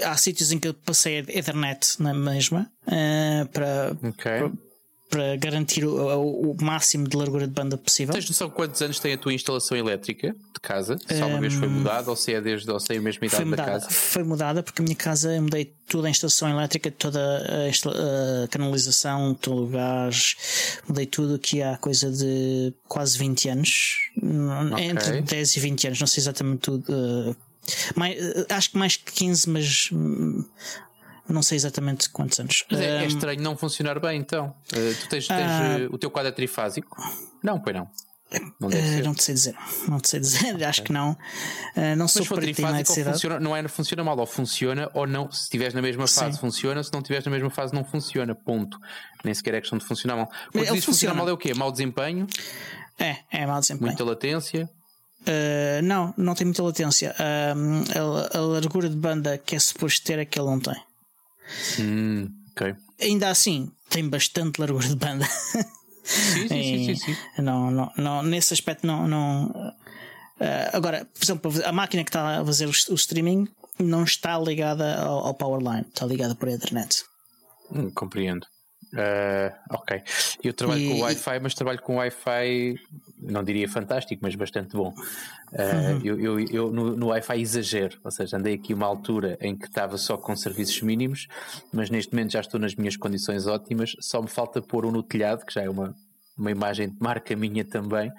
Há 0.03 0.15
sítios 0.17 0.51
em 0.51 0.59
que 0.59 0.67
eu 0.67 0.73
passei 0.73 1.19
a 1.19 1.19
Ethernet 1.19 1.95
na 1.99 2.13
mesma 2.13 2.69
uh, 2.85 3.47
para, 3.47 3.91
okay. 4.07 4.39
para, 4.39 4.51
para, 5.09 5.35
garantir 5.37 5.85
o, 5.85 6.51
o, 6.51 6.55
máximo 6.61 7.07
de 7.07 7.15
largura 7.15 7.47
de 7.47 7.53
banda 7.53 7.77
possível. 7.77 8.13
Tens 8.13 8.27
noção 8.27 8.49
quantos 8.49 8.81
anos 8.81 8.99
tem 8.99 9.13
a 9.13 9.17
tua 9.17 9.33
instalação 9.33 9.77
elétrica 9.77 10.35
de 10.53 10.59
casa? 10.61 10.97
Se 11.07 11.21
alguma 11.21 11.37
um, 11.37 11.41
vez 11.41 11.53
foi 11.53 11.67
ehm, 11.67 11.73
mudada 11.73 12.09
ou 12.09 12.15
se 12.15 12.33
é 12.33 12.41
desde 12.41 12.69
ou 12.69 12.79
se 12.79 12.93
é 12.93 12.97
a 12.97 13.01
mesma 13.01 13.25
idade 13.25 13.45
mudada, 13.45 13.71
da 13.71 13.79
casa? 13.79 13.89
Foi 13.89 14.23
mudada 14.23 14.61
porque 14.61 14.81
a 14.81 14.83
minha 14.83 14.95
casa 14.95 15.33
eu 15.33 15.41
mudei 15.41 15.73
toda 15.87 16.07
a 16.07 16.11
instalação 16.11 16.49
elétrica, 16.49 16.91
toda 16.91 17.19
a, 17.19 18.43
a 18.43 18.47
canalização, 18.47 19.33
todo 19.33 19.63
o 19.63 19.67
gás, 19.67 20.35
mudei 20.87 21.05
tudo 21.05 21.35
aqui 21.35 21.61
há 21.61 21.77
coisa 21.77 22.11
de 22.11 22.73
quase 22.87 23.17
20 23.17 23.49
anos. 23.49 24.08
Okay. 24.73 24.85
Entre 24.85 25.21
10 25.21 25.55
e 25.55 25.59
20 25.59 25.87
anos, 25.87 25.99
não 25.99 26.07
sei 26.07 26.21
exatamente 26.21 26.59
tudo. 26.59 26.85
Uh, 26.89 27.35
mais, 27.95 28.19
uh, 28.19 28.45
acho 28.49 28.71
que 28.71 28.77
mais 28.77 28.95
que 28.95 29.11
15, 29.11 29.49
mas 29.49 29.89
hum, 29.91 30.45
não 31.27 31.41
sei 31.41 31.55
exatamente 31.55 32.09
quantos 32.09 32.39
anos. 32.39 32.65
Mas 32.69 32.79
é, 32.79 33.03
é 33.03 33.05
estranho 33.05 33.41
não 33.41 33.55
funcionar 33.55 33.99
bem, 33.99 34.19
então. 34.19 34.53
Uh, 34.73 34.95
tu 35.01 35.09
tens, 35.09 35.27
tens 35.27 35.89
uh, 35.89 35.93
o 35.93 35.97
teu 35.97 36.09
quadro 36.09 36.29
é 36.29 36.31
trifásico? 36.31 36.97
Não, 37.43 37.59
pois 37.59 37.75
não. 37.75 37.87
Não, 38.59 38.69
uh, 38.69 39.03
não 39.03 39.15
te 39.15 39.23
sei 39.23 39.33
dizer, 39.33 39.55
não 39.87 39.99
te 39.99 40.07
sei 40.07 40.19
dizer, 40.19 40.53
okay. 40.53 40.63
acho 40.65 40.83
que 40.83 40.93
não. 40.93 41.11
Uh, 41.75 41.95
não 41.97 42.07
sou 42.07 42.23
trifásico 42.23 42.93
funciona, 43.03 43.39
não 43.39 43.55
é 43.55 43.67
funciona 43.67 44.03
mal, 44.03 44.19
ou 44.19 44.25
funciona 44.27 44.89
ou 44.93 45.07
não. 45.07 45.31
Se 45.31 45.43
estiveres 45.43 45.73
na 45.73 45.81
mesma 45.81 46.07
fase, 46.07 46.33
Sim. 46.33 46.39
funciona, 46.39 46.83
se 46.83 46.93
não 46.93 46.99
estiveres 46.99 47.25
na 47.25 47.31
mesma 47.31 47.49
fase, 47.49 47.73
não 47.73 47.83
funciona. 47.83 48.35
Ponto. 48.35 48.77
Nem 49.23 49.33
sequer 49.33 49.55
é 49.55 49.61
questão 49.61 49.79
de 49.79 49.85
funcionar 49.85 50.15
mal. 50.15 50.29
Quando 50.51 50.71
diz 50.73 50.85
funciona 50.85 51.15
mal 51.15 51.27
é 51.27 51.33
o 51.33 51.37
quê? 51.37 51.53
Mau 51.55 51.71
desempenho? 51.71 52.27
É, 52.99 53.17
é 53.31 53.45
mau 53.47 53.59
desempenho. 53.59 53.87
Muita 53.87 54.03
latência? 54.03 54.69
Uh, 55.21 55.81
não, 55.83 56.13
não 56.15 56.35
tem 56.35 56.45
muita 56.45 56.61
latência. 56.61 57.15
a, 57.17 58.37
a 58.37 58.41
largura 58.41 58.89
de 58.89 58.95
banda 58.95 59.39
que 59.39 59.55
é 59.55 59.59
suposto 59.59 60.05
ter 60.05 60.19
é 60.19 60.25
que 60.25 60.39
ele 60.39 60.49
não 60.49 60.59
tem. 60.59 60.75
Hum, 61.79 62.29
ok. 62.51 62.75
Ainda 63.01 63.29
assim, 63.29 63.71
tem 63.89 64.07
bastante 64.07 64.59
largura 64.59 64.87
de 64.87 64.95
banda. 64.95 65.27
Sim, 66.03 66.47
sim, 66.47 66.63
sim, 66.63 66.95
sim, 66.95 67.13
sim, 67.13 67.41
Não, 67.41 67.69
não, 67.69 67.91
não, 67.97 68.23
nesse 68.23 68.53
aspecto 68.53 68.85
não. 68.85 69.07
não 69.07 69.47
uh, 69.47 70.69
agora, 70.73 71.05
por 71.05 71.23
exemplo, 71.23 71.51
a 71.63 71.71
máquina 71.71 72.03
que 72.03 72.09
está 72.09 72.39
a 72.39 72.45
fazer 72.45 72.65
o, 72.65 72.69
o 72.69 72.95
streaming 72.95 73.47
não 73.77 74.03
está 74.03 74.37
ligada 74.39 75.01
ao, 75.01 75.27
ao 75.27 75.33
Powerline, 75.33 75.85
está 75.87 76.05
ligada 76.05 76.35
por 76.35 76.49
internet. 76.49 77.03
Hum, 77.71 77.91
compreendo. 77.91 78.45
Uh, 78.93 79.53
ok. 79.69 80.01
Eu 80.43 80.53
trabalho 80.53 80.81
e, 80.81 80.89
com 80.89 80.99
Wi-Fi, 81.01 81.39
mas 81.39 81.53
trabalho 81.53 81.81
com 81.81 81.95
Wi-Fi, 81.97 82.75
não 83.19 83.43
diria 83.43 83.69
fantástico, 83.69 84.19
mas 84.23 84.33
bastante 84.35 84.75
bom. 84.75 84.89
Uh, 85.51 85.61
uhum. 85.61 86.01
Eu, 86.03 86.19
eu, 86.19 86.39
eu 86.39 86.71
no, 86.71 86.95
no 86.95 87.07
Wi-Fi 87.07 87.39
exagero, 87.39 87.99
ou 88.03 88.11
seja, 88.11 88.37
andei 88.37 88.55
aqui 88.55 88.73
uma 88.73 88.87
altura 88.87 89.37
em 89.41 89.55
que 89.55 89.67
estava 89.67 89.97
só 89.97 90.17
com 90.17 90.35
serviços 90.35 90.81
mínimos, 90.81 91.27
mas 91.71 91.89
neste 91.89 92.13
momento 92.13 92.31
já 92.31 92.39
estou 92.39 92.59
nas 92.59 92.75
minhas 92.75 92.97
condições 92.97 93.45
ótimas. 93.45 93.95
Só 93.99 94.21
me 94.21 94.27
falta 94.27 94.61
pôr 94.61 94.85
um 94.85 94.91
no 94.91 95.03
telhado, 95.03 95.45
que 95.45 95.53
já 95.53 95.61
é 95.61 95.69
uma, 95.69 95.95
uma 96.37 96.49
imagem 96.49 96.89
de 96.89 96.97
marca 96.99 97.35
minha 97.35 97.63
também. 97.63 98.11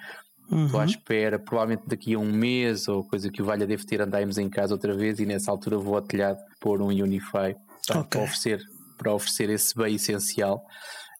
Uhum. 0.51 0.67
Estou 0.67 0.81
à 0.81 0.85
espera, 0.85 1.39
provavelmente 1.39 1.85
daqui 1.87 2.15
a 2.15 2.19
um 2.19 2.33
mês 2.33 2.89
ou 2.89 3.05
coisa 3.05 3.31
que 3.31 3.41
o 3.43 3.45
Valha 3.45 3.67
deve 3.67 3.85
ter, 3.85 4.01
andarmos 4.01 4.39
em 4.39 4.49
casa 4.49 4.75
outra 4.75 4.95
vez 4.95 5.19
e 5.21 5.27
nessa 5.27 5.51
altura 5.51 5.79
vou 5.79 5.95
ao 5.95 6.03
telhado 6.03 6.39
pôr 6.61 6.81
um 6.83 6.89
Unify 6.89 7.57
okay. 7.89 8.03
para 8.11 8.23
oferecer 8.23 8.61
para 9.01 9.15
oferecer 9.15 9.49
esse 9.49 9.75
bem 9.75 9.95
essencial. 9.97 10.67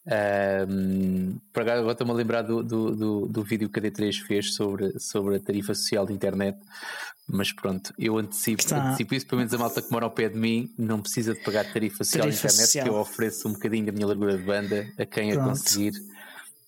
Um, 0.07 1.39
por 1.53 1.63
agora 1.63 1.93
estou-me 1.93 2.13
a 2.13 2.15
lembrar 2.15 2.43
do, 2.43 2.63
do, 2.63 2.97
do, 2.97 3.27
do, 3.27 3.43
vídeo 3.43 3.69
que 3.69 3.79
a 3.79 3.83
D3 3.83 4.23
fez 4.27 4.55
sobre, 4.55 4.99
sobre 4.99 5.37
a 5.37 5.41
tarifa 5.41 5.75
social 5.75 6.07
de 6.07 6.13
internet, 6.13 6.59
mas 7.29 7.53
pronto, 7.53 7.93
eu 7.99 8.19
antecipo, 8.19 8.63
Está. 8.63 8.83
antecipo 8.83 9.15
isso, 9.15 9.27
pelo 9.27 9.39
menos 9.39 9.53
a 9.55 9.59
malta 9.59 9.81
que 9.83 9.91
mora 9.93 10.07
ao 10.07 10.11
pé 10.11 10.29
de 10.29 10.39
mim 10.39 10.73
não 10.77 11.01
precisa 11.01 11.35
de 11.35 11.41
pagar 11.41 11.71
tarifa 11.71 12.03
social 12.03 12.25
tarifa 12.25 12.49
de 12.49 12.55
internet, 12.55 12.67
social. 12.67 12.85
que 12.85 12.91
eu 12.91 12.97
ofereço 12.97 13.49
um 13.49 13.53
bocadinho 13.53 13.87
da 13.87 13.93
minha 13.93 14.07
largura 14.07 14.37
de 14.37 14.43
banda 14.43 14.89
a 14.99 15.05
quem 15.05 15.33
pronto. 15.33 15.45
a 15.45 15.49
conseguir 15.51 15.93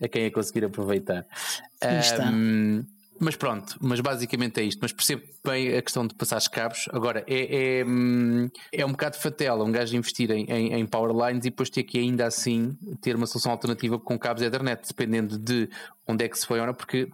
a 0.00 0.08
quem 0.08 0.26
a 0.26 0.30
conseguir 0.30 0.64
aproveitar. 0.64 1.26
Um, 2.20 2.84
Mas 3.20 3.36
pronto, 3.36 3.76
mas 3.80 4.00
basicamente 4.00 4.60
é 4.60 4.64
isto. 4.64 4.80
Mas 4.82 4.92
percebo 4.92 5.22
bem 5.44 5.76
a 5.76 5.82
questão 5.82 6.06
de 6.06 6.14
passar 6.14 6.38
os 6.38 6.48
cabos. 6.48 6.88
Agora, 6.92 7.24
é, 7.28 7.80
é, 7.80 7.84
hum, 7.84 8.48
é 8.72 8.84
um 8.84 8.90
bocado 8.90 9.16
fatela 9.16 9.64
um 9.64 9.70
gajo 9.70 9.96
investir 9.96 10.30
em, 10.30 10.44
em, 10.46 10.74
em 10.74 10.86
powerlines 10.86 11.44
e 11.44 11.50
depois 11.50 11.70
ter 11.70 11.84
que 11.84 11.98
ainda 11.98 12.26
assim 12.26 12.76
ter 13.00 13.14
uma 13.14 13.26
solução 13.26 13.52
alternativa 13.52 13.98
com 13.98 14.18
cabos 14.18 14.42
Ethernet, 14.42 14.88
dependendo 14.88 15.38
de 15.38 15.68
onde 16.06 16.24
é 16.24 16.28
que 16.28 16.38
se 16.38 16.46
foi, 16.46 16.58
porque 16.74 17.08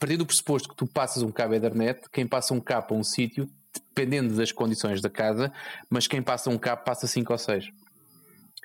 partindo 0.00 0.18
do 0.18 0.26
pressuposto 0.26 0.68
que 0.68 0.76
tu 0.76 0.86
passas 0.86 1.22
um 1.22 1.30
cabo 1.30 1.54
Ethernet, 1.54 2.00
quem 2.12 2.26
passa 2.26 2.52
um 2.52 2.60
cabo 2.60 2.94
a 2.94 2.98
um 2.98 3.04
sítio, 3.04 3.48
dependendo 3.94 4.34
das 4.34 4.52
condições 4.52 5.00
da 5.00 5.10
casa, 5.10 5.52
mas 5.88 6.06
quem 6.06 6.22
passa 6.22 6.50
um 6.50 6.58
cabo 6.58 6.82
passa 6.84 7.06
5 7.06 7.32
ou 7.32 7.38
6. 7.38 7.66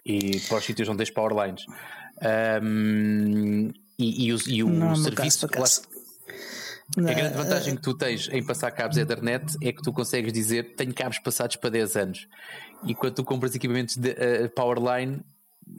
E 0.06 0.40
para 0.48 0.58
os 0.58 0.66
sítios 0.66 0.90
onde 0.90 0.98
tens 0.98 1.12
powerlines. 1.12 1.64
Um, 2.64 3.72
e, 4.00 4.26
e, 4.26 4.34
o, 4.34 4.38
e 4.48 4.64
o 4.64 4.70
Não, 4.70 4.96
serviço. 4.96 5.48
Caso, 5.48 5.82
a 6.98 7.14
grande 7.14 7.38
vantagem 7.38 7.76
que 7.76 7.82
tu 7.82 7.94
tens 7.94 8.28
em 8.32 8.44
passar 8.44 8.72
cabos 8.72 8.98
Ethernet 8.98 9.56
é 9.62 9.72
que 9.72 9.82
tu 9.82 9.94
consegues 9.94 10.34
dizer 10.34 10.76
tenho 10.76 10.94
cabos 10.94 11.20
passados 11.20 11.56
para 11.56 11.70
10 11.70 11.96
anos. 11.96 12.28
E 12.86 12.94
quando 12.94 13.16
tu 13.16 13.24
compras 13.24 13.56
equipamentos 13.56 13.96
de 13.96 14.10
uh, 14.10 14.50
Powerline, 14.56 15.22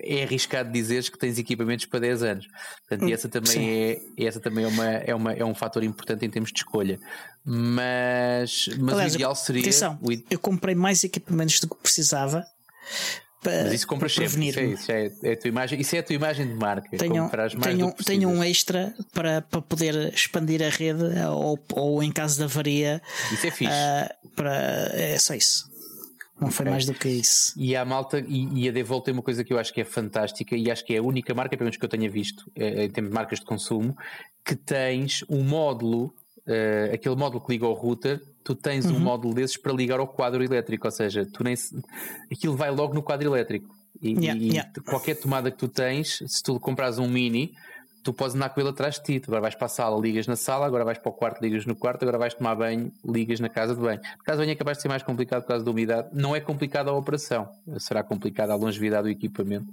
é 0.00 0.22
arriscado 0.22 0.72
dizeres 0.72 1.08
que 1.08 1.18
tens 1.18 1.38
equipamentos 1.38 1.86
para 1.86 2.00
10 2.00 2.22
anos. 2.22 2.48
Portanto, 2.88 3.08
e 3.08 3.12
essa 3.12 3.28
também, 3.28 3.70
é, 3.70 4.00
essa 4.16 4.40
também 4.40 4.64
é, 4.64 4.68
uma, 4.68 4.86
é, 4.86 5.14
uma, 5.14 5.32
é 5.32 5.44
um 5.44 5.54
fator 5.54 5.82
importante 5.82 6.24
em 6.24 6.30
termos 6.30 6.50
de 6.50 6.58
escolha. 6.58 6.98
Mas, 7.44 8.68
mas 8.78 8.94
Aliás, 8.94 9.12
o 9.12 9.16
ideal 9.16 9.34
seria. 9.34 9.62
Atenção, 9.62 9.98
eu 10.30 10.38
comprei 10.38 10.74
mais 10.74 11.04
equipamentos 11.04 11.60
do 11.60 11.68
que 11.68 11.76
precisava 11.76 12.44
para, 13.42 13.64
Mas 13.64 13.72
isso 13.72 13.86
compras 13.88 14.14
sempre, 14.14 14.48
isso, 14.48 14.60
é, 14.60 14.64
isso, 14.64 14.92
é, 14.92 15.12
é, 15.24 15.32
a 15.32 15.36
tua 15.36 15.48
imagem, 15.48 15.80
isso 15.80 15.96
é 15.96 15.98
a 15.98 16.02
tua 16.02 16.14
imagem 16.14 16.46
de 16.46 16.54
marca. 16.54 16.96
Tenho, 16.96 17.28
tenho, 17.60 17.92
tenho 17.92 18.28
um 18.28 18.42
extra 18.42 18.94
para, 19.12 19.42
para 19.42 19.60
poder 19.60 20.14
expandir 20.14 20.62
a 20.62 20.68
rede 20.68 21.02
ou, 21.28 21.58
ou 21.72 22.02
em 22.02 22.12
caso 22.12 22.38
de 22.38 22.44
avaria. 22.44 23.02
Isso 23.32 23.46
é 23.46 23.50
fixe. 23.50 23.72
Uh, 23.72 24.28
para, 24.36 24.54
é 24.94 25.18
só 25.18 25.34
isso. 25.34 25.70
Não 26.40 26.50
foi 26.50 26.66
mais 26.66 26.86
do 26.86 26.94
que 26.94 27.08
isso. 27.08 27.52
E 27.56 27.74
a 27.76 27.84
malta, 27.84 28.18
e, 28.26 28.62
e 28.62 28.68
a 28.68 28.72
Devol 28.72 29.00
tem 29.00 29.12
uma 29.12 29.22
coisa 29.22 29.44
que 29.44 29.52
eu 29.52 29.58
acho 29.58 29.72
que 29.72 29.80
é 29.80 29.84
fantástica 29.84 30.56
e 30.56 30.70
acho 30.70 30.84
que 30.84 30.94
é 30.94 30.98
a 30.98 31.02
única 31.02 31.34
marca, 31.34 31.56
pelo 31.56 31.66
menos 31.66 31.76
que 31.76 31.84
eu 31.84 31.88
tenha 31.88 32.10
visto, 32.10 32.50
é, 32.54 32.84
em 32.84 32.90
termos 32.90 33.10
de 33.10 33.14
marcas 33.14 33.40
de 33.40 33.44
consumo, 33.44 33.96
que 34.44 34.56
tens 34.56 35.24
um 35.28 35.42
módulo 35.42 36.12
uh, 36.46 36.94
aquele 36.94 37.16
módulo 37.16 37.44
que 37.44 37.52
liga 37.52 37.66
ao 37.66 37.72
router, 37.72 38.20
tu 38.44 38.54
tens 38.54 38.86
uhum. 38.86 38.96
um 38.96 39.00
módulo 39.00 39.34
desses 39.34 39.56
para 39.56 39.72
ligar 39.72 40.00
ao 40.00 40.08
quadro 40.08 40.42
elétrico, 40.42 40.86
ou 40.86 40.90
seja, 40.90 41.26
tu 41.26 41.44
nem 41.44 41.54
aquilo 42.30 42.56
vai 42.56 42.70
logo 42.70 42.94
no 42.94 43.02
quadro 43.02 43.34
elétrico. 43.34 43.74
E, 44.00 44.10
yeah, 44.12 44.34
e 44.34 44.52
yeah. 44.52 44.70
qualquer 44.84 45.14
tomada 45.14 45.50
que 45.50 45.56
tu 45.58 45.68
tens, 45.68 46.22
se 46.26 46.42
tu 46.42 46.58
compras 46.58 46.98
um 46.98 47.08
mini, 47.08 47.54
tu 48.02 48.12
podes 48.12 48.34
andar 48.34 48.48
com 48.50 48.60
ele 48.60 48.70
atrás 48.70 48.96
de 48.96 49.02
ti. 49.02 49.22
agora 49.26 49.40
vais 49.40 49.54
para 49.54 49.66
a 49.66 49.68
sala, 49.68 50.00
ligas 50.00 50.26
na 50.26 50.36
sala, 50.36 50.66
agora 50.66 50.84
vais 50.84 50.98
para 50.98 51.10
o 51.10 51.12
quarto, 51.12 51.40
ligas 51.40 51.64
no 51.66 51.74
quarto, 51.74 52.02
agora 52.02 52.18
vais 52.18 52.34
tomar 52.34 52.54
banho, 52.54 52.92
ligas 53.04 53.38
na 53.40 53.48
casa 53.48 53.74
de 53.74 53.80
banho. 53.80 54.00
A 54.18 54.24
casa 54.24 54.38
de 54.38 54.46
banho 54.46 54.52
é 54.52 54.54
capaz 54.56 54.78
de 54.78 54.82
ser 54.82 54.88
mais 54.88 55.02
complicado 55.02 55.42
por 55.42 55.48
causa 55.48 55.64
da 55.64 55.70
umidade. 55.70 56.08
Não 56.12 56.34
é 56.34 56.40
complicada 56.40 56.90
a 56.90 56.94
operação, 56.94 57.48
será 57.78 58.02
complicada 58.02 58.52
a 58.52 58.56
longevidade 58.56 59.04
do 59.04 59.10
equipamento, 59.10 59.66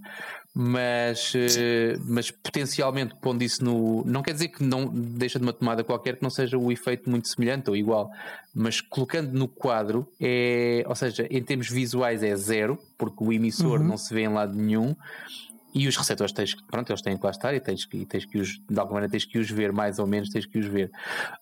mas, 0.54 1.34
eh, 1.36 1.98
mas 2.06 2.30
potencialmente 2.32 3.16
pondo 3.16 3.44
isso 3.44 3.64
no. 3.64 4.04
Não 4.06 4.22
quer 4.22 4.34
dizer 4.34 4.50
que 4.50 4.64
não 4.64 4.88
deixa 4.88 5.40
de 5.40 5.46
uma 5.46 5.54
tomada 5.54 5.84
qualquer 5.84 6.18
que 6.18 6.24
não 6.24 6.30
seja 6.30 6.58
o 6.58 6.72
efeito 6.72 7.10
muito 7.10 7.28
semelhante 7.28 7.70
ou 7.70 7.76
igual, 7.76 8.12
mas 8.54 8.82
colocando 8.82 9.32
no 9.32 9.48
quadro, 9.48 10.08
é, 10.20 10.84
ou 10.88 10.96
seja, 10.96 11.28
em 11.30 11.42
termos 11.42 11.70
visuais 11.70 12.22
é 12.24 12.36
zero, 12.36 12.78
porque 12.98 13.24
o 13.24 13.34
emissor 13.34 13.80
uhum. 13.80 13.88
não 13.88 13.98
se 13.98 14.14
vê 14.14 14.22
em 14.22 14.30
lado 14.30 14.56
nenhum 14.56 14.96
e 15.74 15.88
os 15.88 15.96
receptores 15.96 16.34
tens 16.34 16.56
pronto, 16.56 16.90
eles 16.90 17.02
têm 17.02 17.18
que 17.18 17.24
lá 17.24 17.32
estar 17.32 17.54
e 17.54 17.60
tens, 17.60 17.88
e 17.94 18.06
tens 18.06 18.26
que 18.26 18.40
os, 18.40 18.60
de 18.70 18.80
alguma 18.80 18.96
maneira 18.96 19.12
tens 19.12 19.26
que 19.26 19.38
os 19.38 19.50
ver, 19.50 19.72
mais 19.72 20.00
ou 20.00 20.08
menos 20.08 20.30
tens 20.30 20.46
que 20.46 20.58
os 20.58 20.66
ver. 20.66 20.92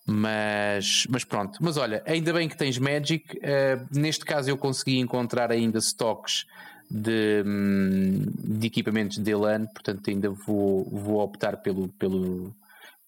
Mas, 0.06 1.06
mas 1.10 1.24
pronto, 1.24 1.58
mas 1.62 1.78
olha, 1.78 2.04
ainda 2.06 2.34
bem 2.34 2.50
que 2.50 2.58
tens 2.58 2.78
Magic. 2.78 3.38
Uh, 3.38 3.88
neste 3.92 4.26
caso 4.26 4.50
eu 4.50 4.58
consegui 4.58 5.00
encontrar 5.00 5.52
ainda 5.52 5.80
stocks 5.80 6.46
de, 6.90 7.44
hum, 7.46 8.26
de 8.44 8.68
equipamentos 8.68 9.18
de 9.18 9.36
LAN, 9.36 9.66
portanto 9.68 10.10
ainda 10.10 10.30
vou, 10.30 10.84
vou 10.90 11.20
optar 11.20 11.58
pelo, 11.58 11.90
pelo, 11.90 12.56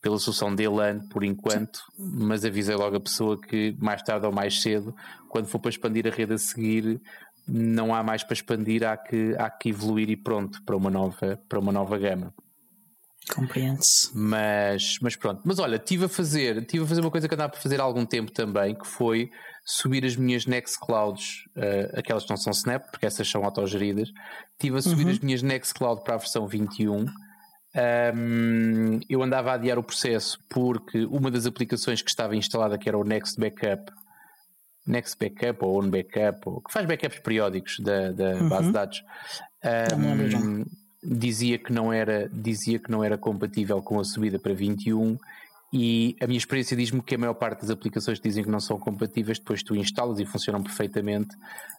pela 0.02 0.20
solução 0.20 0.54
de 0.54 0.68
LAN 0.68 1.00
por 1.10 1.24
enquanto, 1.24 1.82
mas 1.98 2.46
avisei 2.46 2.76
logo 2.76 2.98
a 2.98 3.02
pessoa 3.02 3.40
que 3.40 3.76
mais 3.80 4.02
tarde 4.02 4.26
ou 4.26 4.32
mais 4.32 4.62
cedo, 4.62 4.96
quando 5.30 5.48
for 5.48 5.60
para 5.60 5.70
expandir 5.70 6.08
a 6.08 6.10
rede 6.10 6.34
a 6.34 6.38
seguir, 6.38 7.02
não 7.50 7.94
há 7.94 8.04
mais 8.04 8.24
para 8.24 8.34
expandir, 8.34 8.84
há 8.84 8.96
que, 8.96 9.36
há 9.38 9.50
que 9.50 9.70
evoluir 9.70 10.10
e 10.10 10.16
pronto 10.16 10.62
para 10.64 10.76
uma 10.76 10.90
nova, 10.90 11.40
para 11.48 11.60
uma 11.60 11.72
nova 11.72 11.98
gama. 11.98 12.34
Compreende-se. 13.34 14.10
Mas, 14.16 14.98
mas 15.02 15.16
pronto. 15.16 15.42
Mas 15.46 15.60
olha, 15.60 15.76
estive 15.76 16.06
a 16.06 16.10
fazer, 16.10 16.66
tive 16.66 16.84
a 16.84 16.88
fazer 16.88 17.02
uma 17.02 17.12
coisa 17.12 17.28
que 17.28 17.36
andava 17.36 17.54
a 17.56 17.60
fazer 17.60 17.80
há 17.80 17.84
algum 17.84 18.06
tempo 18.06 18.32
também, 18.32 18.74
que 18.74 18.88
foi 18.88 19.30
subir 19.64 20.04
as 20.04 20.16
minhas 20.16 20.46
Nextclouds, 20.46 21.46
uh, 21.56 22.00
aquelas 22.00 22.24
que 22.24 22.30
não 22.30 22.38
são 22.38 22.52
Snap, 22.52 22.90
porque 22.90 23.06
essas 23.06 23.30
são 23.30 23.44
autogeridas. 23.44 24.10
Estive 24.54 24.78
a 24.78 24.82
subir 24.82 25.06
uhum. 25.06 25.12
as 25.12 25.20
minhas 25.20 25.44
Nextcloud 25.44 26.04
para 26.04 26.16
a 26.16 26.18
versão 26.18 26.48
21. 26.48 27.06
Um, 27.76 29.00
eu 29.08 29.22
andava 29.22 29.52
a 29.52 29.54
adiar 29.54 29.78
o 29.78 29.84
processo 29.84 30.40
porque 30.50 31.06
uma 31.06 31.30
das 31.30 31.46
aplicações 31.46 32.02
que 32.02 32.10
estava 32.10 32.36
instalada, 32.36 32.80
que 32.80 32.90
era 32.90 32.98
o 32.98 33.04
Next 33.04 33.40
Backup, 33.40 33.92
Next 34.86 35.18
Backup 35.20 35.64
ou 35.64 35.82
On 35.82 35.90
Backup, 35.90 36.42
ou, 36.46 36.62
que 36.62 36.72
faz 36.72 36.86
backups 36.86 37.20
periódicos 37.20 37.80
da, 37.80 38.12
da 38.12 38.36
uhum. 38.36 38.50
base 38.50 38.68
de 38.68 38.74
dados, 38.74 39.04
um, 39.98 40.66
dizia 41.04 41.58
que 41.58 41.72
não 41.72 41.94
era 41.94 42.30
dizia 42.30 42.80
que 42.80 42.92
não 42.92 43.04
era 43.04 43.18
compatível 43.18 43.82
com 43.82 44.00
a 44.00 44.04
subida 44.04 44.38
para 44.40 44.54
21 44.54 45.18
e 45.72 46.16
a 46.20 46.26
minha 46.26 46.38
experiência 46.38 46.76
diz-me 46.76 47.02
que 47.02 47.14
a 47.14 47.18
maior 47.18 47.36
parte 47.36 47.62
das 47.62 47.70
aplicações 47.70 48.18
que 48.18 48.28
dizem 48.28 48.44
que 48.44 48.50
não 48.50 48.60
são 48.60 48.80
compatíveis, 48.80 49.38
depois 49.38 49.62
tu 49.62 49.76
instalas 49.76 50.20
e 50.20 50.26
funcionam 50.26 50.64
perfeitamente. 50.64 51.36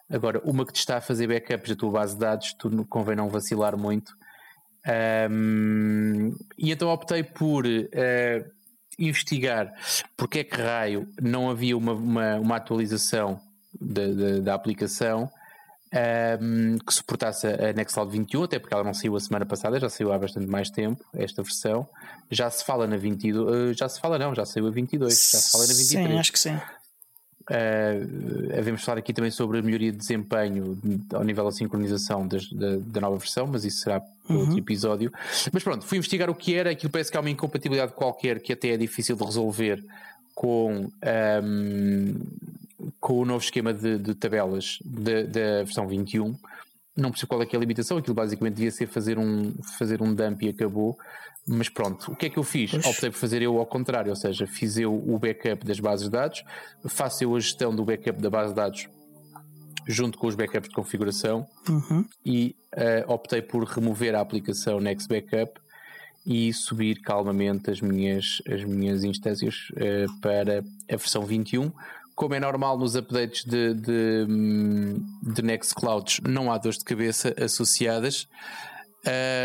Agora, 0.09 0.41
uma 0.45 0.65
que 0.65 0.73
te 0.73 0.79
está 0.79 0.99
a 0.99 1.01
fazer 1.01 1.27
backups 1.27 1.71
da 1.71 1.77
tua 1.77 1.91
base 1.91 2.15
de 2.15 2.21
dados, 2.21 2.55
tu 2.55 2.71
convém 2.87 3.17
não 3.17 3.29
vacilar 3.29 3.77
muito. 3.77 4.13
Um, 5.31 6.35
e 6.57 6.71
então 6.71 6.89
optei 6.89 7.23
por 7.23 7.67
uh, 7.67 8.51
investigar 9.01 9.73
porque 10.17 10.41
é 10.41 10.45
que 10.45 10.61
raio 10.61 11.09
não 11.21 11.51
havia 11.51 11.77
uma, 11.77 11.93
uma, 11.93 12.37
uma 12.37 12.57
atualização 12.57 13.41
da, 13.81 14.07
da, 14.07 14.39
da 14.41 14.55
aplicação 14.55 15.31
um, 16.41 16.79
que 16.79 16.95
suportasse 16.95 17.47
a 17.47 17.73
Nextcloud 17.73 18.13
21, 18.13 18.45
até 18.45 18.59
porque 18.59 18.73
ela 18.73 18.85
não 18.85 18.95
saiu 18.95 19.17
a 19.17 19.21
semana 19.21 19.45
passada, 19.45 19.81
já 19.81 19.89
saiu 19.89 20.13
há 20.13 20.19
bastante 20.19 20.47
mais 20.47 20.71
tempo 20.71 21.05
esta 21.15 21.43
versão. 21.43 21.89
Já 22.31 22.49
se 22.49 22.65
fala 22.65 22.87
na 22.87 22.97
22, 22.97 23.49
uh, 23.49 23.75
já 23.75 23.89
se 23.89 24.01
fala 24.01 24.19
não, 24.19 24.35
já 24.35 24.45
saiu 24.45 24.69
a 24.69 24.71
22, 24.71 25.13
já 25.13 25.39
se 25.39 25.51
fala 25.51 25.67
na 25.67 25.75
23. 25.75 26.09
Sim, 26.09 26.19
acho 26.19 26.33
que 26.33 26.39
sim. 26.39 26.61
Uh, 27.51 28.47
devemos 28.47 28.85
falar 28.85 28.99
aqui 28.99 29.13
também 29.13 29.33
sobre 29.33 29.59
a 29.59 29.63
melhoria 29.63 29.91
de 29.91 29.99
desempenho 29.99 30.79
ao 31.13 31.25
nível 31.25 31.45
da 31.45 31.51
sincronização 31.51 32.25
das, 32.29 32.49
da, 32.49 32.77
da, 32.77 33.01
nova 33.01 33.17
versão, 33.17 33.45
mas 33.45 33.65
isso 33.65 33.79
será 33.79 33.99
para 33.99 34.13
uhum. 34.33 34.43
outro 34.43 34.59
episódio. 34.59 35.13
Mas 35.53 35.65
pronto, 35.65 35.85
fui 35.85 35.99
investigar 35.99 36.31
o 36.31 36.35
que 36.35 36.55
era, 36.55 36.71
aquilo 36.71 36.93
parece 36.93 37.11
que 37.11 37.17
há 37.17 37.21
uma 37.21 37.29
incompatibilidade 37.29 37.93
qualquer 37.93 38.39
que 38.39 38.53
até 38.53 38.69
é 38.69 38.77
difícil 38.77 39.17
de 39.17 39.25
resolver 39.25 39.85
com 40.33 40.89
um, 41.43 42.15
com 43.01 43.19
o 43.19 43.25
novo 43.25 43.43
esquema 43.43 43.75
de, 43.75 43.99
de 43.99 44.15
tabelas 44.15 44.79
da 44.85 45.65
versão 45.65 45.89
21. 45.89 46.37
Não 46.97 47.11
percebo 47.11 47.29
qual 47.29 47.43
é, 47.43 47.49
é 47.51 47.57
a 47.57 47.59
limitação, 47.59 47.99
aquilo 47.99 48.15
basicamente 48.15 48.55
devia 48.55 48.71
ser 48.71 48.87
fazer 48.87 49.19
um, 49.19 49.55
fazer 49.79 50.03
um 50.03 50.15
dump 50.15 50.43
e 50.43 50.49
acabou. 50.49 50.99
Mas 51.47 51.69
pronto, 51.69 52.13
o 52.13 52.17
que 52.17 52.27
é 52.27 52.31
que 52.31 52.39
eu 52.39 52.43
fiz? 52.43 52.71
Pois. 52.71 52.87
Optei 52.87 53.11
por 53.11 53.17
fazer 53.17 53.43
eu 53.43 53.59
ao 53.59 53.67
contrário, 53.67 54.11
ou 54.11 54.17
seja, 54.17 54.47
fiz 54.47 54.77
eu 54.77 54.95
o 54.95 55.19
backup 55.19 55.65
das 55.65 55.81
bases 55.81 56.07
de 56.07 56.11
dados, 56.11 56.45
faço 56.87 57.25
eu 57.25 57.35
a 57.35 57.41
gestão 57.41 57.75
do 57.75 57.85
backup 57.85 58.21
da 58.21 58.31
base 58.31 58.51
de 58.51 58.57
dados 58.57 58.89
junto 59.87 60.19
com 60.19 60.27
os 60.27 60.35
backups 60.35 60.69
de 60.69 60.75
configuração 60.75 61.47
uhum. 61.69 62.05
e 62.25 62.55
uh, 62.75 63.13
optei 63.13 63.43
por 63.43 63.65
remover 63.65 64.15
a 64.15 64.21
aplicação 64.21 64.81
Next 64.81 65.09
Backup 65.09 65.61
e 66.27 66.53
subir 66.53 67.01
calmamente 67.01 67.71
as 67.71 67.81
minhas, 67.81 68.43
as 68.49 68.63
minhas 68.63 69.05
instâncias 69.05 69.69
uh, 69.73 70.21
para 70.21 70.63
a 70.89 70.97
versão 70.97 71.23
21 71.23 71.73
como 72.21 72.35
é 72.35 72.41
normal 72.41 72.77
nos 72.77 72.97
updates 72.97 73.47
de, 73.47 73.73
de, 73.73 74.27
de 75.23 75.41
Nextclouds, 75.41 76.21
não 76.29 76.53
há 76.53 76.59
dores 76.59 76.77
de 76.77 76.85
cabeça 76.85 77.35
associadas. 77.43 78.29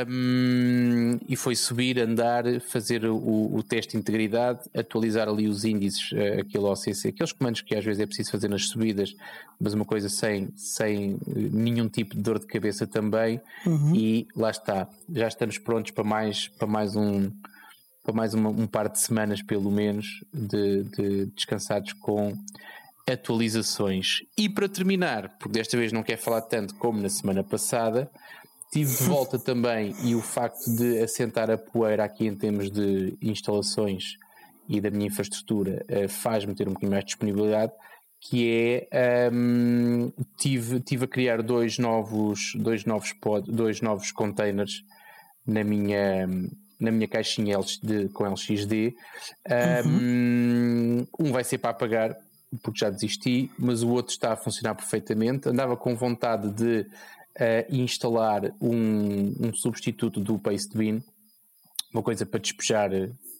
Um, 0.10 1.18
e 1.26 1.38
foi 1.38 1.56
subir, 1.56 1.98
andar, 1.98 2.44
fazer 2.60 3.06
o, 3.06 3.16
o, 3.56 3.64
teste 3.64 3.94
de 3.94 3.98
integridade, 4.00 4.60
atualizar 4.76 5.30
ali 5.30 5.48
os 5.48 5.64
índices, 5.64 6.12
uh, 6.12 6.42
aquele 6.42 6.66
OCC, 6.66 7.08
aqueles 7.08 7.32
comandos 7.32 7.62
que 7.62 7.74
às 7.74 7.86
vezes 7.86 8.02
é 8.02 8.06
preciso 8.06 8.32
fazer 8.32 8.50
nas 8.50 8.68
subidas, 8.68 9.16
mas 9.58 9.74
uma 9.74 9.86
coisa 9.86 10.10
sem, 10.10 10.50
sem 10.58 11.18
nenhum 11.26 11.88
tipo 11.88 12.14
de 12.14 12.22
dor 12.22 12.40
de 12.40 12.46
cabeça 12.46 12.86
também. 12.86 13.40
Uhum. 13.66 13.96
E 13.96 14.28
lá 14.36 14.52
está, 14.52 14.90
já 15.10 15.30
estamos 15.30 15.58
prontos 15.58 15.92
para 15.92 16.04
mais, 16.04 16.50
para 16.50 16.68
mais 16.68 16.94
um, 16.98 17.32
para 18.06 18.14
mais 18.14 18.36
uma, 18.36 18.50
um 18.50 18.68
par 18.68 18.88
de 18.88 19.00
semanas, 19.00 19.42
pelo 19.42 19.72
menos, 19.72 20.24
de, 20.32 20.84
de 20.84 21.26
descansados 21.36 21.92
com 21.94 22.34
atualizações. 23.10 24.22
E 24.38 24.48
para 24.48 24.70
terminar, 24.70 25.38
porque 25.40 25.58
desta 25.58 25.76
vez 25.76 25.92
não 25.92 26.04
quero 26.04 26.22
falar 26.22 26.42
tanto 26.42 26.76
como 26.76 27.02
na 27.02 27.10
semana 27.10 27.44
passada, 27.44 28.10
tive 28.72 28.96
de 28.96 29.04
volta 29.04 29.38
também 29.40 29.96
e 30.04 30.14
o 30.14 30.22
facto 30.22 30.70
de 30.76 31.02
assentar 31.02 31.50
a 31.50 31.58
poeira 31.58 32.04
aqui 32.04 32.28
em 32.28 32.36
termos 32.36 32.70
de 32.70 33.18
instalações 33.22 34.18
e 34.70 34.80
da 34.80 34.92
minha 34.92 35.08
infraestrutura 35.08 35.84
uh, 35.90 36.08
faz-me 36.08 36.54
ter 36.54 36.68
um 36.68 36.74
bocadinho 36.74 36.92
mais 36.92 37.04
de 37.04 37.08
disponibilidade, 37.08 37.72
que 38.22 38.88
é 38.92 39.30
um, 39.32 40.12
tive, 40.38 40.80
tive 40.80 41.06
a 41.06 41.08
criar 41.08 41.42
dois 41.42 41.78
novos, 41.80 42.54
dois 42.56 42.86
novos 42.86 43.14
pod, 43.14 43.52
dois 43.52 43.82
novos 43.82 44.12
containers 44.12 44.84
na 45.46 45.64
minha 45.64 46.28
na 46.80 46.92
minha 46.92 47.08
caixinha 47.08 47.58
de, 47.82 48.10
com 48.10 48.26
LXD. 48.26 48.96
Um, 49.86 49.90
uhum. 49.90 51.08
um 51.20 51.32
vai 51.32 51.44
ser 51.44 51.58
para 51.58 51.72
apagar, 51.72 52.16
porque 52.62 52.80
já 52.80 52.90
desisti, 52.90 53.52
mas 53.58 53.84
o 53.84 53.90
outro 53.90 54.12
está 54.12 54.34
a 54.34 54.38
funcionar 54.38 54.76
perfeitamente. 54.76 55.50
Andava 55.50 55.76
com 55.78 55.96
vontade 55.96 56.52
de 56.52 56.82
uh, 56.82 57.76
instalar 57.76 58.52
um, 58.62 59.48
um, 59.48 59.54
substituto 59.54 60.20
do 60.20 60.40
Pastebin, 60.40 61.04
uma 61.94 62.04
coisa 62.04 62.26
para 62.26 62.40
despejar, 62.40 62.90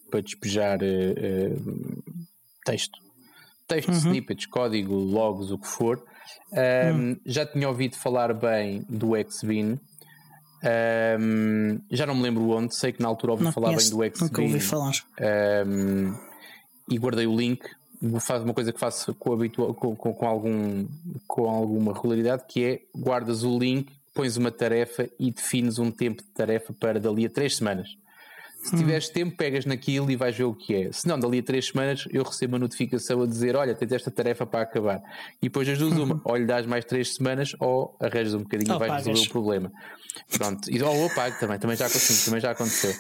para 0.10 0.22
despejar 0.22 0.80
uh, 0.82 2.04
texto. 2.66 3.00
Texto, 3.68 3.90
uhum. 3.90 3.96
snippets, 3.96 4.46
código, 4.46 4.94
logs, 4.94 5.52
o 5.52 5.58
que 5.58 5.68
for. 5.68 6.04
Um, 6.52 6.58
uhum. 6.58 7.20
Já 7.26 7.46
tinha 7.46 7.68
ouvido 7.68 7.96
falar 7.96 8.34
bem 8.34 8.86
do 8.88 9.12
Xbin. 9.30 9.80
Um, 10.64 11.80
já 11.92 12.06
não 12.06 12.16
me 12.16 12.24
lembro 12.24 12.50
onde, 12.50 12.76
sei 12.76 12.92
que 12.92 13.02
na 13.02 13.08
altura 13.08 13.34
ouvi 13.34 13.44
não 13.44 13.52
falar 13.52 13.68
conheço, 13.68 13.98
bem 13.98 14.10
do 14.10 14.16
Xbin. 14.16 14.26
Nunca 14.26 14.42
ouvi 14.42 14.60
falar. 14.60 14.94
Um, 15.68 16.16
e 16.90 16.98
guardei 16.98 17.28
o 17.28 17.36
link. 17.36 17.64
Faz 18.22 18.44
uma 18.44 18.54
coisa 18.54 18.72
que 18.72 18.80
faço 18.80 19.14
com, 19.16 19.34
habitua, 19.34 19.74
com, 19.74 19.96
com, 19.96 20.14
com, 20.14 20.28
algum, 20.28 20.86
com 21.28 21.50
alguma 21.50 21.94
regularidade, 21.94 22.44
que 22.48 22.64
é 22.64 22.82
guardas 22.96 23.44
o 23.44 23.58
link, 23.58 23.92
pões 24.14 24.38
uma 24.38 24.52
tarefa 24.52 25.10
e 25.20 25.32
defines 25.32 25.80
um 25.80 25.90
tempo 25.90 26.22
de 26.22 26.30
tarefa 26.30 26.74
para 26.74 27.00
dali 27.00 27.26
a 27.26 27.30
três 27.30 27.56
semanas. 27.56 27.98
Se 28.66 28.74
hum. 28.74 28.80
tiveres 28.80 29.10
tempo, 29.10 29.38
pegas 29.38 29.64
naquilo 29.64 30.10
e 30.10 30.16
vais 30.16 30.36
ver 30.36 30.46
o 30.46 30.54
que 30.56 30.74
é. 30.74 30.92
Se 30.92 31.08
não, 31.08 31.20
dali 31.20 31.38
a 31.38 31.44
três 31.44 31.68
semanas 31.68 32.08
eu 32.12 32.24
recebo 32.24 32.54
uma 32.54 32.60
notificação 32.60 33.22
a 33.22 33.28
dizer: 33.28 33.56
Olha, 33.56 33.76
tens 33.76 33.92
esta 33.92 34.10
tarefa 34.10 34.44
para 34.44 34.62
acabar. 34.62 35.04
E 35.40 35.46
depois 35.46 35.70
as 35.70 35.78
duas, 35.78 35.94
uma, 35.94 36.20
ou 36.26 36.36
lhe 36.36 36.46
dás 36.46 36.66
mais 36.66 36.84
três 36.84 37.14
semanas, 37.14 37.56
ou 37.60 37.96
arranjas 38.02 38.34
um 38.34 38.40
bocadinho 38.40 38.76
e 38.76 38.80
vais 38.80 38.92
pagas. 38.92 39.06
resolver 39.06 39.30
o 39.30 39.32
problema. 39.32 39.72
Pronto, 40.36 40.72
e 40.72 40.82
ou 40.82 40.96
eu 40.96 41.10
pago 41.14 41.38
também, 41.40 41.60
também 41.60 41.78
já, 41.78 41.86
aconteceu, 41.86 42.26
também 42.26 42.42
já 42.42 42.52
aconteceu. 42.52 42.96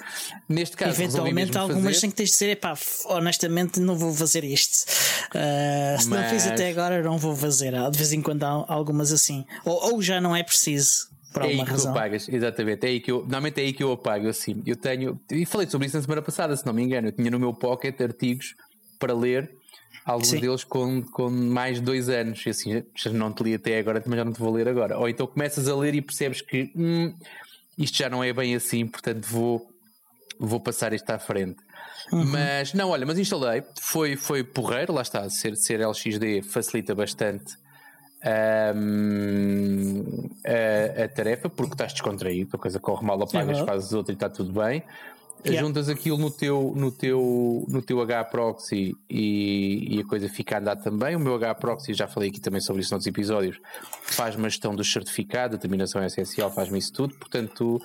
Neste 0.48 0.78
caso, 0.78 1.02
eventualmente 1.02 1.58
algumas 1.58 2.00
têm 2.00 2.12
que 2.12 2.16
tens 2.16 2.30
de 2.30 2.34
dizer: 2.34 2.60
pá, 2.60 2.78
honestamente 3.06 3.80
não 3.80 3.96
vou 3.96 4.14
fazer 4.14 4.44
isto. 4.44 4.86
Uh, 5.30 6.00
se 6.00 6.10
Mas... 6.10 6.22
não 6.22 6.30
fiz 6.30 6.46
até 6.46 6.70
agora, 6.70 7.02
não 7.02 7.18
vou 7.18 7.36
fazer. 7.36 7.72
De 7.90 7.98
vez 7.98 8.14
em 8.14 8.22
quando 8.22 8.44
há 8.44 8.66
algumas 8.68 9.12
assim. 9.12 9.46
Ou, 9.64 9.94
ou 9.94 10.02
já 10.02 10.22
não 10.22 10.36
é 10.36 10.44
preciso 10.44 11.15
por 11.36 11.44
é 11.44 11.48
aí 11.48 11.58
que 11.58 11.70
razão. 11.70 11.92
tu 11.92 11.98
apagas, 11.98 12.30
exatamente. 12.30 12.86
É 12.86 12.90
aí 12.90 13.00
que 13.02 13.12
eu, 13.12 13.20
normalmente 13.20 13.60
é 13.60 13.64
aí 13.66 13.74
que 13.74 13.84
eu 13.84 13.92
apago. 13.92 14.28
Assim, 14.30 14.64
eu 14.66 14.76
tenho, 14.78 15.20
e 15.30 15.46
falei 15.46 15.68
sobre 15.70 15.88
isso 15.88 15.98
na 15.98 16.04
semana 16.04 16.22
passada, 16.22 16.56
se 16.56 16.66
não 16.66 16.74
me 16.74 16.82
engano. 16.82 17.10
Eu 17.10 17.12
tinha 17.12 17.30
no 17.30 17.38
meu 17.38 17.54
pocket 17.54 18.00
artigos 18.00 18.56
para 18.98 19.14
ler, 19.14 19.52
alguns 20.06 20.30
Sim. 20.30 20.40
deles 20.40 20.64
com, 20.64 21.04
com 21.04 21.30
mais 21.30 21.78
de 21.78 21.84
dois 21.84 22.08
anos. 22.08 22.46
E 22.46 22.50
assim, 22.50 22.84
já 22.96 23.12
não 23.12 23.34
te 23.34 23.44
li 23.44 23.54
até 23.54 23.78
agora, 23.78 24.02
mas 24.06 24.16
já 24.16 24.24
não 24.24 24.32
te 24.32 24.40
vou 24.40 24.54
ler 24.54 24.70
agora. 24.70 24.98
Ou 24.98 25.10
então 25.10 25.28
começas 25.28 25.68
a 25.68 25.76
ler 25.76 25.94
e 25.94 26.02
percebes 26.02 26.40
que 26.42 26.72
hum, 26.74 27.14
isto 27.78 27.98
já 27.98 28.10
não 28.10 28.24
é 28.24 28.32
bem 28.32 28.56
assim, 28.56 28.88
portanto 28.88 29.26
vou, 29.26 29.70
vou 30.40 30.62
passar 30.62 30.94
isto 30.94 31.10
à 31.10 31.20
frente. 31.20 31.58
Uhum. 32.14 32.24
Mas 32.24 32.74
não, 32.74 32.92
olha, 32.92 33.06
mas 33.06 33.20
instalei, 33.20 33.62
foi, 33.82 34.16
foi 34.16 34.42
porreiro, 34.42 34.94
lá 34.94 35.02
está, 35.02 35.30
ser, 35.30 35.58
ser 35.58 35.86
LXD 35.86 36.44
facilita 36.44 36.96
bastante 36.96 37.58
um, 38.76 40.30
a, 40.46 41.04
a, 41.04 41.08
tarefa 41.08 41.50
porque 41.50 41.74
estás 41.74 41.94
descontraído, 41.94 42.50
a 42.54 42.58
coisa 42.58 42.80
corre 42.80 43.06
mal, 43.06 43.22
apagas, 43.22 43.60
uhum. 43.60 43.66
fazes 43.66 43.94
outra 43.94 44.14
e 44.14 44.16
está 44.16 44.30
tudo 44.30 44.52
bem. 44.52 44.84
Yeah. 45.46 45.68
Juntas 45.68 45.90
aquilo 45.90 46.18
no 46.18 46.32
teu, 46.32 46.74
no 46.76 46.92
teu, 46.92 47.66
no 47.68 47.80
teu 47.80 48.02
H-Proxy 48.02 48.96
e, 49.08 49.96
e, 49.96 50.00
a 50.00 50.06
coisa 50.06 50.28
fica 50.28 50.56
a 50.56 50.60
andar 50.60 50.76
também. 50.78 51.16
O 51.16 51.20
meu 51.20 51.36
H-Proxy, 51.36 51.94
já 51.94 52.08
falei 52.08 52.30
aqui 52.30 52.42
também 52.42 52.60
sobre 52.60 52.82
isso 52.82 52.96
nos 52.96 53.06
episódios, 53.06 53.60
faz 54.02 54.36
uma 54.36 54.50
gestão 54.50 54.76
dos 54.76 54.92
certificados, 54.92 55.58
determinação 55.58 56.02
SSL, 56.04 56.50
faz-me 56.50 56.80
isso 56.80 56.92
tudo. 56.94 57.14
Portanto, 57.16 57.80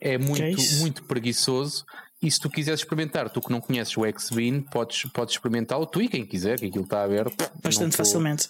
é 0.00 0.16
muito, 0.16 0.42
é 0.42 0.78
muito 0.78 1.02
preguiçoso. 1.04 1.84
E 2.22 2.30
se 2.30 2.38
tu 2.38 2.48
quiseres 2.48 2.78
experimentar, 2.78 3.28
tu 3.30 3.40
que 3.40 3.50
não 3.50 3.60
conheces 3.60 3.96
o 3.96 4.02
Xbean, 4.16 4.62
podes, 4.62 5.02
podes 5.06 5.34
experimentá-lo, 5.34 5.86
tu 5.86 6.00
e 6.00 6.08
quem 6.08 6.24
quiser, 6.24 6.56
que 6.56 6.66
aquilo 6.66 6.84
está 6.84 7.02
aberto. 7.02 7.34
Bastante 7.60 7.96
facilmente. 7.96 8.48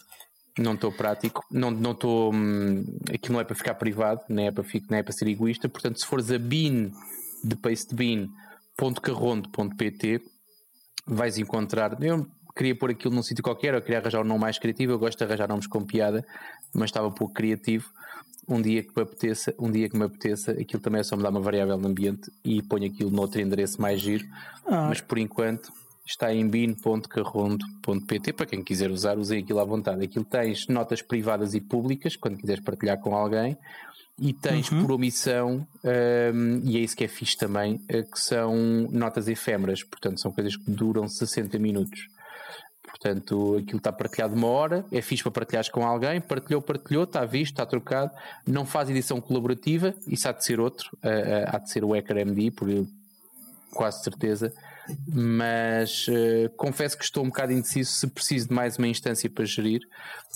Não 0.59 0.75
estou 0.75 0.93
prático, 0.93 1.43
não 1.51 1.93
estou. 1.93 2.31
Hum, 2.33 2.85
aquilo 3.13 3.35
não 3.35 3.41
é 3.41 3.45
para 3.45 3.57
ficar 3.57 3.75
privado, 3.75 4.21
nem 4.29 4.47
é 4.49 4.51
para, 4.51 4.65
nem 4.91 5.01
é 5.01 5.03
para 5.03 5.13
ser 5.13 5.27
egoísta. 5.29 5.67
Portanto, 5.67 5.99
se 5.99 6.05
fores 6.07 6.31
a 6.31 6.39
bin 6.39 6.93
de 7.43 7.57
pastebin.carrondo.pt, 7.57 10.21
vais 11.07 11.39
encontrar. 11.39 11.97
Eu 12.03 12.27
queria 12.55 12.77
pôr 12.77 12.91
aquilo 12.91 13.15
num 13.15 13.23
sítio 13.23 13.43
qualquer, 13.43 13.73
eu 13.73 13.81
queria 13.81 13.99
arranjar 13.99 14.21
um 14.21 14.25
nome 14.25 14.41
mais 14.41 14.59
criativo. 14.59 14.93
Eu 14.93 14.99
gosto 14.99 15.17
de 15.17 15.25
arranjar 15.25 15.49
nomes 15.49 15.67
com 15.67 15.87
piada, 15.87 16.23
mas 16.75 16.91
estava 16.91 17.11
pouco 17.11 17.33
criativo. 17.33 17.91
Um 18.47 18.61
dia 18.61 18.83
que 18.83 18.93
me 18.95 19.03
apeteça, 19.03 19.55
um 19.59 19.71
dia 19.71 19.89
que 19.89 19.97
me 19.97 20.05
apeteça, 20.05 20.53
aquilo 20.53 20.83
também 20.83 21.01
é 21.01 21.05
só 21.05 21.17
me 21.17 21.23
dar 21.23 21.31
uma 21.31 21.41
variável 21.41 21.79
no 21.79 21.89
ambiente 21.89 22.31
e 22.45 22.61
ponho 22.61 22.85
aquilo 22.87 23.11
noutro 23.11 23.41
endereço 23.41 23.81
mais 23.81 23.99
giro. 24.01 24.27
Ah. 24.67 24.89
Mas 24.89 25.01
por 25.01 25.17
enquanto 25.17 25.73
está 26.05 26.33
em 26.33 26.49
bin.carrondo.pt 26.49 28.33
para 28.33 28.47
quem 28.47 28.63
quiser 28.63 28.91
usar, 28.91 29.19
usei 29.19 29.41
aquilo 29.41 29.61
à 29.61 29.65
vontade. 29.65 30.05
Aquilo 30.05 30.25
tens 30.25 30.67
notas 30.69 31.01
privadas 31.01 31.55
e 31.55 31.61
públicas, 31.61 32.17
quando 32.17 32.39
quiseres 32.39 32.63
partilhar 32.63 32.99
com 33.01 33.15
alguém, 33.15 33.57
e 34.19 34.33
tens 34.33 34.71
uhum. 34.71 34.83
por 34.83 34.93
omissão, 34.93 35.67
um, 35.85 36.61
e 36.65 36.77
é 36.77 36.81
isso 36.81 36.97
que 36.97 37.05
é 37.05 37.09
fixe 37.09 37.37
também, 37.37 37.81
eh, 37.89 38.03
que 38.03 38.21
são 38.21 38.55
notas 38.91 39.27
efêmeras, 39.27 39.83
portanto 39.83 40.21
são 40.21 40.31
coisas 40.31 40.55
que 40.55 40.71
duram 40.71 41.09
60 41.09 41.59
minutos. 41.59 42.09
Portanto, 42.83 43.57
aquilo 43.57 43.79
está 43.79 43.91
partilhado 43.91 44.35
uma 44.35 44.49
hora, 44.49 44.85
é 44.93 45.01
fixe 45.01 45.23
para 45.23 45.33
partilhares 45.33 45.71
com 45.71 45.85
alguém, 45.85 46.21
partilhou, 46.21 46.61
partilhou, 46.61 47.05
está 47.05 47.25
visto, 47.25 47.53
está 47.53 47.65
trocado, 47.65 48.13
não 48.47 48.67
faz 48.67 48.91
edição 48.91 49.21
colaborativa, 49.21 49.95
isso 50.07 50.29
há 50.29 50.33
de 50.33 50.45
ser 50.45 50.61
outro, 50.61 50.91
uh, 50.99 51.49
há 51.49 51.59
de 51.59 51.71
ser 51.71 51.83
o 51.85 51.95
Hacker 51.95 52.19
MD, 52.19 52.51
por 52.51 52.69
quase 53.73 54.05
certeza, 54.05 54.53
mas 55.07 56.07
uh, 56.09 56.51
confesso 56.57 56.97
que 56.99 57.05
estou 57.05 57.25
um 57.25 57.29
bocado 57.29 57.53
indeciso 57.53 57.93
se 57.93 58.07
preciso 58.07 58.49
de 58.49 58.55
mais 58.55 58.77
uma 58.77 58.89
instância 58.89 59.29
para 59.31 59.45
gerir 59.45 59.83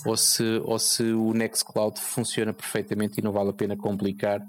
ou 0.04 0.16
se, 0.16 0.42
ou 0.64 0.78
se 0.78 1.02
o 1.02 1.32
Nextcloud 1.32 2.00
funciona 2.00 2.52
perfeitamente 2.52 3.18
e 3.18 3.22
não 3.22 3.32
vale 3.32 3.50
a 3.50 3.52
pena 3.52 3.76
complicar 3.76 4.40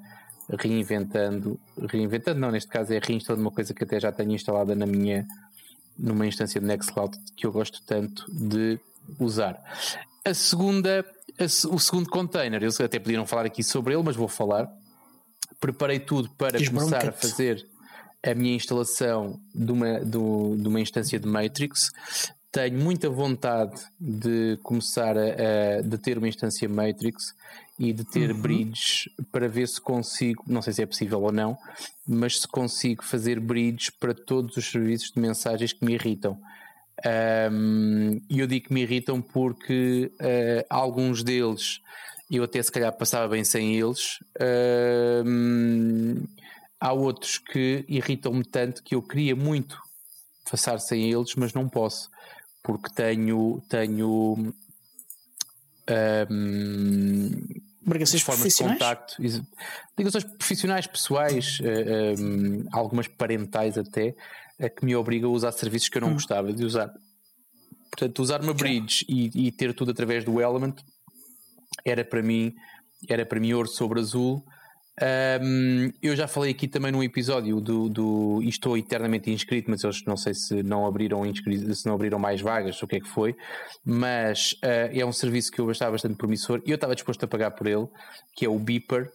reinventando, 0.50 1.60
reinventando 1.90 2.40
não, 2.40 2.52
neste 2.52 2.70
caso 2.70 2.94
é 2.94 3.00
reinstalando 3.04 3.44
uma 3.44 3.52
coisa 3.52 3.74
que 3.74 3.84
até 3.84 4.00
já 4.00 4.12
tenho 4.12 4.32
instalada 4.32 4.76
na 4.76 4.86
minha 4.86 5.28
numa 5.98 6.26
instância 6.28 6.62
de 6.62 6.68
Nextcloud 6.68 7.18
que 7.36 7.46
eu 7.46 7.52
gosto 7.52 7.82
tanto 7.84 8.26
de 8.32 8.80
usar. 9.20 9.62
A 10.24 10.34
segunda, 10.34 11.06
a, 11.40 11.44
o 11.44 11.80
segundo 11.80 12.10
container, 12.10 12.62
eles 12.62 12.80
até 12.80 13.00
podiam 13.00 13.26
falar 13.26 13.46
aqui 13.46 13.64
sobre 13.64 13.94
ele, 13.94 14.04
mas 14.04 14.16
vou 14.16 14.28
falar. 14.28 14.70
Preparei 15.60 16.00
tudo 16.00 16.30
para 16.38 16.64
começar 16.64 17.10
a 17.10 17.12
fazer 17.12 17.68
a 18.24 18.34
minha 18.34 18.56
instalação 18.56 19.40
de 19.54 19.72
uma, 19.72 20.00
de, 20.00 20.12
de 20.12 20.68
uma 20.68 20.80
instância 20.82 21.20
de 21.20 21.28
Matrix. 21.28 21.92
Tenho 22.52 22.80
muita 22.80 23.10
vontade 23.10 23.80
de 24.00 24.58
começar 24.64 25.18
a, 25.18 25.80
a 25.80 25.82
de 25.82 25.98
ter 25.98 26.18
uma 26.18 26.28
instância 26.28 26.68
Matrix 26.68 27.36
e 27.78 27.94
de 27.94 28.04
ter 28.04 28.32
uhum. 28.32 28.42
bridges 28.42 29.10
para 29.32 29.48
ver 29.48 29.68
se 29.68 29.80
consigo, 29.80 30.44
não 30.48 30.62
sei 30.62 30.74
se 30.74 30.82
é 30.82 30.86
possível 30.86 31.22
ou 31.22 31.32
não, 31.32 31.58
mas 32.08 32.42
se 32.42 32.48
consigo 32.48 33.04
fazer 33.04 33.40
bridges 33.40 33.90
para 33.92 34.14
todos 34.14 34.58
os 34.58 34.66
serviços 34.66 35.12
de 35.12 35.20
mensagens 35.20 35.74
que 35.74 35.86
me 35.86 35.94
irritam. 35.94 36.40
E 37.06 37.54
um, 37.54 38.22
eu 38.30 38.48
digo 38.48 38.68
que 38.68 38.74
me 38.74 38.82
irritam 38.82 39.22
porque 39.22 40.12
uh, 40.20 40.66
alguns 40.68 41.24
deles 41.24 41.80
eu 42.30 42.44
até 42.44 42.62
se 42.62 42.72
calhar 42.72 42.92
passava 42.92 43.28
bem 43.28 43.44
sem 43.44 43.78
eles. 43.78 44.20
Há 46.80 46.94
outros 46.94 47.38
que 47.38 47.86
irritam-me 47.88 48.44
tanto 48.44 48.84
que 48.84 48.96
eu 48.96 49.02
queria 49.02 49.36
muito 49.36 49.78
passar 50.50 50.80
sem 50.80 51.12
eles, 51.12 51.36
mas 51.36 51.54
não 51.54 51.68
posso, 51.68 52.10
porque 52.64 52.90
tenho, 52.94 53.62
tenho 53.70 54.54
um, 56.30 57.42
ligações 57.86 58.22
formas 58.22 58.54
de 58.54 58.64
contacto, 58.64 59.16
ligações 59.98 60.24
profissionais, 60.24 60.88
pessoais, 60.88 61.60
um, 62.20 62.66
algumas 62.72 63.08
parentais 63.08 63.78
até, 63.78 64.16
que 64.76 64.86
me 64.86 64.96
obrigam 64.96 65.30
a 65.30 65.34
usar 65.34 65.52
serviços 65.52 65.90
que 65.90 65.98
eu 65.98 66.02
não 66.02 66.10
hum. 66.10 66.14
gostava 66.14 66.52
de 66.54 66.64
usar. 66.64 66.92
Portanto, 67.92 68.20
usar 68.20 68.42
uma 68.42 68.54
bridge 68.54 69.06
e, 69.08 69.48
e, 69.48 69.52
ter 69.52 69.74
tudo 69.74 69.92
através 69.92 70.24
do 70.24 70.42
Element 70.42 70.76
era 71.86 72.04
para 72.04 72.22
mim 72.22 72.54
era 73.08 73.26
para 73.26 73.40
mim 73.40 73.54
ouro 73.54 73.68
sobre 73.68 74.00
azul 74.00 74.44
um, 75.00 75.92
eu 76.02 76.16
já 76.16 76.28
falei 76.28 76.52
aqui 76.52 76.68
também 76.68 76.92
num 76.92 77.04
episódio 77.04 77.62
do, 77.62 77.88
do 77.88 78.40
e 78.42 78.50
estou 78.50 78.76
eternamente 78.76 79.30
inscrito, 79.30 79.70
mas 79.70 79.84
eles 79.84 80.04
não 80.06 80.18
sei 80.18 80.34
se 80.34 80.64
não 80.64 80.88
abriram 80.88 81.22
se 81.34 81.86
não 81.86 81.94
abriram 81.94 82.18
mais 82.18 82.42
vagas, 82.42 82.82
o 82.82 82.88
que 82.88 82.96
é 82.96 83.00
que 83.00 83.08
foi, 83.08 83.36
mas 83.86 84.54
uh, 84.64 84.90
é 84.92 85.06
um 85.06 85.12
serviço 85.12 85.52
que 85.52 85.62
eu 85.62 85.70
achava 85.70 85.92
bastante 85.92 86.16
promissor 86.16 86.64
e 86.66 86.72
eu 86.72 86.76
estava 86.76 86.96
disposto 86.96 87.24
a 87.24 87.28
pagar 87.28 87.52
por 87.52 87.68
ele, 87.68 87.88
que 88.36 88.44
é 88.46 88.50
o 88.50 88.58
Beeper, 88.58 89.12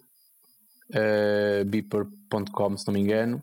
uh, 0.90 1.64
beeper.com, 1.64 2.76
se 2.76 2.86
não 2.86 2.94
me 2.94 3.00
engano. 3.00 3.42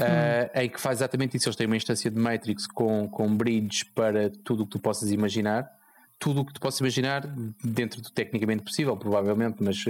uh, 0.00 0.58
em 0.58 0.70
que 0.70 0.80
faz 0.80 1.00
exatamente 1.00 1.36
isso. 1.36 1.46
Eles 1.48 1.56
têm 1.56 1.66
uma 1.66 1.76
instância 1.76 2.10
de 2.10 2.18
Matrix 2.18 2.66
com, 2.66 3.06
com 3.08 3.36
bridge 3.36 3.84
para 3.94 4.30
tudo 4.44 4.62
o 4.62 4.66
que 4.66 4.72
tu 4.72 4.78
possas 4.78 5.10
imaginar. 5.10 5.68
Tudo 6.18 6.40
o 6.40 6.46
que 6.46 6.54
tu 6.54 6.60
possas 6.60 6.80
imaginar, 6.80 7.26
dentro 7.62 8.00
do 8.00 8.10
tecnicamente 8.10 8.62
possível, 8.62 8.96
provavelmente, 8.96 9.62
mas 9.62 9.84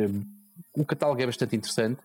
o 0.77 0.85
catálogo 0.85 1.21
é 1.21 1.27
bastante 1.27 1.57
interessante 1.57 2.01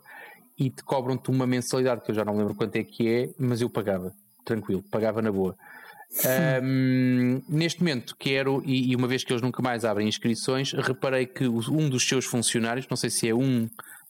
e 0.57 0.69
te 0.69 0.84
cobram-te 0.84 1.29
uma 1.29 1.45
mensalidade 1.47 2.01
que 2.01 2.12
eu 2.12 2.15
já 2.15 2.23
não 2.23 2.38
lembro 2.38 2.55
quanto 2.55 2.75
é 2.75 2.84
que 2.84 3.07
é, 3.07 3.29
mas 3.38 3.62
eu 3.62 3.69
pagava, 3.69 4.13
tranquilo, 4.45 4.84
pagava 4.91 5.21
na 5.21 5.31
boa. 5.31 5.55
Um, 6.62 7.41
neste 7.47 7.79
momento 7.79 8.15
quero, 8.19 8.62
e, 8.65 8.91
e, 8.91 8.95
uma 8.95 9.07
vez 9.07 9.23
que 9.23 9.31
eles 9.31 9.41
nunca 9.41 9.62
mais 9.62 9.86
abrem 9.86 10.07
inscrições, 10.07 10.73
reparei 10.73 11.25
que 11.25 11.47
um 11.47 11.89
dos 11.89 12.07
seus 12.07 12.25
funcionários, 12.25 12.86
não 12.89 12.97
sei 12.97 13.10
se 13.10 13.29
é 13.29 13.34
um 13.34 13.69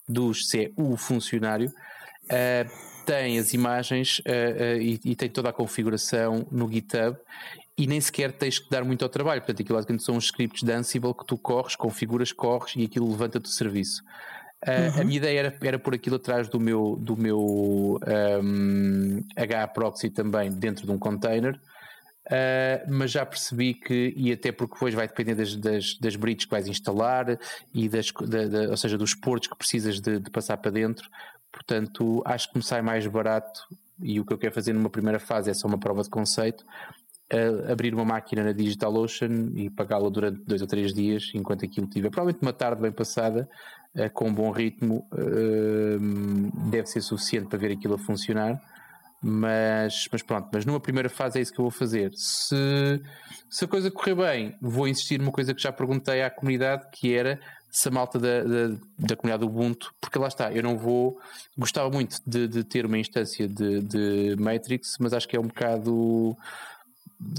dos, 0.10 0.50
se 0.50 0.65
é 0.65 0.71
o 0.76 0.97
funcionário, 0.97 1.69
uh, 1.69 2.91
tem 3.06 3.38
as 3.38 3.54
imagens 3.54 4.19
uh, 4.19 4.24
uh, 4.24 4.82
e, 4.82 5.00
e, 5.06 5.15
tem 5.15 5.30
toda 5.30 5.50
a 5.50 5.54
configuração 5.54 6.47
no 6.52 6.71
GitHub 6.71 7.17
e 7.78 7.88
nem 7.88 8.02
sequer 8.02 8.32
tens 8.32 8.60
que 8.60 8.69
dar 8.69 8.84
muito 8.84 9.04
ao 9.04 9.10
trabalho. 9.10 9.41
Portanto, 9.41 9.62
aquilo 9.62 9.78
basicamente 9.78 10.04
são 10.04 10.15
uns 10.15 10.26
scripts 10.26 10.63
de 10.63 10.71
Ansible 10.71 11.13
que 11.13 11.26
tu 11.26 11.38
corres, 11.38 11.76
configuras, 11.76 12.32
corres 12.32 12.74
e 12.76 12.86
aquilo 12.86 13.10
levanta-te 13.10 13.45
o 13.45 13.52
serviço. 13.52 14.04
Uhum. 14.67 15.02
A 15.02 15.04
minha 15.04 15.17
ideia 15.17 15.39
era, 15.39 15.58
era 15.62 15.80
pôr 15.80 15.95
aquilo 15.95 16.17
atrás 16.17 16.47
do 16.47 16.60
meu, 16.60 16.95
do 17.00 17.17
meu 17.17 18.00
um, 18.43 19.24
HProxy 19.36 20.12
também 20.12 20.52
dentro 20.52 20.86
de 20.86 20.91
um 20.91 21.00
container 21.00 21.60
Uh, 22.28 22.86
mas 22.88 23.12
já 23.12 23.26
percebi 23.26 23.74
que, 23.74 24.13
e 24.15 24.32
até 24.32 24.52
porque 24.52 24.76
depois 24.76 24.93
vai 24.93 25.08
depender 25.08 25.34
das, 25.34 25.56
das, 25.56 25.97
das 26.00 26.15
bridges 26.15 26.45
que 26.45 26.52
vais 26.52 26.67
instalar 26.67 27.38
e 27.74 27.89
das, 27.89 28.12
da, 28.12 28.47
da, 28.47 28.69
ou 28.69 28.78
seja, 28.78 28.97
dos 28.97 29.15
portos 29.15 29.50
que 29.50 29.58
precisas 29.58 30.00
de, 30.00 30.19
de, 30.19 30.30
passar 30.30 30.56
para 30.58 30.71
dentro. 30.71 31.10
Portanto, 31.52 32.21
acho 32.26 32.50
que 32.50 32.58
me 32.58 32.63
sai 32.63 32.82
mais 32.82 33.06
barato 33.08 33.67
e 34.00 34.19
o 34.19 34.26
que 34.26 34.34
eu 34.34 34.38
quero 34.38 34.54
fazer 34.54 34.71
numa 34.71 34.89
primeira 34.89 35.19
fase 35.19 35.50
é 35.50 35.54
só 35.54 35.67
uma 35.67 35.80
prova 35.80 36.04
de 36.04 36.10
conceito. 36.10 36.63
Abrir 37.72 37.94
uma 37.94 38.06
máquina 38.06 38.44
na 38.44 38.52
DigitalOcean 38.52 39.52
e 39.56 39.70
pagá-la 39.70 40.10
durante 40.10 40.44
dois 40.46 40.62
ou 40.62 40.67
três 40.67 40.94
dias 40.94 41.32
enquanto 41.34 41.65
aquilo 41.65 41.88
tiver. 41.88 42.10
Provavelmente 42.10 42.41
uma 42.41 42.54
tarde 42.54 42.82
bem 42.82 42.91
passada, 42.91 43.50
uh, 43.96 44.10
com 44.12 44.28
um 44.30 44.34
bom 44.34 44.52
ritmo, 44.52 45.08
deve 46.70 46.88
ser 46.88 47.02
suficiente 47.02 47.48
para 47.48 47.58
ver 47.58 47.72
aquilo 47.72 47.96
a 47.96 47.98
funcionar 47.98 48.62
mas, 49.22 50.08
mas 50.12 50.24
pronto, 50.24 50.50
mas 50.52 50.65
numa 50.65 50.80
primeira 50.80 51.08
fase 51.08 51.38
é 51.38 51.41
isso 51.44 51.54
que 51.54 51.60
eu 51.60 51.65
vou 51.65 51.72
fazer. 51.72 52.12
Se, 52.15 53.00
se 53.50 53.65
a 53.65 53.67
coisa 53.67 53.91
correr 53.91 54.15
bem, 54.15 54.56
vou 54.60 54.88
insistir 54.88 55.20
numa 55.20 55.32
coisa 55.32 55.54
que 55.54 55.62
já 55.62 55.72
perguntei 55.72 56.24
à 56.24 56.30
comunidade, 56.30 56.88
que 56.91 57.13
era 57.13 57.39
se 57.70 57.88
a 57.88 57.91
malta 57.91 58.17
da, 58.17 58.44
da, 58.44 58.76
da 58.98 59.15
comunidade 59.15 59.46
Ubuntu, 59.46 59.94
porque 60.02 60.17
lá 60.17 60.28
está, 60.28 60.52
eu 60.52 60.63
não 60.63 60.76
vou. 60.76 61.20
Gostava 61.56 61.89
muito 61.89 62.17
de, 62.26 62.48
de 62.48 62.63
ter 62.63 62.84
uma 62.86 62.98
instância 62.98 63.48
de, 63.48 63.82
de 63.82 64.36
Matrix, 64.39 64.98
mas 65.00 65.13
acho 65.13 65.28
que 65.28 65.38
é 65.38 65.39
um 65.39 65.48
bocado 65.48 66.36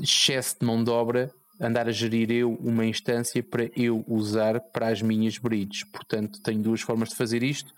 excesso 0.02 0.56
de 0.60 0.66
mão 0.66 0.82
de 0.82 0.90
obra 0.90 1.32
andar 1.60 1.86
a 1.86 1.92
gerir 1.92 2.30
eu 2.30 2.54
uma 2.54 2.84
instância 2.84 3.42
para 3.42 3.70
eu 3.76 4.04
usar 4.08 4.60
para 4.60 4.88
as 4.88 5.00
minhas 5.00 5.38
bridges. 5.38 5.84
Portanto, 5.84 6.40
tenho 6.42 6.60
duas 6.60 6.80
formas 6.80 7.10
de 7.10 7.14
fazer 7.14 7.42
isto. 7.42 7.72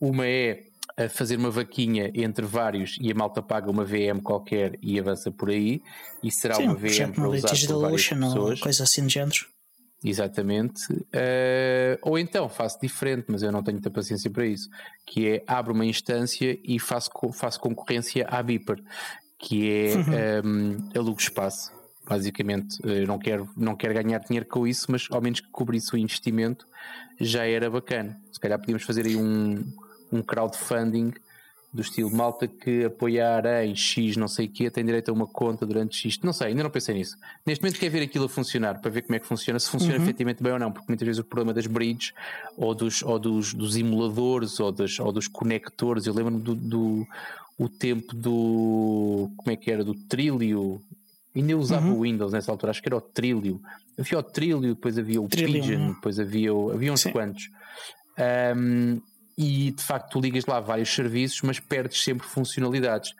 Uma 0.00 0.26
é 0.26 0.64
fazer 1.08 1.38
uma 1.38 1.50
vaquinha 1.50 2.10
entre 2.14 2.44
vários 2.44 2.98
e 3.00 3.10
a 3.10 3.14
malta 3.14 3.40
paga 3.40 3.70
uma 3.70 3.84
VM 3.84 4.20
qualquer 4.22 4.78
e 4.82 4.98
avança 4.98 5.30
por 5.30 5.48
aí 5.48 5.80
e 6.22 6.30
será 6.30 6.56
Sim, 6.56 6.64
uma 6.64 6.74
VM 6.74 7.12
para 7.14 7.28
usar 7.28 7.48
por 7.48 7.80
várias 7.80 8.08
pessoas. 8.08 8.60
coisa 8.60 8.82
assim 8.84 9.06
de 9.06 9.14
género. 9.14 9.46
Exatamente. 10.04 10.92
Uh, 10.92 11.96
ou 12.02 12.18
então 12.18 12.48
faço 12.48 12.80
diferente, 12.80 13.26
mas 13.28 13.42
eu 13.42 13.52
não 13.52 13.62
tenho 13.62 13.76
muita 13.76 13.90
paciência 13.90 14.28
para 14.28 14.44
isso, 14.44 14.68
que 15.06 15.28
é 15.28 15.44
abro 15.46 15.72
uma 15.72 15.86
instância 15.86 16.58
e 16.64 16.78
faço, 16.80 17.10
faço 17.32 17.60
concorrência 17.60 18.26
à 18.28 18.42
Beeper, 18.42 18.82
que 19.42 19.68
é 19.68 20.40
uhum. 20.42 20.48
um, 20.48 20.98
alugo 20.98 21.20
espaço. 21.20 21.72
Basicamente, 22.08 22.78
eu 22.84 23.06
não 23.06 23.18
quero, 23.18 23.48
não 23.56 23.76
quero 23.76 23.92
ganhar 23.94 24.18
dinheiro 24.20 24.46
com 24.46 24.66
isso, 24.66 24.86
mas 24.90 25.06
ao 25.10 25.20
menos 25.20 25.40
que 25.40 25.48
cobrisse 25.50 25.92
o 25.94 25.98
investimento 25.98 26.66
já 27.20 27.44
era 27.44 27.68
bacana. 27.68 28.20
Se 28.32 28.40
calhar 28.40 28.58
podíamos 28.58 28.84
fazer 28.84 29.04
aí 29.04 29.16
um, 29.16 29.64
um 30.10 30.22
crowdfunding 30.22 31.12
do 31.72 31.80
estilo 31.80 32.10
malta 32.10 32.46
que 32.46 32.84
apoiar 32.84 33.46
em 33.64 33.74
X 33.74 34.14
não 34.16 34.28
sei 34.28 34.44
o 34.44 34.50
quê 34.50 34.70
tem 34.70 34.84
direito 34.84 35.08
a 35.10 35.14
uma 35.14 35.26
conta 35.26 35.64
durante 35.64 35.96
X. 35.96 36.18
Não 36.22 36.32
sei, 36.32 36.48
ainda 36.48 36.62
não 36.62 36.70
pensei 36.70 36.94
nisso. 36.94 37.16
Neste 37.46 37.62
momento 37.62 37.80
quer 37.80 37.88
ver 37.88 38.02
aquilo 38.02 38.26
a 38.26 38.28
funcionar 38.28 38.80
para 38.80 38.90
ver 38.90 39.02
como 39.02 39.16
é 39.16 39.18
que 39.18 39.26
funciona, 39.26 39.58
se 39.58 39.70
funciona 39.70 39.96
uhum. 39.96 40.02
efetivamente 40.02 40.42
bem 40.42 40.52
ou 40.52 40.58
não, 40.58 40.70
porque 40.70 40.86
muitas 40.88 41.06
vezes 41.06 41.20
o 41.20 41.24
problema 41.24 41.54
das 41.54 41.66
bridges 41.66 42.12
ou 42.56 42.74
dos, 42.74 43.02
ou 43.02 43.18
dos, 43.18 43.54
dos 43.54 43.76
emuladores 43.76 44.60
ou, 44.60 44.70
das, 44.70 45.00
ou 45.00 45.10
dos 45.10 45.26
conectores, 45.26 46.06
eu 46.06 46.12
lembro-me 46.12 46.42
do, 46.42 46.54
do 46.54 47.06
o 47.58 47.68
tempo 47.68 48.14
do 48.14 49.30
como 49.36 49.50
é 49.50 49.56
que 49.56 49.70
era? 49.70 49.84
Do 49.84 49.94
Trilio. 49.94 50.80
Ainda 51.34 51.56
usava 51.56 51.86
uhum. 51.86 51.98
o 51.98 52.02
Windows 52.02 52.32
nessa 52.32 52.50
altura, 52.50 52.70
acho 52.70 52.82
que 52.82 52.88
era 52.88 52.96
o 52.96 53.00
Trilio. 53.00 53.60
Havia 53.98 54.18
o 54.18 54.22
Trilio, 54.22 54.74
depois 54.74 54.98
havia 54.98 55.20
o 55.20 55.28
Trillium. 55.28 55.62
Pigeon, 55.62 55.92
depois 55.94 56.18
havia, 56.20 56.50
havia 56.50 56.92
uns 56.92 57.00
Sim. 57.00 57.12
quantos. 57.12 57.48
Um, 58.56 59.00
e 59.36 59.70
de 59.70 59.82
facto 59.82 60.10
tu 60.10 60.20
ligas 60.20 60.44
lá 60.44 60.60
vários 60.60 60.94
serviços, 60.94 61.40
mas 61.42 61.58
perdes 61.58 62.02
sempre 62.04 62.26
funcionalidades. 62.26 63.12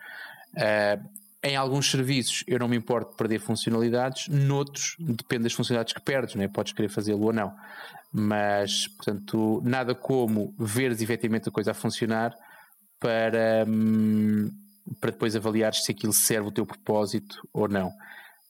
Uh, 0.54 1.02
em 1.42 1.56
alguns 1.56 1.90
serviços 1.90 2.44
eu 2.46 2.58
não 2.58 2.68
me 2.68 2.76
importo 2.76 3.12
de 3.12 3.16
perder 3.16 3.40
funcionalidades, 3.40 4.28
noutros 4.28 4.94
depende 4.98 5.44
das 5.44 5.54
funcionalidades 5.54 5.94
que 5.94 6.00
perdes, 6.00 6.34
né? 6.34 6.48
podes 6.48 6.72
querer 6.72 6.88
fazê-lo 6.88 7.24
ou 7.24 7.32
não. 7.32 7.52
Mas, 8.12 8.88
portanto, 8.88 9.62
nada 9.64 9.94
como 9.94 10.54
veres 10.58 11.00
efetivamente 11.00 11.48
a 11.48 11.52
coisa 11.52 11.70
a 11.70 11.74
funcionar 11.74 12.36
para, 13.02 13.64
hum, 13.68 14.48
para 15.00 15.10
depois 15.10 15.34
avaliares 15.34 15.84
se 15.84 15.90
aquilo 15.90 16.12
serve 16.12 16.48
o 16.48 16.52
teu 16.52 16.64
propósito 16.64 17.46
ou 17.52 17.68
não. 17.68 17.90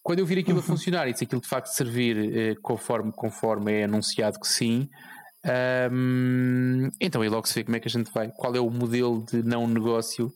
Quando 0.03 0.19
eu 0.19 0.27
vir 0.27 0.39
aquilo 0.39 0.59
uhum. 0.59 0.65
a 0.65 0.67
funcionar 0.67 1.09
e 1.09 1.17
se 1.17 1.25
aquilo 1.25 1.41
de 1.41 1.49
facto 1.49 1.69
servir 1.69 2.37
eh, 2.37 2.55
conforme, 2.61 3.11
conforme 3.13 3.73
é 3.73 3.85
anunciado 3.85 4.39
que 4.39 4.47
sim, 4.49 4.91
um, 5.91 6.89
então 7.01 7.23
aí 7.23 7.29
logo 7.29 7.49
se 7.49 7.55
vê 7.55 7.65
como 7.65 7.77
é 7.77 7.81
que 7.81 7.89
a 7.89 7.91
gente 7.91 8.13
vai, 8.13 8.31
qual 8.31 8.55
é 8.55 8.61
o 8.61 8.71
modelo 8.71 9.25
de 9.25 9.43
não 9.43 9.67
negócio 9.67 10.33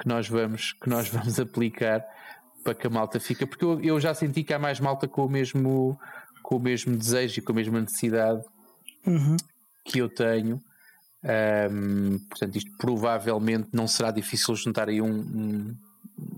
que 0.00 0.06
nós 0.06 0.28
vamos, 0.28 0.72
que 0.74 0.88
nós 0.88 1.08
vamos 1.08 1.40
aplicar 1.40 2.04
para 2.62 2.74
que 2.74 2.86
a 2.86 2.90
malta 2.90 3.18
fica, 3.18 3.46
porque 3.46 3.64
eu, 3.64 3.80
eu 3.80 4.00
já 4.00 4.14
senti 4.14 4.44
que 4.44 4.54
há 4.54 4.58
mais 4.58 4.78
malta 4.78 5.08
com 5.08 5.24
o 5.24 5.28
mesmo, 5.28 5.98
com 6.42 6.56
o 6.56 6.60
mesmo 6.60 6.96
desejo 6.96 7.40
e 7.40 7.42
com 7.42 7.52
a 7.52 7.54
mesma 7.54 7.80
necessidade 7.80 8.42
uhum. 9.06 9.36
que 9.84 9.98
eu 9.98 10.08
tenho. 10.08 10.60
Um, 11.28 12.18
portanto, 12.28 12.56
isto 12.56 12.70
provavelmente 12.78 13.68
não 13.72 13.88
será 13.88 14.10
difícil 14.10 14.54
juntar 14.54 14.88
aí 14.88 15.02
um, 15.02 15.08
um, 15.08 15.76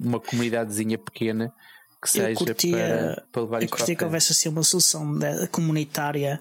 uma 0.01 0.19
comunidadezinha 0.19 0.97
pequena 0.97 1.53
que 2.01 2.11
seja 2.11 2.33
curtia, 2.35 2.77
para, 2.77 3.25
para 3.31 3.43
levar 3.43 3.63
eu 3.63 3.69
curtia 3.69 3.95
que 3.95 4.05
houvesse 4.05 4.33
assim 4.33 4.49
uma 4.49 4.63
solução 4.63 5.19
comunitária 5.51 6.41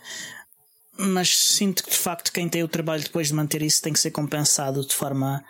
mas 0.98 1.38
sinto 1.38 1.84
que 1.84 1.92
de 1.92 1.98
facto 1.98 2.32
quem 2.32 2.50
tem 2.50 2.64
o 2.64 2.68
trabalho 2.68 3.04
depois 3.04 3.28
de 3.28 3.34
manter 3.34 3.62
isso 3.62 3.82
tem 3.82 3.94
que 3.94 4.00
ser 4.00 4.12
compensado 4.12 4.86
de 4.86 4.94
forma, 4.94 5.44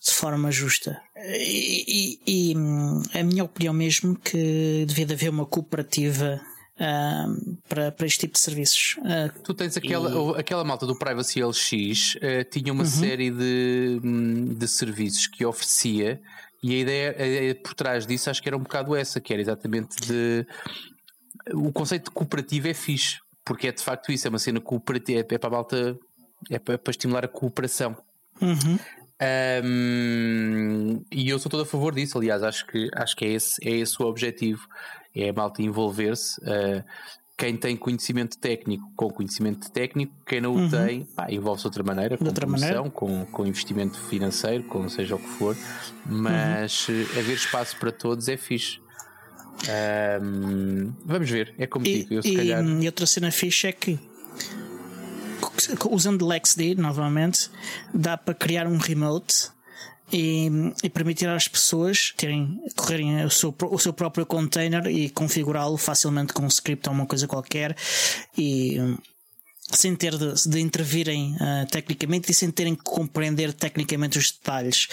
de 0.00 0.10
forma 0.10 0.50
justa. 0.50 1.00
E, 1.16 2.18
e, 2.26 2.52
e 2.52 3.18
a 3.18 3.22
minha 3.22 3.44
opinião 3.44 3.72
mesmo 3.72 4.16
que 4.16 4.84
devia 4.88 5.06
haver 5.12 5.30
uma 5.30 5.46
cooperativa 5.46 6.40
uh, 6.80 7.58
para, 7.68 7.92
para 7.92 8.06
este 8.06 8.20
tipo 8.20 8.34
de 8.34 8.40
serviços. 8.40 8.96
Uh, 8.98 9.42
tu 9.42 9.54
tens 9.54 9.76
aquela, 9.76 10.36
e... 10.36 10.40
aquela 10.40 10.64
malta 10.64 10.86
do 10.86 10.96
Privacy 10.96 11.42
LX 11.42 12.14
uh, 12.16 12.44
tinha 12.50 12.72
uma 12.72 12.84
uhum. 12.84 12.88
série 12.88 13.30
de, 13.30 14.00
de 14.56 14.68
serviços 14.68 15.26
que 15.26 15.44
oferecia 15.44 16.20
e 16.62 16.74
a 16.74 16.78
ideia, 16.78 17.16
a 17.18 17.26
ideia 17.26 17.54
por 17.54 17.74
trás 17.74 18.06
disso 18.06 18.30
acho 18.30 18.42
que 18.42 18.48
era 18.48 18.56
um 18.56 18.62
bocado 18.62 18.96
essa, 18.96 19.20
que 19.20 19.32
era 19.32 19.40
exatamente 19.40 19.96
de 20.06 20.46
o 21.54 21.72
conceito 21.72 22.06
de 22.06 22.10
cooperativo 22.10 22.68
é 22.68 22.74
fixe 22.74 23.18
porque 23.48 23.66
é 23.66 23.72
de 23.72 23.82
facto 23.82 24.12
isso, 24.12 24.26
é 24.26 24.30
uma 24.30 24.38
cena 24.38 24.60
cooperativa, 24.60 25.20
é, 25.20 25.34
é 25.34 25.38
para 25.38 25.48
a 25.48 25.50
malta, 25.50 25.98
é 26.50 26.58
para, 26.58 26.76
para 26.76 26.90
estimular 26.90 27.24
a 27.24 27.28
cooperação. 27.28 27.96
Uhum. 28.42 28.78
Um, 29.64 31.02
e 31.10 31.30
eu 31.30 31.38
sou 31.38 31.50
todo 31.50 31.62
a 31.62 31.66
favor 31.66 31.94
disso, 31.94 32.18
aliás, 32.18 32.42
acho 32.42 32.66
que, 32.66 32.90
acho 32.94 33.16
que 33.16 33.24
é, 33.24 33.28
esse, 33.28 33.66
é 33.66 33.70
esse 33.70 34.00
o 34.02 34.06
objetivo, 34.06 34.68
é 35.22 35.30
a 35.30 35.32
malta 35.32 35.62
envolver-se. 35.62 36.40
Uh, 36.40 36.82
quem 37.36 37.56
tem 37.56 37.76
conhecimento 37.76 38.36
técnico 38.36 38.90
com 38.96 39.08
conhecimento 39.10 39.70
técnico, 39.70 40.12
quem 40.26 40.40
não 40.40 40.54
o 40.54 40.58
uhum. 40.58 40.68
tem, 40.68 41.06
envolve-se 41.28 41.62
de 41.62 41.68
outra 41.68 41.82
maneira, 41.84 42.18
com 42.18 42.24
outra 42.24 42.46
maneira. 42.48 42.90
Com, 42.90 43.24
com 43.26 43.46
investimento 43.46 43.96
financeiro, 43.96 44.64
com 44.64 44.88
seja 44.88 45.14
o 45.14 45.18
que 45.20 45.28
for, 45.28 45.56
mas 46.04 46.88
uhum. 46.88 47.06
haver 47.16 47.34
espaço 47.36 47.76
para 47.76 47.92
todos 47.92 48.28
é 48.28 48.36
fixe. 48.36 48.80
Um, 50.20 50.92
vamos 51.04 51.30
ver, 51.30 51.54
é 51.58 51.66
como 51.66 51.86
e, 51.86 51.98
digo. 52.00 52.14
Eu, 52.14 52.22
se 52.22 52.28
e, 52.28 52.36
calhar... 52.36 52.64
e 52.64 52.86
outra 52.86 53.06
cena 53.06 53.30
fixe 53.30 53.68
é 53.68 53.72
que 53.72 53.98
usando 55.90 56.26
LexD 56.26 56.74
novamente 56.74 57.50
dá 57.94 58.16
para 58.16 58.34
criar 58.34 58.66
um 58.66 58.78
remote 58.78 59.50
e, 60.12 60.50
e, 60.82 60.88
permitir 60.88 61.28
às 61.28 61.48
pessoas 61.48 62.12
terem, 62.16 62.60
correrem 62.76 63.24
o 63.24 63.30
seu, 63.30 63.54
o 63.70 63.78
seu 63.78 63.92
próprio 63.92 64.24
container 64.24 64.86
e 64.86 65.10
configurá-lo 65.10 65.76
facilmente 65.76 66.32
com 66.32 66.42
um 66.42 66.48
script 66.48 66.88
ou 66.88 66.94
uma 66.94 67.06
coisa 67.06 67.26
qualquer 67.26 67.76
e, 68.36 68.78
sem 69.70 69.94
ter 69.94 70.16
de, 70.16 70.48
de 70.48 70.60
intervirem 70.60 71.34
uh, 71.34 71.66
tecnicamente 71.70 72.30
e 72.30 72.34
sem 72.34 72.50
terem 72.50 72.74
que 72.74 72.82
compreender 72.82 73.52
tecnicamente 73.52 74.16
os 74.18 74.30
detalhes. 74.30 74.88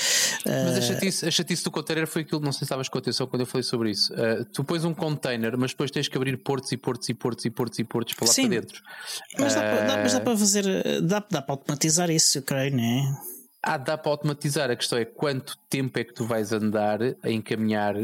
Mas 0.46 0.78
a 0.78 0.82
chatice, 0.82 1.26
a 1.26 1.32
chatice 1.32 1.64
do 1.64 1.72
container 1.72 2.06
foi 2.06 2.24
aquilo, 2.24 2.42
não 2.42 2.52
sei 2.52 2.60
se 2.60 2.66
estavas 2.66 2.90
com 2.90 2.98
atenção 2.98 3.26
quando 3.26 3.42
eu 3.42 3.46
falei 3.46 3.64
sobre 3.64 3.92
isso. 3.92 4.14
Uh, 4.14 4.44
tu 4.54 4.64
pões 4.64 4.84
um 4.84 4.94
container, 4.94 5.58
mas 5.58 5.72
depois 5.72 5.92
tens 5.92 6.08
que 6.08 6.18
abrir 6.18 6.38
portos 6.38 6.72
e 6.72 6.78
portos 6.78 7.08
e 7.08 7.14
portos 7.14 7.46
e 7.46 7.50
portos 7.50 7.80
e 7.80 7.84
portos 7.86 8.14
para 8.16 8.28
lá 8.28 8.34
Sim, 8.34 8.50
para 8.50 8.60
dentro. 8.60 8.82
Mas 9.40 9.56
dá, 9.56 9.62
para, 9.62 9.88
dá, 9.88 9.98
mas 9.98 10.14
dá 10.14 10.20
para 10.20 10.38
fazer, 10.38 11.02
dá, 11.02 11.26
dá 11.30 11.42
para 11.42 11.54
automatizar 11.54 12.10
isso, 12.10 12.38
eu 12.38 12.42
creio, 12.42 12.76
não 12.76 12.84
é? 12.84 13.35
Ah, 13.66 13.78
dá 13.78 13.98
para 13.98 14.12
automatizar. 14.12 14.70
A 14.70 14.76
questão 14.76 14.98
é 15.00 15.06
quanto 15.06 15.58
tempo 15.70 15.98
é 15.98 16.04
que 16.04 16.14
tu 16.14 16.26
vais 16.26 16.54
andar 16.54 17.00
a 17.24 17.30
encaminhar 17.30 17.96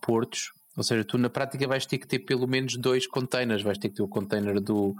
portos 0.00 0.52
ou 0.76 0.82
seja, 0.82 1.04
tu 1.04 1.18
na 1.18 1.28
prática 1.28 1.66
vais 1.68 1.84
ter 1.84 1.98
que 1.98 2.06
ter 2.06 2.20
pelo 2.20 2.46
menos 2.46 2.76
dois 2.76 3.06
containers. 3.06 3.62
Vais 3.62 3.78
ter 3.78 3.88
que 3.90 3.96
ter 3.96 4.02
o 4.02 4.08
container 4.08 4.58
do, 4.60 4.94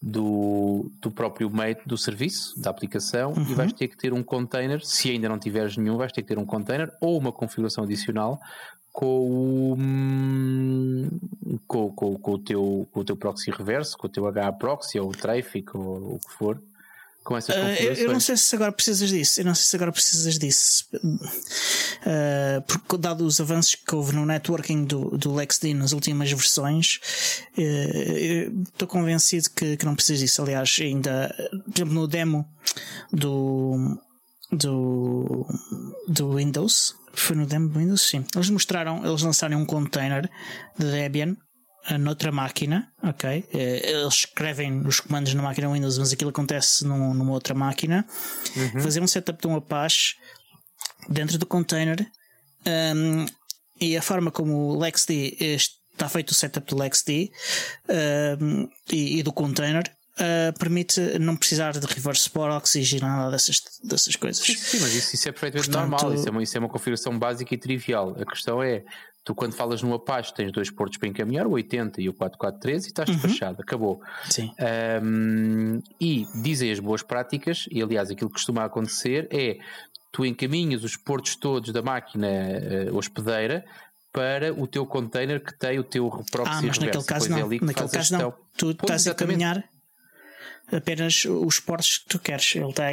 do, 0.00 0.90
do 1.00 1.10
próprio 1.10 1.50
meio 1.50 1.76
do 1.84 1.98
serviço, 1.98 2.60
da 2.60 2.70
aplicação, 2.70 3.32
uhum. 3.32 3.42
e 3.42 3.54
vais 3.54 3.72
ter 3.72 3.88
que 3.88 3.96
ter 3.96 4.12
um 4.12 4.22
container, 4.22 4.84
se 4.84 5.10
ainda 5.10 5.28
não 5.28 5.38
tiveres 5.38 5.76
nenhum, 5.76 5.96
vais 5.96 6.12
ter 6.12 6.22
que 6.22 6.28
ter 6.28 6.38
um 6.38 6.46
container 6.46 6.92
ou 7.00 7.18
uma 7.18 7.32
configuração 7.32 7.84
adicional 7.84 8.40
com 8.92 9.72
o, 9.72 9.76
com, 11.66 11.92
com, 11.92 12.18
com, 12.18 12.32
o, 12.32 12.38
teu, 12.38 12.88
com 12.90 13.00
o 13.00 13.04
teu 13.04 13.16
proxy 13.16 13.50
reverso, 13.50 13.96
com 13.96 14.06
o 14.06 14.10
teu 14.10 14.26
HA 14.26 14.52
proxy 14.52 14.98
ou 14.98 15.10
o 15.10 15.12
traffic 15.12 15.76
ou 15.76 16.14
o 16.14 16.18
que 16.18 16.32
for 16.34 16.60
com 17.30 17.36
essas? 17.36 17.54
Uh, 17.54 17.82
eu, 17.82 17.94
eu, 17.94 18.12
não 18.12 18.18
sei 18.18 18.36
se 18.36 18.56
agora 18.56 18.72
precisas 18.72 19.08
disso. 19.08 19.40
Eu 19.40 19.44
não 19.44 19.54
sei 19.54 19.64
se 19.64 19.76
agora 19.76 19.92
precisas 19.92 20.36
disso. 20.36 20.84
Uh, 20.92 22.60
porque, 22.66 22.98
dado 22.98 23.24
os 23.24 23.40
avanços 23.40 23.76
que 23.76 23.94
houve 23.94 24.16
no 24.16 24.26
networking 24.26 24.84
do, 24.84 25.16
do 25.16 25.32
LexD 25.32 25.72
nas 25.72 25.92
últimas 25.92 26.28
versões, 26.32 26.98
uh, 27.56 28.62
estou 28.62 28.88
convencido 28.88 29.48
que, 29.50 29.76
que 29.76 29.86
não 29.86 29.94
precisas 29.94 30.18
disso. 30.18 30.42
Aliás, 30.42 30.76
ainda, 30.80 31.32
por 31.66 31.72
exemplo, 31.76 31.94
no 31.94 32.08
demo 32.08 32.44
do, 33.12 33.96
do, 34.50 35.46
do 36.08 36.34
Windows, 36.34 36.96
foi 37.12 37.36
no 37.36 37.46
demo 37.46 37.68
do 37.68 37.78
Windows, 37.78 38.02
sim. 38.02 38.24
Eles 38.34 38.50
mostraram, 38.50 39.06
eles 39.06 39.22
lançaram 39.22 39.56
um 39.56 39.64
container 39.64 40.28
de 40.76 40.90
Debian 40.90 41.36
noutra 41.98 42.30
máquina, 42.30 42.92
ok? 43.02 43.44
Eh, 43.52 43.90
eles 43.90 44.14
escrevem 44.14 44.80
os 44.86 45.00
comandos 45.00 45.34
na 45.34 45.42
máquina 45.42 45.72
Windows, 45.72 45.98
mas 45.98 46.12
aquilo 46.12 46.30
acontece 46.30 46.84
num, 46.84 47.14
numa 47.14 47.32
outra 47.32 47.54
máquina. 47.54 48.06
Uhum. 48.56 48.80
Fazer 48.80 49.00
um 49.00 49.06
setup 49.06 49.40
de 49.40 49.48
um 49.48 49.56
Apache 49.56 50.16
dentro 51.08 51.38
do 51.38 51.46
container 51.46 52.06
um, 52.94 53.26
e 53.80 53.96
a 53.96 54.02
forma 54.02 54.30
como 54.30 54.54
o 54.68 54.78
LexD 54.78 55.36
está 55.40 56.08
feito 56.08 56.30
o 56.30 56.34
setup 56.34 56.66
do 56.68 56.78
LexD 56.78 57.30
um, 58.40 58.68
e, 58.92 59.18
e, 59.18 59.22
do 59.22 59.32
container 59.32 59.84
Uh, 60.20 60.58
permite 60.58 61.00
não 61.18 61.34
precisar 61.34 61.72
de 61.72 61.86
reverse 61.86 62.28
proxy 62.28 62.96
e 62.96 63.00
nada 63.00 63.30
dessas, 63.30 63.62
dessas 63.82 64.16
coisas. 64.16 64.44
Sim, 64.44 64.54
sim 64.54 64.78
mas 64.80 64.94
isso, 64.94 65.14
isso 65.14 65.28
é 65.28 65.32
perfeitamente 65.32 65.70
Portanto, 65.70 65.90
normal, 65.90 66.14
isso 66.14 66.28
é, 66.28 66.30
uma, 66.30 66.42
isso 66.42 66.56
é 66.56 66.60
uma 66.60 66.68
configuração 66.68 67.18
básica 67.18 67.54
e 67.54 67.56
trivial. 67.58 68.14
A 68.20 68.26
questão 68.26 68.62
é 68.62 68.84
Tu, 69.22 69.34
quando 69.34 69.52
falas 69.52 69.82
no 69.82 69.92
Apache, 69.92 70.32
tens 70.32 70.50
dois 70.50 70.70
portos 70.70 70.96
para 70.96 71.06
encaminhar, 71.06 71.46
o 71.46 71.50
80 71.50 72.00
e 72.00 72.08
o 72.08 72.14
443, 72.14 72.84
e 72.84 72.88
estás 72.88 73.08
uhum. 73.08 73.16
despachado, 73.16 73.60
acabou. 73.60 74.00
Sim. 74.30 74.50
Um, 75.02 75.82
e 76.00 76.26
dizem 76.42 76.72
as 76.72 76.80
boas 76.80 77.02
práticas, 77.02 77.66
e 77.70 77.82
aliás, 77.82 78.10
aquilo 78.10 78.30
que 78.30 78.34
costuma 78.34 78.64
acontecer 78.64 79.28
é 79.30 79.58
tu 80.10 80.24
encaminhas 80.24 80.84
os 80.84 80.96
portos 80.96 81.36
todos 81.36 81.70
da 81.70 81.82
máquina 81.82 82.28
uh, 82.90 82.96
hospedeira 82.96 83.64
para 84.10 84.52
o 84.54 84.66
teu 84.66 84.86
container 84.86 85.38
que 85.38 85.56
tem 85.56 85.78
o 85.78 85.84
teu 85.84 86.10
proxy 86.32 86.52
ah, 86.52 86.62
mas 86.62 86.78
naquele 86.78 87.04
caso 87.04 87.30
não. 87.30 87.38
É 87.38 87.58
naquele 87.60 87.88
caso 87.88 88.18
não. 88.18 88.34
Tu 88.56 88.70
estás 88.70 89.02
exatamente. 89.02 89.44
a 89.44 89.46
encaminhar 89.46 89.70
apenas 90.72 91.24
os 91.24 91.60
portos 91.60 91.98
que 91.98 92.06
tu 92.08 92.18
queres. 92.18 92.54
Ele 92.54 92.68
está 92.68 92.88
a 92.88 92.92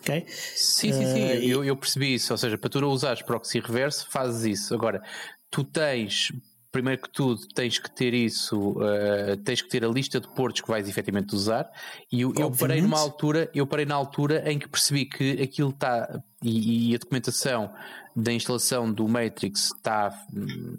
Okay? 0.00 0.24
Sim, 0.28 0.92
sim, 0.92 1.06
sim, 1.06 1.24
uh, 1.24 1.42
eu, 1.42 1.64
eu, 1.64 1.76
percebi 1.76 2.14
isso. 2.14 2.32
Ou 2.32 2.38
seja, 2.38 2.56
para 2.56 2.70
tu 2.70 2.80
não 2.80 2.88
usares 2.88 3.22
proxy 3.22 3.60
reverso, 3.60 4.06
fazes 4.08 4.44
isso. 4.44 4.74
Agora, 4.74 5.02
tu 5.50 5.64
tens, 5.64 6.32
primeiro 6.70 7.02
que 7.02 7.10
tudo, 7.10 7.46
tens 7.48 7.78
que 7.78 7.90
ter 7.90 8.14
isso, 8.14 8.72
uh, 8.72 9.36
tens 9.44 9.60
que 9.60 9.68
ter 9.68 9.84
a 9.84 9.88
lista 9.88 10.20
de 10.20 10.28
portos 10.28 10.60
que 10.60 10.68
vais 10.68 10.88
efetivamente 10.88 11.34
usar. 11.34 11.68
E 12.10 12.20
eu, 12.20 12.32
eu, 12.38 12.50
parei 12.50 12.80
numa 12.80 12.98
altura, 12.98 13.50
eu 13.54 13.66
parei 13.66 13.86
na 13.86 13.94
altura 13.94 14.50
em 14.50 14.58
que 14.58 14.68
percebi 14.68 15.04
que 15.04 15.42
aquilo 15.42 15.70
está 15.70 16.22
e, 16.42 16.92
e, 16.92 16.94
a 16.94 16.98
documentação 16.98 17.70
da 18.14 18.32
instalação 18.32 18.92
do 18.92 19.06
Matrix 19.08 19.72
está 19.76 20.12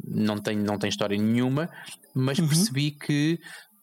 não 0.06 0.38
tem, 0.38 0.58
não 0.58 0.78
tem 0.78 0.90
história 0.90 1.18
nenhuma, 1.18 1.70
mas 2.14 2.40
uhum. 2.40 2.48
percebi 2.48 2.92
que 2.92 3.40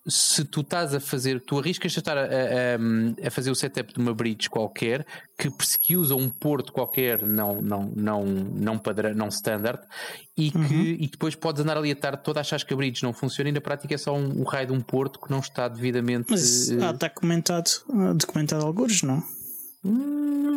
se 0.08 0.44
tu 0.44 0.60
estás 0.60 0.94
a 0.94 1.00
fazer, 1.00 1.40
tu 1.40 1.58
arriscas 1.58 1.92
a 1.96 1.98
estar 1.98 2.16
a, 2.16 2.22
a, 2.22 3.26
a, 3.26 3.30
fazer 3.30 3.50
o 3.50 3.54
setup 3.54 3.92
de 3.92 3.98
uma 3.98 4.14
bridge 4.14 4.48
qualquer 4.48 5.04
que, 5.36 5.96
usa 5.96 6.14
um 6.14 6.28
porto 6.28 6.72
qualquer 6.72 7.26
não, 7.26 7.60
não, 7.60 7.92
não, 7.94 8.24
não 8.24 8.78
padrão, 8.78 9.14
não 9.14 9.28
standard 9.28 9.80
e 10.36 10.50
que 10.50 10.58
uhum. 10.58 10.96
e 11.00 11.08
depois 11.08 11.34
podes 11.34 11.62
andar 11.62 11.76
ali 11.76 11.90
a 11.90 11.96
tarde 11.96 12.22
toda 12.22 12.40
a 12.40 12.42
achar 12.42 12.62
que 12.62 12.72
a 12.72 12.76
bridge 12.76 13.02
não 13.02 13.12
funciona 13.12 13.50
e 13.50 13.52
na 13.52 13.60
prática 13.60 13.94
é 13.94 13.98
só 13.98 14.14
um, 14.14 14.42
um 14.42 14.44
raio 14.44 14.68
de 14.68 14.72
um 14.72 14.80
porto 14.80 15.18
que 15.18 15.30
não 15.30 15.40
está 15.40 15.66
devidamente. 15.66 16.26
Mas 16.30 16.70
ah, 16.70 16.90
está 16.90 17.10
comentado, 17.10 17.70
documentado 18.14 18.64
alguns, 18.64 19.02
não? 19.02 19.22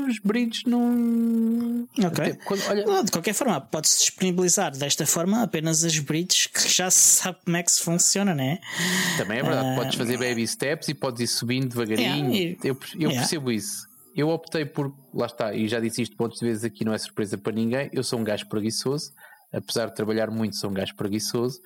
Os 0.09 0.19
bridges 0.19 0.63
não. 0.65 1.87
Ok. 2.03 2.37
Quando, 2.45 2.61
olha... 2.69 3.03
De 3.03 3.11
qualquer 3.11 3.33
forma, 3.33 3.61
pode-se 3.61 3.99
disponibilizar 3.99 4.75
desta 4.75 5.05
forma 5.05 5.43
apenas 5.43 5.83
as 5.83 5.97
bridges 5.99 6.47
que 6.47 6.67
já 6.67 6.89
se 6.89 7.21
sabe 7.21 7.37
como 7.45 7.57
é 7.57 7.63
que 7.63 7.71
se 7.71 7.81
funciona, 7.81 8.33
né? 8.33 8.59
Também 9.17 9.39
é 9.39 9.43
verdade. 9.43 9.67
Uh... 9.69 9.75
Podes 9.75 9.95
fazer 9.95 10.17
baby 10.17 10.47
steps 10.47 10.87
e 10.87 10.93
podes 10.93 11.21
ir 11.21 11.27
subindo 11.27 11.69
devagarinho. 11.69 12.33
Yeah, 12.33 12.57
e... 12.63 12.67
Eu, 12.67 12.77
eu 12.95 13.09
yeah. 13.09 13.19
percebo 13.19 13.51
isso. 13.51 13.87
Eu 14.15 14.29
optei 14.29 14.65
por. 14.65 14.93
Lá 15.13 15.27
está, 15.27 15.53
e 15.53 15.67
já 15.67 15.79
disse 15.79 16.01
isto 16.01 16.15
pontos 16.15 16.39
de 16.39 16.45
vezes 16.45 16.63
aqui, 16.63 16.83
não 16.83 16.93
é 16.93 16.97
surpresa 16.97 17.37
para 17.37 17.53
ninguém. 17.53 17.89
Eu 17.93 18.03
sou 18.03 18.19
um 18.19 18.23
gajo 18.23 18.47
preguiçoso 18.47 19.13
apesar 19.51 19.87
de 19.87 19.95
trabalhar 19.95 20.29
muito, 20.29 20.55
sou 20.55 20.69
um 20.69 20.73
gajo 20.73 20.95
preguiçoso 20.95 21.59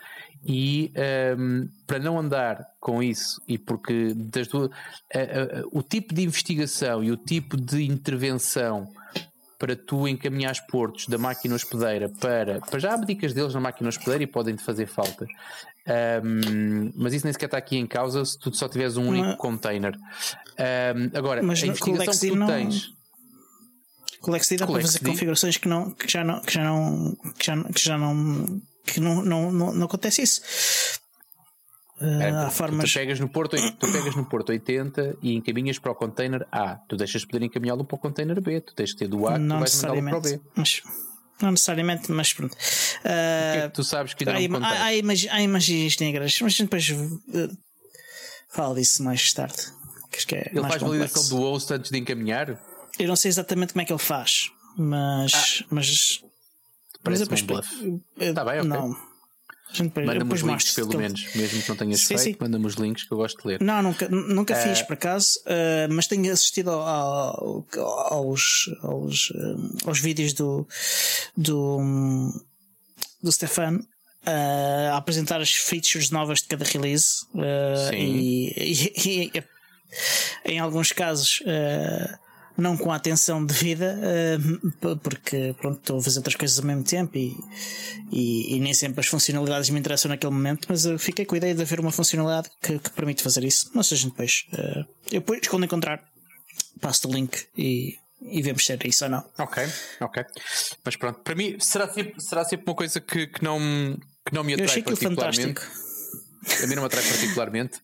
e 0.45 0.91
um, 1.37 1.67
para 1.85 1.99
não 1.99 2.19
andar 2.19 2.65
com 2.79 3.01
isso 3.01 3.41
e 3.47 3.57
porque 3.57 4.13
das 4.13 4.47
duas, 4.47 4.69
o 5.71 5.81
tipo 5.81 6.13
de 6.13 6.23
investigação 6.23 7.03
e 7.03 7.11
o 7.11 7.17
tipo 7.17 7.57
de 7.57 7.83
intervenção 7.83 8.87
para 9.63 9.77
tu 9.77 10.05
encaminhar 10.09 10.53
portos 10.67 11.07
da 11.07 11.17
máquina 11.17 11.55
hospedeira 11.55 12.09
para, 12.19 12.59
para 12.59 12.79
já 12.79 12.93
abdicas 12.93 13.33
deles 13.33 13.53
na 13.53 13.61
máquina 13.61 13.87
hospedeira 13.87 14.23
e 14.23 14.27
podem 14.27 14.57
te 14.57 14.61
fazer 14.61 14.87
falta. 14.87 15.25
Um, 16.21 16.91
mas 16.95 17.13
isso 17.13 17.25
nem 17.25 17.31
sequer 17.31 17.45
está 17.45 17.57
aqui 17.57 17.77
em 17.77 17.87
causa 17.87 18.25
se 18.25 18.37
tu 18.37 18.53
só 18.53 18.67
tiveres 18.67 18.97
um 18.97 19.07
único 19.07 19.37
container. 19.37 19.95
Um, 19.95 21.17
agora, 21.17 21.41
mas 21.41 21.63
a 21.63 21.67
investigação 21.67 22.13
que 22.13 22.27
tu 22.27 22.35
não... 22.35 22.47
tens 22.47 22.93
Colexity 24.23 24.55
dá 24.55 24.65
para 24.65 24.81
fazer 24.81 24.99
configurações 24.99 25.57
que, 25.57 25.67
não, 25.67 25.91
que 25.91 26.09
já 26.09 26.23
não 26.23 26.39
que 26.39 26.53
já 26.53 26.63
não 26.63 27.15
que 27.37 27.45
já, 27.45 27.63
que 27.63 27.81
já 27.83 27.97
não 27.97 28.61
que 28.85 28.99
não, 29.01 29.21
não, 29.21 29.51
não, 29.51 29.73
não 29.73 29.85
acontece 29.85 30.21
isso. 30.21 30.41
Uh, 32.01 32.21
é, 32.21 32.29
há 32.29 32.49
formas... 32.49 32.89
tu, 32.89 32.93
pegas 32.93 33.19
no 33.19 33.29
porto, 33.29 33.57
tu 33.79 33.91
pegas 33.91 34.15
no 34.15 34.25
porto 34.25 34.49
80 34.49 35.17
e 35.21 35.33
encaminhas 35.33 35.77
para 35.77 35.91
o 35.91 35.95
container 35.95 36.47
A. 36.51 36.75
Tu 36.87 36.95
deixas 36.95 37.25
poder 37.25 37.45
encaminhá-lo 37.45 37.83
para 37.83 37.95
o 37.95 37.99
container 37.99 38.39
B. 38.41 38.61
Tu 38.61 38.73
tens 38.73 38.93
que 38.93 38.99
ter 38.99 39.07
do 39.09 39.27
A 39.27 39.33
que 39.33 39.45
tu 39.45 39.59
vais 39.59 39.81
mandá-lo 39.83 40.03
para 40.03 40.17
o 40.17 40.21
B. 40.21 40.41
Mas, 40.55 40.81
não 41.41 41.51
necessariamente, 41.51 42.11
mas 42.11 42.33
pronto. 42.33 42.53
Uh, 42.53 42.57
é 43.05 43.69
tu 43.69 43.83
sabes 43.83 44.13
que 44.13 44.27
ainda 44.27 44.57
há, 44.57 44.59
não 44.59 44.65
há, 44.65 44.83
há, 44.83 44.95
imagi 44.95 45.29
há 45.29 45.41
imagens 45.41 45.97
negras, 45.97 46.39
mas 46.41 46.57
depois 46.57 46.89
uh, 46.89 47.57
falo 48.49 48.75
disso 48.75 49.03
mais 49.03 49.33
tarde. 49.33 49.57
Que 50.09 50.35
é 50.35 50.51
Ele 50.51 50.61
faz 50.61 50.75
complexo. 50.75 50.85
validação 50.85 51.29
do 51.29 51.37
host 51.37 51.73
antes 51.73 51.91
de 51.91 51.97
encaminhar? 51.97 52.57
Eu 52.99 53.07
não 53.07 53.15
sei 53.15 53.29
exatamente 53.29 53.73
como 53.73 53.81
é 53.81 53.85
que 53.85 53.91
ele 53.91 53.99
faz, 53.99 54.51
mas. 54.77 55.33
Ah, 55.33 55.65
mas. 55.71 56.23
Parece 57.03 57.25
mas 57.29 57.41
depois, 57.41 57.71
um 57.81 57.99
Está 58.17 58.45
bem, 58.45 58.59
ok. 58.59 58.69
Não. 58.69 59.13
Manda-me 60.05 60.33
os 60.33 60.41
links, 60.41 60.71
pelo 60.73 60.97
menos, 60.97 61.33
mesmo 61.33 61.61
que 61.63 61.69
não 61.69 61.75
tenhas 61.75 62.01
sim, 62.01 62.15
feito, 62.15 62.39
manda-me 62.39 62.65
os 62.67 62.75
links 62.75 63.03
que 63.05 63.11
eu 63.11 63.17
gosto 63.17 63.41
de 63.41 63.47
ler. 63.47 63.61
Não, 63.61 63.81
nunca, 63.81 64.07
nunca 64.07 64.55
fiz 64.55 64.81
uh, 64.81 64.85
por 64.85 64.93
acaso, 64.93 65.39
uh, 65.39 65.91
mas 65.91 66.05
tenho 66.05 66.31
assistido 66.31 66.69
ao, 66.69 67.65
aos, 68.11 68.69
aos, 68.83 69.31
uh, 69.31 69.87
aos 69.87 69.99
vídeos 69.99 70.33
do, 70.33 70.67
do, 71.35 71.79
do 73.21 73.31
Stefan 73.31 73.79
a 74.25 74.95
apresentar 74.95 75.41
as 75.41 75.51
features 75.51 76.09
novas 76.11 76.39
de 76.41 76.47
cada 76.47 76.63
release 76.63 77.25
e, 77.93 78.53
e, 79.05 79.31
e, 79.35 79.43
em 80.45 80.59
alguns 80.59 80.93
casos 80.93 81.41
não 82.57 82.77
com 82.77 82.91
a 82.91 82.95
atenção 82.95 83.43
devida, 83.43 83.97
uh, 83.99 84.97
porque 84.97 85.55
pronto, 85.59 85.79
estou 85.79 85.97
a 85.97 86.01
fazer 86.01 86.19
outras 86.19 86.35
coisas 86.35 86.59
ao 86.59 86.65
mesmo 86.65 86.83
tempo 86.83 87.17
e, 87.17 87.35
e, 88.11 88.55
e, 88.55 88.59
nem 88.59 88.73
sempre 88.73 88.99
as 88.99 89.07
funcionalidades 89.07 89.69
me 89.69 89.79
interessam 89.79 90.09
naquele 90.09 90.33
momento, 90.33 90.67
mas 90.69 90.85
eu 90.85 90.99
fiquei 90.99 91.25
com 91.25 91.35
a 91.35 91.37
ideia 91.37 91.55
de 91.55 91.61
haver 91.61 91.79
uma 91.79 91.91
funcionalidade 91.91 92.49
que, 92.61 92.77
que 92.79 92.89
permite 92.91 93.23
fazer 93.23 93.43
isso. 93.43 93.71
Não 93.73 93.81
sei, 93.81 93.97
depois, 94.03 94.45
uh, 94.53 94.85
eu 95.11 95.19
depois, 95.21 95.47
quando 95.47 95.65
encontrar, 95.65 96.03
passo 96.79 97.07
o 97.07 97.13
link 97.13 97.47
e, 97.57 97.97
e 98.21 98.41
vemos 98.41 98.65
se 98.65 98.73
é 98.73 98.77
isso 98.85 99.05
ou 99.05 99.09
não. 99.09 99.25
Ok, 99.37 99.63
ok. 100.01 100.23
Mas 100.83 100.95
pronto, 100.95 101.19
para 101.21 101.35
mim 101.35 101.57
será 101.59 101.87
sempre, 101.87 102.21
será 102.21 102.45
sempre 102.45 102.65
uma 102.67 102.75
coisa 102.75 103.01
que, 103.01 103.27
que, 103.27 103.43
não, 103.43 103.59
que 104.25 104.33
não 104.33 104.43
me 104.43 104.53
atrai 104.53 104.83
particularmente. 104.83 105.61
A 106.61 106.67
mim 106.67 106.75
não 106.75 106.83
me 106.83 106.87
atrai 106.87 107.03
particularmente 107.03 107.81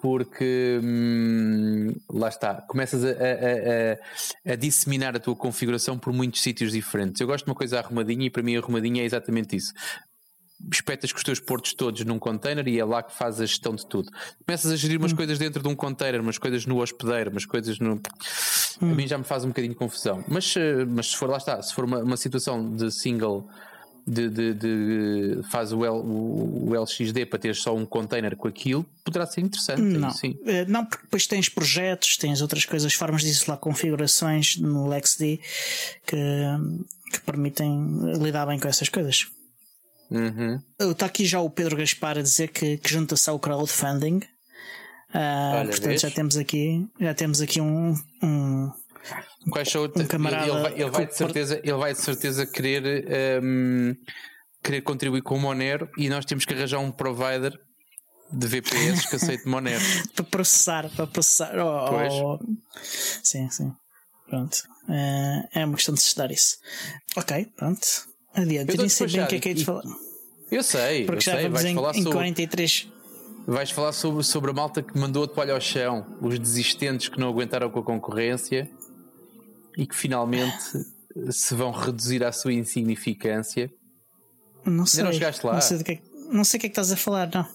porque 0.00 0.80
hum, 0.82 1.94
lá 2.10 2.28
está, 2.28 2.54
começas 2.62 3.04
a, 3.04 3.08
a, 3.08 3.12
a, 3.12 4.52
a, 4.52 4.56
disseminar 4.56 5.14
a 5.14 5.20
tua 5.20 5.36
configuração 5.36 5.98
por 5.98 6.12
muitos 6.12 6.42
sítios 6.42 6.72
diferentes. 6.72 7.20
Eu 7.20 7.26
gosto 7.26 7.44
de 7.44 7.50
uma 7.50 7.56
coisa 7.56 7.78
arrumadinha 7.78 8.26
e 8.26 8.30
para 8.30 8.42
mim 8.42 8.56
arrumadinha 8.56 9.02
é 9.02 9.04
exatamente 9.04 9.56
isso. 9.56 9.72
Espetas 10.72 11.10
com 11.12 11.18
os 11.18 11.24
teus 11.24 11.40
portos 11.40 11.72
todos 11.74 12.04
num 12.04 12.18
container 12.18 12.66
e 12.68 12.78
é 12.78 12.84
lá 12.84 13.02
que 13.02 13.14
faz 13.14 13.40
a 13.40 13.46
gestão 13.46 13.74
de 13.74 13.86
tudo. 13.86 14.10
Começas 14.46 14.70
a 14.70 14.76
gerir 14.76 14.98
umas 14.98 15.12
hum. 15.12 15.16
coisas 15.16 15.38
dentro 15.38 15.62
de 15.62 15.68
um 15.68 15.76
container, 15.76 16.20
umas 16.20 16.38
coisas 16.38 16.66
no 16.66 16.78
hospedeiro, 16.78 17.30
umas 17.30 17.46
coisas 17.46 17.78
no. 17.78 17.94
Hum. 18.82 18.92
A 18.92 18.94
mim 18.94 19.06
já 19.06 19.18
me 19.18 19.24
faz 19.24 19.44
um 19.44 19.48
bocadinho 19.48 19.72
de 19.74 19.78
confusão. 19.78 20.24
Mas, 20.28 20.54
eh, 20.56 20.84
mas 20.86 21.08
se 21.08 21.16
for 21.16 21.28
lá 21.28 21.36
está, 21.36 21.60
se 21.62 21.74
for 21.74 21.84
uma, 21.84 21.98
uma 21.98 22.16
situação 22.16 22.74
de 22.74 22.90
single 22.90 23.48
de, 24.06 24.28
de, 24.28 24.54
de 24.54 25.42
faz 25.50 25.72
o, 25.72 25.84
L, 25.84 25.98
o, 25.98 26.74
LXD 26.74 27.26
para 27.26 27.38
ter 27.38 27.54
só 27.54 27.74
um 27.74 27.86
container 27.86 28.36
com 28.36 28.48
aquilo, 28.48 28.84
poderá 29.04 29.26
ser 29.26 29.40
interessante. 29.40 29.80
Não, 29.80 30.10
sim. 30.10 30.38
Eh, 30.44 30.64
não 30.66 30.84
porque 30.84 31.04
depois 31.04 31.26
tens 31.26 31.48
projetos, 31.48 32.16
tens 32.16 32.40
outras 32.40 32.64
coisas, 32.64 32.92
formas 32.94 33.22
de 33.22 33.28
isolar 33.28 33.58
configurações 33.58 34.56
no 34.56 34.86
LXD 34.88 35.40
que, 36.06 36.16
que 37.12 37.20
permitem 37.24 38.14
lidar 38.22 38.46
bem 38.46 38.58
com 38.58 38.68
essas 38.68 38.88
coisas. 38.88 39.26
Uhum. 40.10 40.60
Está 40.78 41.06
aqui 41.06 41.24
já 41.24 41.40
o 41.40 41.48
Pedro 41.48 41.76
Gaspar 41.76 42.18
a 42.18 42.22
dizer 42.22 42.48
que, 42.48 42.78
que 42.78 42.90
junta-se 42.90 43.30
ao 43.30 43.38
crowdfunding. 43.38 44.20
Uh, 45.14 45.54
Olha, 45.54 45.68
portanto, 45.68 46.00
já 46.00 46.10
temos 46.10 46.36
aqui, 46.36 46.86
já 47.00 47.14
temos 47.14 47.40
aqui 47.40 47.60
um, 47.60 47.94
um, 48.22 48.70
Quais 49.50 49.68
são 49.70 49.84
um 49.84 50.06
camarada 50.06 50.46
ele, 50.46 50.60
vai, 50.60 50.72
ele 50.74 50.90
vai 50.90 51.06
de 51.06 51.16
certeza, 51.16 51.60
ele 51.62 51.76
vai 51.76 51.92
de 51.92 52.00
certeza 52.00 52.46
querer, 52.46 53.40
um, 53.42 53.94
querer 54.62 54.82
contribuir 54.82 55.22
com 55.22 55.36
o 55.36 55.40
Monero 55.40 55.88
e 55.96 56.08
nós 56.08 56.24
temos 56.24 56.44
que 56.44 56.52
arranjar 56.52 56.78
um 56.78 56.90
provider 56.90 57.58
de 58.32 58.46
VPS 58.46 59.06
que 59.08 59.16
aceite 59.16 59.48
Monero 59.48 59.82
para 60.14 60.24
processar, 60.24 60.90
para 60.90 61.06
processar. 61.06 61.52
Oh, 61.58 61.88
pois. 61.88 62.12
Oh. 62.12 62.38
Sim, 63.22 63.50
sim. 63.50 63.72
Pronto. 64.28 64.62
É, 64.88 65.60
é 65.60 65.64
uma 65.64 65.74
questão 65.74 65.94
de 65.94 66.00
estudar 66.00 66.30
isso. 66.30 66.58
Ok, 67.16 67.46
pronto. 67.56 67.86
Adiante. 68.34 68.70
Eu 68.72 68.78
nem 68.78 68.88
sei 68.88 69.06
bem 69.08 69.24
o 69.24 69.26
que 69.26 69.36
é 69.36 69.40
que 69.40 69.48
é 69.48 69.54
de 69.54 69.64
falar. 69.64 69.82
Eu 70.50 70.62
sei, 70.62 71.04
Porque 71.04 71.28
eu 71.28 71.32
já 71.32 71.40
sei. 71.40 71.48
Vais 71.48 71.64
em, 71.64 71.74
falar 71.74 71.94
em 71.94 72.02
sobre... 72.02 72.12
43. 72.12 72.88
Vais 73.46 73.70
falar 73.70 73.92
sobre, 73.92 74.22
sobre 74.22 74.50
a 74.50 74.54
malta 74.54 74.82
que 74.82 74.96
mandou 74.98 75.24
a 75.24 75.28
toalha 75.28 75.54
ao 75.54 75.60
chão, 75.60 76.06
os 76.20 76.38
desistentes 76.38 77.08
que 77.08 77.18
não 77.18 77.28
aguentaram 77.28 77.70
com 77.70 77.80
a 77.80 77.82
concorrência 77.82 78.70
e 79.76 79.86
que 79.86 79.94
finalmente 79.94 80.62
se 81.30 81.54
vão 81.54 81.70
reduzir 81.70 82.24
à 82.24 82.32
sua 82.32 82.52
insignificância. 82.52 83.70
Não 84.64 84.86
sei. 84.86 85.02
não 85.02 85.12
chegaste 85.12 85.44
lá? 85.44 85.54
Não 85.54 85.60
sei, 85.60 85.82
que 85.82 85.92
é, 85.92 86.00
não 86.30 86.44
sei 86.44 86.58
o 86.58 86.60
que 86.60 86.66
é 86.66 86.70
que 86.70 86.72
estás 86.72 86.92
a 86.92 86.96
falar, 86.96 87.30
não. 87.34 87.46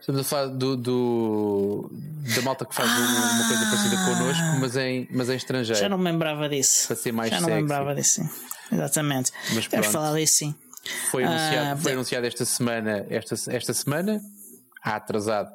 Estamos 0.00 0.22
a 0.22 0.24
falar 0.24 0.46
do, 0.46 0.76
do 0.76 1.90
da 2.34 2.42
malta 2.42 2.64
que 2.64 2.74
faz 2.74 2.88
ah, 2.88 2.94
uma 2.94 3.48
coisa 3.48 3.64
parecida 3.66 3.96
connosco, 4.04 4.60
mas 4.60 4.76
em, 4.76 5.08
mas 5.10 5.28
em 5.28 5.36
estrangeiro. 5.36 5.78
Já 5.78 5.88
não 5.90 5.98
me 5.98 6.04
lembrava 6.04 6.48
disso. 6.48 6.86
Para 6.86 6.96
ser 6.96 7.12
mais 7.12 7.30
Já 7.30 7.40
não 7.40 7.48
me 7.48 7.54
lembrava 7.54 7.94
disso, 7.94 8.22
sim. 8.22 8.30
Exatamente. 8.72 9.30
Mas 9.54 9.66
Deves 9.66 9.92
falar 9.92 10.18
disso, 10.18 10.38
sim. 10.38 10.54
Foi 11.10 11.22
anunciado, 11.22 11.78
uh, 11.78 11.82
foi 11.82 11.92
anunciado 11.92 12.26
esta 12.26 12.44
semana, 12.46 13.06
esta, 13.10 13.34
esta 13.52 13.74
semana, 13.74 14.20
há 14.82 14.96
atrasado, 14.96 15.52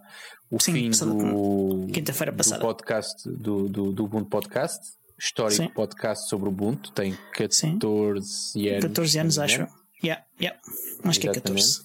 o 0.51 0.59
sim, 0.61 0.73
fim 0.73 0.89
do, 0.91 1.87
quinta-feira 1.91 2.31
passada. 2.31 2.59
do 2.59 2.61
podcast 2.61 3.27
do, 3.27 3.67
do, 3.67 3.91
do 3.91 4.05
Ubuntu 4.05 4.29
Podcast 4.29 4.79
histórico 5.17 5.63
Sim. 5.63 5.69
podcast 5.69 6.29
sobre 6.29 6.47
o 6.47 6.51
Ubuntu, 6.51 6.91
tem 6.91 7.17
14 7.33 7.59
Sim. 7.59 7.79
anos. 7.79 8.53
14 8.81 9.19
anos, 9.19 9.39
acho. 9.39 9.67
Yeah, 10.03 10.23
yeah. 10.39 10.59
Acho 11.03 11.19
que 11.19 11.29
é 11.29 11.33
14. 11.33 11.81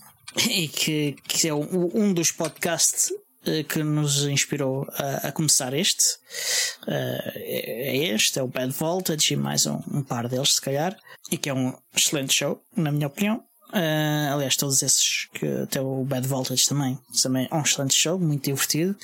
E 0.48 0.68
que, 0.68 1.16
que 1.26 1.48
é 1.48 1.54
um 1.54 2.12
dos 2.12 2.30
podcasts 2.30 3.12
eh, 3.44 3.62
que 3.62 3.82
nos 3.82 4.24
inspirou 4.24 4.86
a, 4.92 5.28
a 5.28 5.32
começar 5.32 5.72
este. 5.72 6.04
Uh, 6.86 7.32
é 7.36 7.96
este, 8.08 8.38
é 8.38 8.42
o 8.42 8.46
Bad 8.46 8.70
Voltage 8.72 9.32
e 9.32 9.36
mais 9.36 9.64
um, 9.64 9.80
um, 9.90 10.02
par 10.02 10.28
deles, 10.28 10.54
se 10.54 10.60
calhar. 10.60 10.96
E 11.30 11.38
que 11.38 11.48
é 11.48 11.54
um 11.54 11.74
excelente 11.96 12.34
show, 12.34 12.62
na 12.76 12.92
minha 12.92 13.06
opinião. 13.06 13.42
Uh, 13.70 14.34
aliás, 14.34 14.56
todos 14.56 14.82
esses, 14.82 15.26
que 15.32 15.46
até 15.62 15.80
o 15.80 16.04
Bad 16.04 16.26
Voltage 16.26 16.66
também, 16.68 16.98
também 17.22 17.48
é 17.50 17.54
um 17.54 17.62
excelente 17.62 17.94
show, 17.94 18.18
muito 18.18 18.44
divertido, 18.44 18.94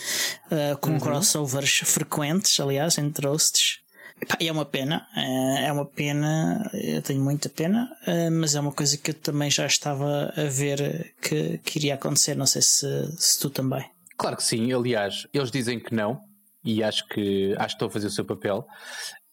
uh, 0.51 0.77
com 0.79 0.91
uhum. 0.91 1.01
crossovers 1.01 1.79
frequentes, 1.85 2.61
aliás, 2.61 2.99
entre 2.99 3.27
hosts. 3.27 3.79
E 4.41 4.49
é 4.49 4.53
uma 4.53 4.65
pena, 4.65 5.07
é, 5.15 5.67
é 5.67 5.73
uma 5.73 5.85
pena, 5.85 6.71
eu 6.73 7.03
tenho 7.03 7.23
muita 7.23 7.49
pena, 7.49 7.91
eh, 8.07 8.31
mas 8.31 8.55
é 8.55 8.61
uma 8.61 8.73
coisa 8.73 8.97
que 8.97 9.11
eu 9.11 9.15
também 9.15 9.51
já 9.51 9.67
estava 9.67 10.33
a 10.37 10.45
ver 10.45 11.15
que, 11.21 11.59
que 11.59 11.79
iria 11.79 11.95
acontecer. 11.95 12.35
Não 12.35 12.47
sei 12.47 12.63
se, 12.63 12.87
se 13.19 13.39
tu 13.39 13.51
também. 13.51 13.85
Claro 14.17 14.37
que 14.37 14.43
sim, 14.43 14.73
aliás, 14.73 15.27
eles 15.33 15.51
dizem 15.51 15.79
que 15.79 15.95
não, 15.95 16.21
e 16.65 16.83
acho 16.83 17.07
que, 17.09 17.55
acho 17.59 17.69
que 17.69 17.73
estão 17.75 17.89
a 17.89 17.91
fazer 17.91 18.07
o 18.07 18.11
seu 18.11 18.25
papel, 18.25 18.67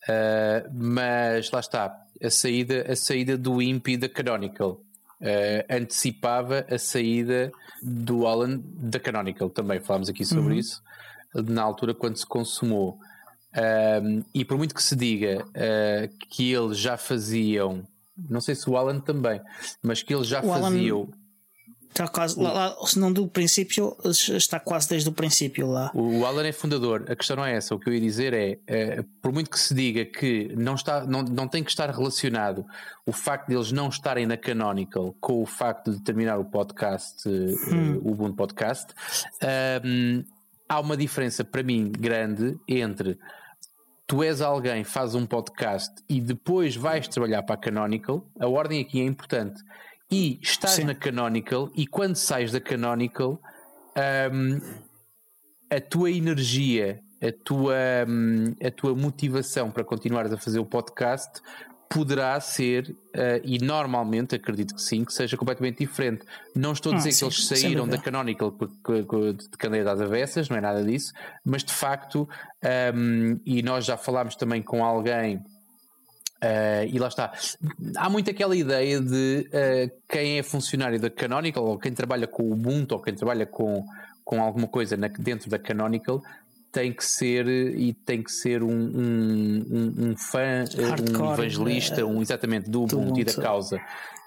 uh, 0.03 0.69
mas 0.73 1.49
lá 1.49 1.61
está, 1.61 1.95
a 2.21 2.29
saída, 2.29 2.85
a 2.91 2.95
saída 2.95 3.37
do 3.37 3.61
IMP 3.61 3.89
e 3.89 3.97
da 3.97 4.09
Canonical. 4.09 4.81
Uh, 5.21 5.63
antecipava 5.69 6.65
a 6.69 6.77
saída 6.77 7.49
do 7.81 8.27
Alan 8.27 8.61
da 8.61 8.99
Canonical 8.99 9.49
também, 9.49 9.79
falámos 9.79 10.09
aqui 10.09 10.25
sobre 10.25 10.53
uhum. 10.53 10.59
isso 10.59 10.83
na 11.33 11.63
altura 11.63 11.93
quando 11.93 12.17
se 12.17 12.25
consumou 12.25 12.99
um, 13.55 14.23
e 14.33 14.43
por 14.43 14.57
muito 14.57 14.73
que 14.73 14.83
se 14.83 14.95
diga 14.95 15.45
uh, 15.45 16.27
que 16.29 16.51
eles 16.51 16.77
já 16.77 16.97
faziam, 16.97 17.83
não 18.29 18.41
sei 18.41 18.55
se 18.55 18.69
o 18.69 18.77
Alan 18.77 18.99
também, 18.99 19.41
mas 19.81 20.01
que 20.01 20.13
eles 20.13 20.27
já 20.27 20.39
o 20.39 20.47
faziam. 20.47 21.01
Alan 21.01 21.23
está 21.93 22.07
quase, 22.07 22.39
lá, 22.39 22.51
lá, 22.51 22.87
se 22.87 22.97
não 22.99 23.13
do 23.13 23.27
princípio, 23.27 23.95
está 24.05 24.59
quase 24.59 24.89
desde 24.89 25.07
o 25.07 25.11
princípio 25.11 25.67
lá. 25.67 25.91
O 25.93 26.25
Alan 26.25 26.45
é 26.45 26.51
fundador, 26.51 27.05
a 27.07 27.15
questão 27.15 27.37
não 27.37 27.45
é 27.45 27.55
essa. 27.55 27.73
O 27.75 27.79
que 27.79 27.89
eu 27.89 27.93
ia 27.93 28.01
dizer 28.01 28.33
é, 28.33 28.59
é 28.67 29.03
por 29.21 29.31
muito 29.31 29.49
que 29.49 29.59
se 29.59 29.73
diga 29.73 30.03
que 30.03 30.51
não, 30.55 30.75
está, 30.75 31.05
não, 31.05 31.21
não 31.21 31.47
tem 31.47 31.63
que 31.63 31.69
estar 31.69 31.89
relacionado 31.89 32.65
o 33.05 33.11
facto 33.11 33.47
de 33.47 33.55
eles 33.55 33.71
não 33.71 33.89
estarem 33.89 34.25
na 34.25 34.35
Canonical 34.37 35.15
com 35.21 35.41
o 35.41 35.45
facto 35.45 35.91
de 35.91 36.01
terminar 36.01 36.39
o 36.39 36.45
podcast, 36.45 37.27
hum. 37.27 37.97
uh, 37.97 38.07
o 38.07 38.11
Ubuntu 38.11 38.35
Podcast, 38.35 38.93
um, 39.85 40.23
há 40.67 40.79
uma 40.79 40.97
diferença 40.97 41.43
para 41.43 41.61
mim 41.61 41.91
grande 41.91 42.57
entre 42.67 43.17
tu 44.13 44.21
és 44.21 44.41
alguém, 44.41 44.83
faz 44.83 45.15
um 45.15 45.25
podcast 45.25 45.91
e 46.07 46.21
depois 46.21 46.75
vais 46.75 47.07
trabalhar 47.07 47.41
para 47.41 47.55
a 47.55 47.57
Canonical, 47.57 48.23
a 48.39 48.47
ordem 48.47 48.79
aqui 48.79 49.01
é 49.01 49.03
importante. 49.03 49.59
E 50.11 50.39
estás 50.39 50.73
Sim. 50.73 50.83
na 50.83 50.93
Canonical 50.93 51.71
e 51.75 51.87
quando 51.87 52.15
sais 52.15 52.51
da 52.51 52.61
Canonical, 52.61 53.41
um, 54.31 54.61
a 55.67 55.81
tua 55.81 56.11
energia, 56.11 57.01
a 57.19 57.43
tua, 57.43 57.73
um, 58.07 58.53
a 58.63 58.69
tua 58.69 58.93
motivação 58.93 59.71
para 59.71 59.83
continuares 59.83 60.31
a 60.31 60.37
fazer 60.37 60.59
o 60.59 60.65
podcast 60.65 61.41
poderá 61.93 62.39
ser, 62.39 62.89
uh, 62.89 63.39
e 63.43 63.59
normalmente 63.59 64.33
acredito 64.33 64.73
que 64.73 64.81
sim, 64.81 65.05
que 65.05 65.13
seja 65.13 65.37
completamente 65.37 65.77
diferente. 65.77 66.25
Não 66.55 66.73
estou 66.73 66.91
a 66.91 66.95
dizer 66.95 67.09
ah, 67.09 67.11
que 67.11 67.17
sim, 67.17 67.25
eles 67.25 67.45
saíram 67.45 67.87
da 67.87 67.99
Canonical 67.99 68.51
de 68.51 69.57
candidatas 69.59 70.01
avessas, 70.01 70.49
não 70.49 70.57
é 70.57 70.61
nada 70.61 70.83
disso, 70.83 71.13
mas 71.45 71.63
de 71.63 71.71
facto, 71.71 72.27
um, 72.63 72.67
ehm, 72.67 73.39
e 73.45 73.61
nós 73.61 73.85
já 73.85 73.95
falámos 73.95 74.35
também 74.35 74.61
com 74.63 74.83
alguém. 74.83 75.37
Uh, 75.37 76.83
e 76.91 76.99
lá 76.99 77.07
está. 77.07 77.31
Há 77.95 78.09
muito 78.09 78.29
aquela 78.29 78.55
ideia 78.55 78.99
de 78.99 79.47
uh, 79.47 80.01
quem 80.09 80.39
é 80.39 80.43
funcionário 80.43 80.99
da 80.99 81.09
Canonical, 81.09 81.63
ou 81.63 81.77
quem 81.77 81.93
trabalha 81.93 82.25
com 82.25 82.43
o 82.43 82.53
Ubuntu, 82.53 82.95
ou 82.95 83.01
quem 83.01 83.13
trabalha 83.13 83.45
com, 83.45 83.85
com 84.25 84.41
alguma 84.41 84.67
coisa 84.67 84.97
na, 84.97 85.07
dentro 85.07 85.49
da 85.49 85.59
Canonical, 85.59 86.21
tem 86.73 86.91
que 86.91 87.05
ser 87.05 87.47
e 87.47 87.93
tem 87.93 88.23
que 88.23 88.31
ser 88.31 88.63
um, 88.63 88.71
um, 88.71 89.65
um, 89.69 89.93
um 90.09 90.17
fã, 90.17 90.65
Hardcore, 90.75 91.21
um 91.21 91.33
evangelista, 91.33 92.01
é, 92.01 92.03
um, 92.03 92.19
exatamente 92.21 92.67
do 92.69 92.83
Ubuntu 92.83 93.19
e 93.19 93.23
da 93.23 93.33
causa. 93.35 93.79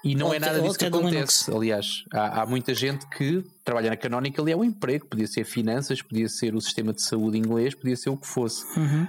E 0.03 0.15
não 0.15 0.33
é 0.33 0.39
nada 0.39 0.61
disso 0.61 0.79
que 0.79 0.85
acontece. 0.85 1.51
Aliás, 1.53 2.05
há, 2.13 2.41
há, 2.41 2.45
muita 2.45 2.73
gente 2.73 3.05
que 3.09 3.43
trabalha 3.65 3.89
na 3.89 3.97
Canonical 3.97 4.47
e 4.47 4.51
é 4.53 4.55
um 4.55 4.63
emprego, 4.63 5.05
podia 5.07 5.27
ser 5.27 5.43
finanças, 5.43 6.01
podia 6.01 6.29
ser 6.29 6.55
o 6.55 6.61
sistema 6.61 6.93
de 6.93 7.01
saúde 7.03 7.37
inglês, 7.37 7.75
podia 7.75 7.97
ser 7.97 8.09
o 8.09 8.15
que 8.15 8.25
fosse. 8.27 8.63
Uhum. 8.79 9.07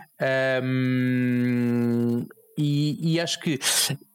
Um, 0.64 2.26
e, 2.56 3.14
e, 3.14 3.20
acho 3.20 3.38
que 3.38 3.60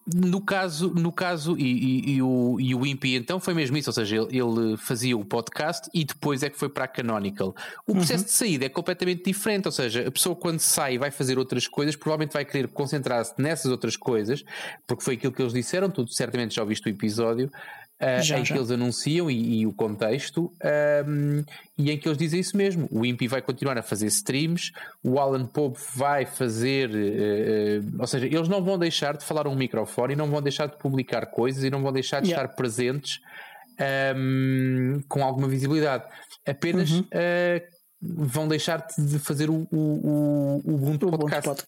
no 0.06 0.42
caso, 0.42 0.94
no 0.94 1.12
caso 1.12 1.58
e, 1.58 1.64
e, 1.64 2.16
e, 2.16 2.22
o, 2.22 2.58
e 2.60 2.76
o 2.76 2.86
Impi 2.86 3.16
então 3.16 3.40
foi 3.40 3.54
mesmo 3.54 3.78
isso, 3.78 3.90
ou 3.90 3.94
seja, 3.94 4.18
ele, 4.18 4.38
ele, 4.38 4.78
fazia 4.78 5.16
o 5.18 5.24
podcast 5.24 5.90
e 5.94 6.04
depois 6.04 6.44
é 6.44 6.50
que 6.50 6.58
foi 6.58 6.68
para 6.68 6.86
a 6.86 6.88
Canonical. 6.88 7.56
O 7.88 7.94
processo 7.94 8.24
uhum. 8.24 8.28
de 8.28 8.32
saída 8.32 8.66
é 8.66 8.70
completamente 8.70 9.24
diferente, 9.24 9.66
ou 9.66 9.72
seja, 9.72 10.06
a 10.08 10.12
pessoa 10.12 10.36
quando 10.36 10.60
sai 10.60 10.96
e 10.96 10.98
vai 10.98 11.10
fazer 11.10 11.40
outras 11.40 11.68
coisas, 11.68 11.96
provavelmente 11.96 12.34
vai 12.34 12.44
querer 12.44 12.68
concentrar-se 12.68 13.34
nessas 13.38 13.72
outras 13.72 13.96
coisas, 13.96 14.44
porque 14.86 15.04
foi 15.04 15.14
aquilo 15.14 15.32
que 15.32 15.42
eles 15.42 15.54
disseram, 15.54 15.90
tu 15.90 16.06
certamente 16.08 16.56
já 16.56 16.62
ouviste 16.62 16.88
o 16.88 16.90
episódio, 16.90 17.50
uh, 18.04 18.22
já, 18.22 18.40
em 18.40 18.46
já. 18.46 18.54
que 18.54 18.60
eles 18.60 18.72
anunciam 18.72 19.30
e, 19.30 19.62
e 19.62 19.68
o 19.68 19.74
contexto, 19.74 20.52
um, 21.08 21.44
e 21.78 21.92
em 21.92 21.98
que 21.98 22.08
eles 22.08 22.18
dizem 22.18 22.40
isso 22.40 22.56
mesmo. 22.56 22.88
O 22.92 23.06
Impi 23.06 23.28
vai 23.28 23.42
continuar 23.42 23.78
a 23.78 23.82
fazer 23.82 24.08
streams, 24.08 24.72
o 25.04 25.20
Alan 25.20 25.46
Pope 25.46 25.80
vai 25.96 26.26
fazer, 26.26 26.90
uh, 26.90 27.86
uh, 27.86 28.02
ou 28.02 28.08
seja, 28.08 28.26
eles 28.28 28.48
não 28.48 28.64
vão 28.64 28.78
deixar 28.78 29.18
de 29.18 29.24
falar 29.24 29.48
um 29.48 29.56
microfone 29.56 30.14
e 30.14 30.16
não 30.16 30.30
vão 30.30 30.42
deixar 30.42 30.68
de 30.68 30.78
publicar 30.78 31.28
coisas 31.28 31.64
e 31.64 31.70
não 31.70 31.82
vão 31.82 31.92
deixar 31.92 32.22
de 32.22 32.30
yeah. 32.30 32.44
estar 32.44 32.56
presentes 32.56 33.20
um, 34.16 35.02
com 35.08 35.24
alguma 35.24 35.48
visibilidade. 35.48 36.04
Apenas 36.46 36.92
uhum 36.92 37.06
vão 38.04 38.48
deixar 38.48 38.86
de 38.98 39.18
fazer 39.18 39.50
o, 39.50 39.66
o, 39.72 39.78
o, 39.78 40.62
o 40.66 40.76
Ubuntu 40.76 41.10
Podcast. 41.10 41.50
Ubuntu 41.50 41.68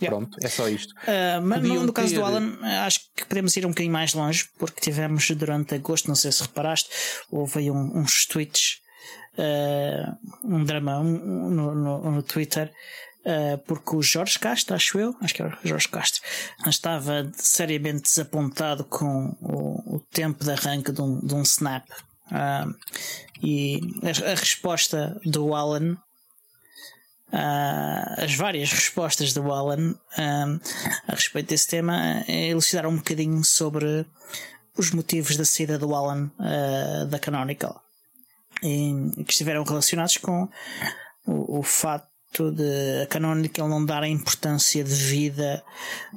Yeah. 0.00 0.16
Pronto, 0.16 0.38
é 0.42 0.48
só 0.48 0.68
isto. 0.68 0.92
Uh, 1.02 1.42
mas 1.42 1.62
no, 1.62 1.84
no 1.84 1.92
caso 1.92 2.10
ter... 2.10 2.16
do 2.16 2.24
Alan, 2.24 2.58
acho 2.84 3.00
que 3.16 3.26
podemos 3.26 3.56
ir 3.56 3.66
um 3.66 3.70
bocadinho 3.70 3.92
mais 3.92 4.14
longe, 4.14 4.48
porque 4.58 4.80
tivemos 4.80 5.28
durante 5.32 5.74
agosto, 5.74 6.08
não 6.08 6.14
sei 6.14 6.30
se 6.30 6.42
reparaste, 6.42 6.88
houve 7.30 7.58
aí 7.58 7.70
um, 7.70 7.98
uns 7.98 8.26
tweets, 8.26 8.80
uh, 9.34 10.16
um 10.44 10.62
drama 10.64 11.00
um, 11.00 11.50
no, 11.50 11.74
no, 11.74 12.10
no, 12.12 12.22
Twitter, 12.22 12.72
uh, 13.26 13.58
porque 13.66 13.96
o 13.96 14.02
Jorge 14.02 14.38
Castro, 14.38 14.76
acho 14.76 14.98
eu, 14.98 15.16
acho 15.20 15.34
que 15.34 15.42
era 15.42 15.58
o 15.64 15.68
Jorge 15.68 15.88
Castro, 15.88 16.22
estava 16.66 17.28
seriamente 17.34 18.02
desapontado 18.02 18.84
com 18.84 19.36
o, 19.40 19.96
o 19.96 20.00
tempo 20.12 20.44
de 20.44 20.52
arranque 20.52 20.92
de 20.92 21.02
um, 21.02 21.18
de 21.20 21.34
um 21.34 21.42
snap. 21.42 21.84
e 23.42 23.80
a, 24.04 24.30
a 24.30 24.34
resposta 24.36 25.20
do 25.24 25.54
Alan 25.54 25.96
uh, 27.32 28.22
as 28.22 28.34
várias 28.34 28.70
respostas 28.72 29.32
do 29.32 29.52
Alan 29.52 29.92
uh, 29.92 30.60
a 31.06 31.12
respeito 31.12 31.48
desse 31.48 31.68
tema 31.68 32.24
é 32.26 32.48
elucidar 32.48 32.86
um 32.86 32.96
bocadinho 32.96 33.44
sobre 33.44 34.06
os 34.76 34.90
motivos 34.92 35.36
da 35.36 35.44
saída 35.44 35.78
do 35.78 35.94
Alan 35.94 36.30
uh, 36.38 37.06
da 37.06 37.18
Canonical. 37.18 37.82
E, 38.62 39.24
que 39.24 39.32
estiveram 39.32 39.62
relacionados 39.62 40.16
com 40.16 40.48
o, 41.26 41.60
o 41.60 41.62
fato 41.62 42.08
de 42.52 43.02
a 43.02 43.06
Canonical 43.06 43.68
não 43.68 43.84
dar 43.84 44.02
a 44.02 44.08
importância 44.08 44.82
de 44.84 44.94
vida 44.94 45.64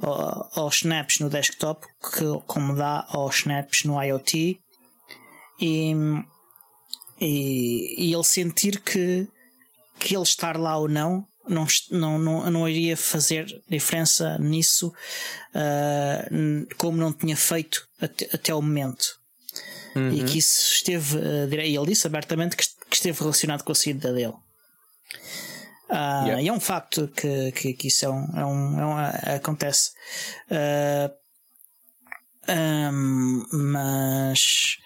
aos 0.02 0.76
snaps 0.76 1.20
no 1.20 1.30
desktop 1.30 1.86
que, 2.00 2.24
como 2.46 2.74
dá 2.74 3.06
aos 3.08 3.36
snaps 3.36 3.84
no 3.84 4.02
IoT 4.02 4.60
e, 5.60 5.94
e, 7.20 8.08
e 8.08 8.12
ele 8.12 8.24
sentir 8.24 8.80
que 8.80 9.28
que 10.02 10.16
ele 10.16 10.24
estar 10.24 10.56
lá 10.56 10.76
ou 10.76 10.88
não 10.88 11.26
não, 11.48 11.66
não, 11.90 12.18
não, 12.18 12.50
não 12.50 12.68
iria 12.68 12.96
fazer 12.96 13.46
diferença 13.68 14.38
nisso 14.38 14.92
uh, 15.54 16.74
como 16.76 16.98
não 16.98 17.12
tinha 17.12 17.36
feito 17.36 17.88
até, 18.00 18.28
até 18.32 18.54
o 18.54 18.62
momento. 18.62 19.20
Uhum. 19.96 20.12
E 20.12 20.24
que 20.24 20.38
isso 20.38 20.72
esteve, 20.74 21.16
uh, 21.16 21.52
ele 21.52 21.86
disse 21.86 22.06
abertamente 22.06 22.56
que, 22.56 22.64
esteve 22.92 23.18
relacionado 23.18 23.64
com 23.64 23.72
a 23.72 23.74
saída 23.74 24.12
dele. 24.12 24.34
Uh, 25.88 26.24
yeah. 26.24 26.42
E 26.42 26.48
é 26.48 26.52
um 26.52 26.60
facto 26.60 27.08
que, 27.08 27.52
que, 27.52 27.74
que 27.74 27.88
isso 27.88 28.04
é 28.04 28.08
um, 28.08 28.24
é 28.36 28.46
um, 28.46 28.80
é 28.80 28.86
um 28.86 29.34
acontece. 29.36 29.90
Uh, 30.50 31.10
um, 32.48 33.46
mas 33.52 34.78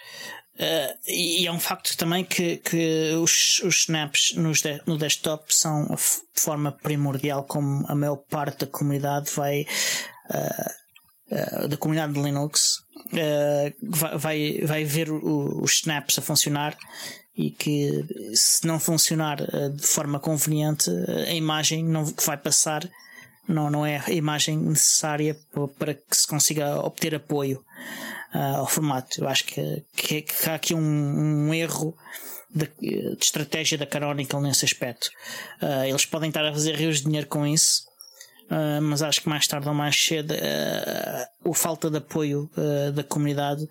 Uh, 0.57 0.97
e 1.07 1.47
é 1.47 1.53
um 1.53 1.61
facto 1.61 1.95
também 1.99 2.25
que, 2.25 2.57
que 2.57 3.13
os, 3.21 3.61
os 3.63 3.81
snaps 3.81 4.33
nos 4.37 4.63
de, 4.63 4.81
no 4.87 4.97
desktop 4.97 5.55
são 5.55 5.87
a 5.93 5.97
forma 6.33 6.73
primordial 6.73 7.45
como 7.45 7.85
a 7.87 7.95
maior 7.95 8.17
parte 8.17 8.61
da 8.61 8.67
comunidade 8.67 9.31
vai 9.33 9.67
uh, 10.31 11.65
uh, 11.65 11.69
da 11.69 11.77
comunidade 11.77 12.15
de 12.15 12.23
Linux 12.23 12.79
vai, 13.83 14.63
vai 14.63 14.85
ver 14.85 15.11
o, 15.11 15.63
os 15.63 15.75
snaps 15.75 16.19
a 16.19 16.23
funcionar 16.23 16.75
e 17.37 17.51
que 17.51 18.07
se 18.35 18.67
não 18.67 18.81
funcionar 18.81 19.37
de 19.37 19.87
forma 19.87 20.19
conveniente 20.19 20.91
a 21.29 21.35
imagem 21.35 21.85
não, 21.85 22.11
que 22.11 22.25
vai 22.25 22.39
passar 22.39 22.89
não, 23.47 23.71
não 23.71 23.85
é 23.85 24.03
a 24.07 24.11
imagem 24.11 24.57
necessária 24.57 25.37
para 25.79 25.93
que 25.93 26.17
se 26.17 26.27
consiga 26.27 26.81
obter 26.81 27.15
apoio 27.15 27.63
uh, 28.37 28.59
ao 28.59 28.66
formato. 28.66 29.22
Eu 29.22 29.28
acho 29.28 29.45
que, 29.45 29.82
que, 29.97 30.22
que 30.22 30.51
há 30.51 30.55
aqui 30.55 30.74
um, 30.74 30.78
um 31.49 31.55
erro 31.55 31.97
de, 32.55 32.68
de, 32.80 33.16
estratégia 33.20 33.78
da 33.78 33.87
Canonical 33.87 34.41
nesse 34.41 34.64
aspecto. 34.64 35.11
Uh, 35.61 35.84
eles 35.87 36.05
podem 36.05 36.28
estar 36.28 36.45
a 36.45 36.53
fazer 36.53 36.74
rios 36.76 36.99
de 36.99 37.05
dinheiro 37.05 37.26
com 37.26 37.47
isso, 37.47 37.87
Uh, 38.49 38.81
mas 38.81 39.03
acho 39.03 39.23
que 39.23 39.29
mais 39.29 39.47
tarde 39.49 39.67
ou 39.67 39.75
mais 39.75 39.97
cedo 39.97 40.33
uh, 40.33 41.51
a 41.51 41.55
falta 41.55 41.91
de 41.91 41.97
apoio 41.97 42.49
uh, 42.57 42.93
da 42.93 43.03
comunidade 43.03 43.69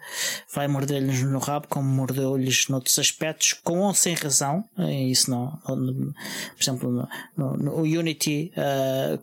vai 0.54 0.68
morder-lhes 0.68 1.24
no 1.24 1.40
rabo, 1.40 1.68
como 1.70 1.88
mordeu-lhes 1.88 2.68
noutros 2.68 3.00
aspectos, 3.00 3.54
com 3.54 3.80
ou 3.80 3.94
sem 3.94 4.16
razão. 4.16 4.66
isso 5.10 5.32
não, 5.32 5.58
por 5.66 6.62
exemplo, 6.62 6.92
no, 6.92 7.08
no, 7.38 7.58
no 7.58 7.82
Unity 7.82 8.52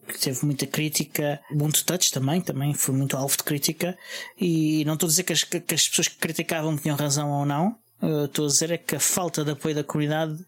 que 0.09 0.19
teve 0.19 0.45
muita 0.45 0.67
crítica, 0.67 1.41
Ubuntu 1.51 1.85
Touch 1.85 2.11
também, 2.13 2.41
também 2.41 2.73
foi 2.75 2.95
muito 2.95 3.17
alvo 3.17 3.37
de 3.37 3.43
crítica, 3.43 3.97
e 4.41 4.85
não 4.87 4.95
estou 4.95 5.07
a 5.07 5.11
dizer 5.11 5.23
que 5.23 5.33
as, 5.33 5.45
que 5.45 5.75
as 5.75 5.89
pessoas 5.89 6.09
que 6.09 6.17
criticavam 6.17 6.77
tinham 6.77 6.97
razão 6.97 7.31
ou 7.31 7.45
não, 7.47 7.77
estou 8.25 8.47
a 8.47 8.49
dizer 8.49 8.71
é 8.71 8.79
que 8.79 8.97
a 8.97 9.01
falta 9.01 9.45
de 9.45 9.53
apoio 9.53 9.75
da 9.75 9.85
comunidade, 9.85 10.39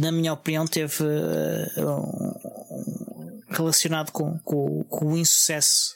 na 0.00 0.12
minha 0.12 0.32
opinião, 0.32 0.66
teve 0.66 1.04
relacionado 3.50 4.10
com, 4.12 4.38
com, 4.40 4.84
com 4.84 5.06
o 5.12 5.16
insucesso 5.16 5.94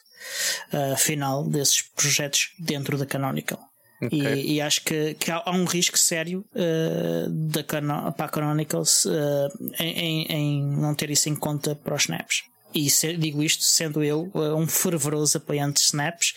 uh, 0.73 0.97
final 0.97 1.45
desses 1.45 1.83
projetos 1.83 2.51
dentro 2.59 2.97
da 2.97 3.07
Canonical. 3.07 3.61
Okay. 4.03 4.19
E, 4.19 4.55
e, 4.55 4.61
acho 4.61 4.83
que, 4.83 5.15
que 5.15 5.31
há, 5.31 5.43
há, 5.45 5.53
um 5.53 5.65
risco 5.65 5.97
sério 5.97 6.45
uh, 6.55 7.31
da 7.31 7.63
cano 7.63 8.13
para 8.13 8.27
a 8.27 8.29
Canonical 8.29 8.83
uh, 8.83 9.73
em, 9.79 10.27
em, 10.27 10.67
não 10.77 10.93
ter 10.95 11.09
isso 11.11 11.29
em 11.29 11.37
conta 11.37 11.77
para 11.77 11.95
os 11.95 12.03
snaps. 12.03 12.43
E 12.75 12.91
se, 12.91 13.17
digo 13.17 13.43
isto 13.43 13.63
sendo 13.63 14.03
eu 14.03 14.31
um 14.35 14.67
fervoroso 14.67 15.37
apoiante 15.37 15.75
de 15.75 15.87
snaps 15.87 16.35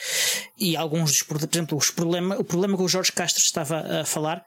e 0.60 0.76
alguns 0.76 1.10
dos, 1.12 1.24
por 1.24 1.38
exemplo, 1.38 1.78
os 1.78 1.90
problema, 1.90 2.36
o 2.38 2.44
problema 2.44 2.76
que 2.76 2.84
o 2.84 2.90
Jorge 2.90 3.12
Castro 3.14 3.42
estava 3.42 4.02
a 4.02 4.06
falar 4.06 4.46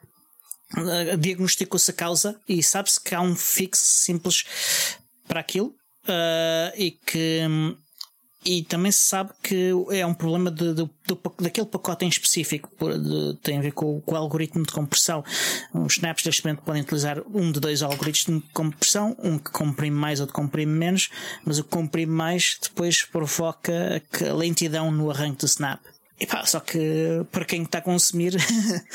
diagnosticou-se 1.18 1.90
a 1.90 1.94
causa 1.94 2.38
e 2.46 2.62
sabe-se 2.62 3.00
que 3.00 3.14
há 3.14 3.22
um 3.22 3.34
fixo 3.34 3.82
simples 3.82 4.44
para 5.26 5.40
aquilo 5.40 5.74
uh, 6.08 6.72
e 6.76 6.90
que 6.90 7.42
e 8.44 8.62
também 8.62 8.90
se 8.90 9.04
sabe 9.04 9.30
que 9.42 9.72
é 9.90 10.06
um 10.06 10.14
problema 10.14 10.50
de, 10.50 10.72
de, 10.72 10.84
de 10.84 11.18
daquele 11.40 11.66
pacote 11.66 12.04
em 12.04 12.08
específico, 12.08 12.70
de, 12.78 13.36
tem 13.42 13.58
a 13.58 13.60
ver 13.60 13.72
com, 13.72 14.00
com, 14.00 14.14
o 14.14 14.16
algoritmo 14.16 14.64
de 14.64 14.72
compressão. 14.72 15.24
Os 15.74 15.94
snaps 15.94 16.24
neste 16.24 16.44
momento 16.44 16.62
podem 16.62 16.82
utilizar 16.82 17.20
um 17.34 17.52
de 17.52 17.60
dois 17.60 17.82
algoritmos 17.82 18.42
de 18.42 18.48
compressão, 18.50 19.16
um 19.22 19.38
que 19.38 19.50
comprime 19.50 19.94
mais, 19.94 20.20
outro 20.20 20.34
que 20.34 20.40
comprime 20.40 20.72
menos, 20.72 21.10
mas 21.44 21.58
o 21.58 21.64
que 21.64 21.70
comprime 21.70 22.12
mais 22.12 22.58
depois 22.62 23.02
provoca 23.02 24.02
a 24.26 24.32
lentidão 24.32 24.90
no 24.90 25.10
arranque 25.10 25.40
do 25.40 25.46
snap. 25.46 25.80
E 26.20 26.26
pá, 26.26 26.44
só 26.46 26.58
que 26.58 27.24
para 27.30 27.44
quem 27.44 27.62
está 27.62 27.78
a 27.78 27.82
consumir 27.82 28.34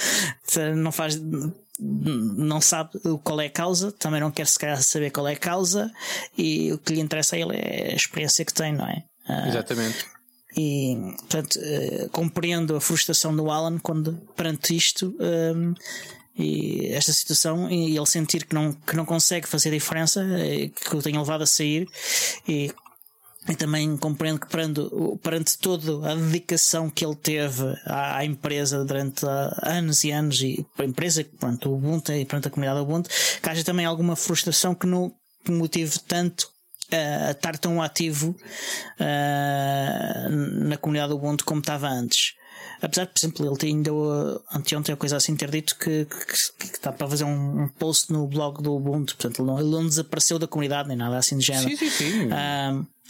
não 0.76 0.92
faz 0.92 1.16
não 1.80 2.62
sabe 2.62 2.92
qual 3.24 3.42
é 3.42 3.48
a 3.48 3.50
causa, 3.50 3.92
também 3.92 4.22
não 4.22 4.32
quer 4.32 4.48
se 4.48 4.60
calhar 4.60 4.82
saber 4.82 5.10
qual 5.12 5.28
é 5.28 5.34
a 5.34 5.38
causa 5.38 5.92
e 6.38 6.72
o 6.72 6.78
que 6.78 6.94
lhe 6.94 7.02
interessa 7.02 7.36
a 7.36 7.40
ele 7.40 7.56
é 7.56 7.92
a 7.94 7.96
experiência 7.96 8.46
que 8.46 8.54
tem, 8.54 8.74
não 8.74 8.86
é? 8.86 9.04
Ah, 9.28 9.48
Exatamente. 9.48 10.06
E 10.56 10.96
portanto 11.18 11.56
uh, 11.56 12.10
compreendo 12.10 12.76
a 12.76 12.82
frustração 12.82 13.36
do 13.36 13.50
Alan 13.50 13.80
quando 13.80 14.14
perante 14.36 14.76
isto 14.76 15.16
um, 15.20 15.74
e 16.38 16.88
esta 16.94 17.12
situação 17.12 17.70
e 17.70 17.96
ele 17.96 18.06
sentir 18.06 18.46
que 18.46 18.54
não, 18.54 18.74
que 18.74 18.96
não 18.96 19.06
consegue 19.06 19.48
fazer 19.48 19.70
diferença, 19.72 20.24
eh, 20.24 20.70
que 20.70 20.96
o 20.96 21.02
tenha 21.02 21.20
levado 21.20 21.44
a 21.44 21.46
sair 21.46 21.88
e 22.48 22.72
e 23.48 23.56
também 23.56 23.98
compreendo 23.98 24.40
que 24.40 24.48
perante, 24.48 24.82
perante 25.22 25.58
toda 25.58 26.12
a 26.12 26.16
dedicação 26.16 26.90
que 26.90 27.06
ele 27.06 27.16
teve 27.16 27.64
à, 27.86 28.18
à 28.18 28.26
empresa 28.26 28.86
durante 28.86 29.26
anos 29.62 30.04
e 30.04 30.12
anos, 30.12 30.42
e 30.42 30.66
a 30.78 30.84
empresa, 30.84 31.26
pronto, 31.40 31.70
o 31.70 31.76
Ubuntu 31.76 32.14
e 32.14 32.26
perante 32.26 32.48
a 32.48 32.52
comunidade 32.52 32.80
Ubuntu, 32.80 33.10
que 33.42 33.50
haja 33.50 33.64
também 33.64 33.86
alguma 33.86 34.16
frustração 34.16 34.74
que 34.74 34.88
não 34.88 35.14
motive 35.50 36.00
tanto 36.00 36.44
uh, 36.94 37.28
a 37.28 37.32
estar 37.32 37.58
tão 37.58 37.82
ativo 37.82 38.34
uh, 39.00 40.30
na 40.66 40.78
comunidade 40.78 41.12
Ubuntu 41.12 41.44
como 41.44 41.60
estava 41.60 41.90
antes. 41.90 42.36
Apesar 42.82 43.06
de, 43.06 43.12
por 43.12 43.20
exemplo, 43.20 43.46
ele 43.46 43.72
ainda 43.72 43.92
anteontem, 44.54 44.96
coisa 44.96 45.18
assim, 45.18 45.36
ter 45.36 45.50
dito 45.50 45.78
que, 45.78 46.06
que, 46.06 46.68
que, 46.68 46.76
está 46.76 46.92
para 46.92 47.08
fazer 47.08 47.24
um, 47.24 47.64
um, 47.64 47.68
post 47.68 48.12
no 48.12 48.28
blog 48.28 48.62
do 48.62 48.76
Ubuntu, 48.76 49.16
portanto, 49.16 49.42
ele 49.42 49.48
não, 49.48 49.60
ele 49.60 49.70
não 49.70 49.86
desapareceu 49.86 50.38
da 50.38 50.48
comunidade 50.48 50.88
nem 50.88 50.98
nada 50.98 51.18
assim 51.18 51.38
de 51.38 51.46
género. 51.46 51.70
Sim, 51.70 51.78
sim, 51.78 51.90
sim. 51.90 52.30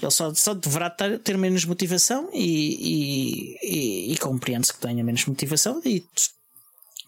Ele 0.04 0.12
só, 0.12 0.34
só 0.34 0.54
deverá 0.54 0.90
ter, 0.90 1.20
ter 1.20 1.38
menos 1.38 1.66
motivação 1.66 2.30
e, 2.34 3.58
e, 3.62 4.10
e, 4.10 4.14
e 4.14 4.18
compreende-se 4.18 4.74
que 4.74 4.80
tenha 4.80 5.04
menos 5.04 5.26
motivação 5.26 5.82
e 5.86 6.06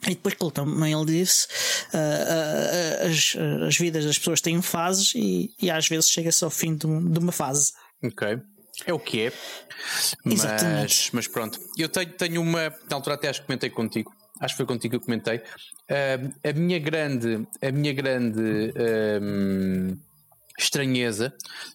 e 0.07 0.09
depois, 0.09 0.35
como 0.35 0.51
também 0.51 0.93
ele 0.93 1.05
disse, 1.05 1.47
uh, 1.93 1.97
uh, 1.97 3.07
as, 3.07 3.35
as 3.67 3.77
vidas 3.77 4.05
das 4.05 4.17
pessoas 4.19 4.39
têm 4.39 4.61
fases 4.61 5.13
e, 5.15 5.51
e 5.59 5.71
às 5.71 5.87
vezes 5.87 6.09
chega-se 6.09 6.43
ao 6.43 6.51
fim 6.51 6.75
de, 6.75 6.85
de, 6.85 7.19
uma 7.19 7.31
fase. 7.31 7.71
Ok. 8.03 8.39
É 8.85 8.93
o 8.93 8.99
que 8.99 9.27
é. 9.27 9.33
Mas, 10.23 11.09
mas 11.11 11.27
pronto. 11.27 11.59
Eu 11.77 11.89
tenho, 11.89 12.11
tenho 12.11 12.41
uma. 12.41 12.69
Na 12.89 12.97
altura 12.97 13.15
até 13.15 13.29
acho 13.29 13.41
que 13.41 13.47
comentei 13.47 13.69
contigo. 13.69 14.13
Acho 14.39 14.53
que 14.53 14.57
foi 14.57 14.65
contigo 14.65 14.91
que 14.91 14.95
eu 14.97 15.01
comentei. 15.05 15.37
Uh, 15.37 16.33
a 16.43 16.53
minha 16.53 16.77
grande. 16.77 17.47
A 17.61 17.71
minha 17.71 17.93
grande. 17.93 18.73
Um, 19.21 19.97
estranheza 20.57 21.33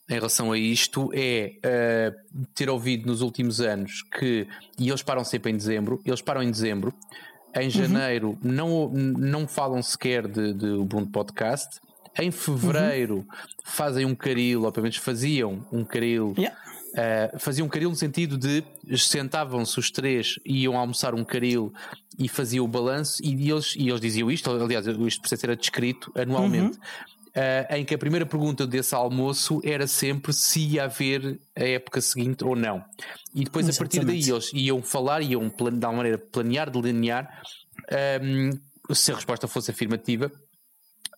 em 0.09 0.15
relação 0.15 0.53
a 0.53 0.59
isto 0.59 1.11
é 1.13 1.53
uh, 1.59 2.47
ter 2.55 2.71
ouvido 2.71 3.07
nos 3.07 3.21
últimos 3.21 3.61
anos 3.61 4.03
que, 4.03 4.47
e 4.79 4.89
eles 4.89 5.03
param 5.03 5.25
sempre 5.25 5.53
em 5.53 5.57
dezembro, 5.57 6.01
eles 6.05 6.23
param 6.23 6.43
em 6.43 6.51
dezembro, 6.51 6.95
em 7.55 7.65
uhum. 7.65 7.71
janeiro 7.71 8.29
uhum. 8.31 8.39
não, 8.43 8.89
não 8.89 9.49
falam 9.49 9.83
sequer 9.83 10.27
de, 10.27 10.55
de 10.55 10.67
Ubuntu 10.67 11.11
Podcast, 11.11 11.81
Em 12.19 12.31
fevereiro 12.31 13.17
uhum. 13.19 13.27
fazem 13.65 14.05
um 14.05 14.15
caril, 14.15 14.65
ou 14.65 14.73
pelo 14.73 14.85
menos 14.85 14.97
faziam 14.97 15.67
um 15.73 15.85
caril. 15.85 16.35
Yeah. 16.37 16.57
Uh, 16.91 17.39
faziam 17.39 17.67
um 17.67 17.69
caril 17.69 17.89
no 17.89 17.95
sentido 17.95 18.37
de 18.37 18.65
sentavam-se 18.99 19.79
os 19.79 19.93
três, 19.93 20.41
iam 20.45 20.77
almoçar 20.77 21.15
um 21.15 21.25
caril 21.25 21.73
e 22.19 22.29
faziam 22.29 22.65
o 22.65 22.69
balanço, 22.69 23.23
e 23.23 23.49
eles, 23.49 23.77
e 23.77 23.89
eles 23.89 24.01
diziam 24.01 24.29
isto, 24.29 24.51
aliás, 24.51 24.87
isto 24.87 25.21
processo 25.21 25.47
era 25.47 25.57
descrito 25.57 26.13
anualmente. 26.17 26.77
Uhum. 26.77 26.85
Uh, 27.31 27.75
em 27.77 27.85
que 27.85 27.95
a 27.95 27.99
primeira 27.99 28.27
pergunta 28.27 28.67
desse 28.67 28.93
almoço 28.93 29.61
era 29.65 29.87
sempre 29.87 30.33
se 30.33 30.61
ia 30.61 30.85
haver 30.85 31.41
a 31.57 31.63
época 31.63 32.01
seguinte 32.01 32.43
ou 32.45 32.57
não. 32.57 32.85
E 33.33 33.45
depois, 33.45 33.69
Exatamente. 33.69 33.99
a 33.99 34.01
partir 34.01 34.05
daí, 34.05 34.35
eles 34.35 34.51
iam 34.53 34.83
falar, 34.83 35.23
iam 35.23 35.49
de 35.49 35.63
alguma 35.63 35.93
maneira 35.93 36.19
planear, 36.19 36.69
delinear, 36.69 37.43
um, 38.21 38.51
se 38.93 39.13
a 39.13 39.15
resposta 39.15 39.47
fosse 39.47 39.71
afirmativa, 39.71 40.27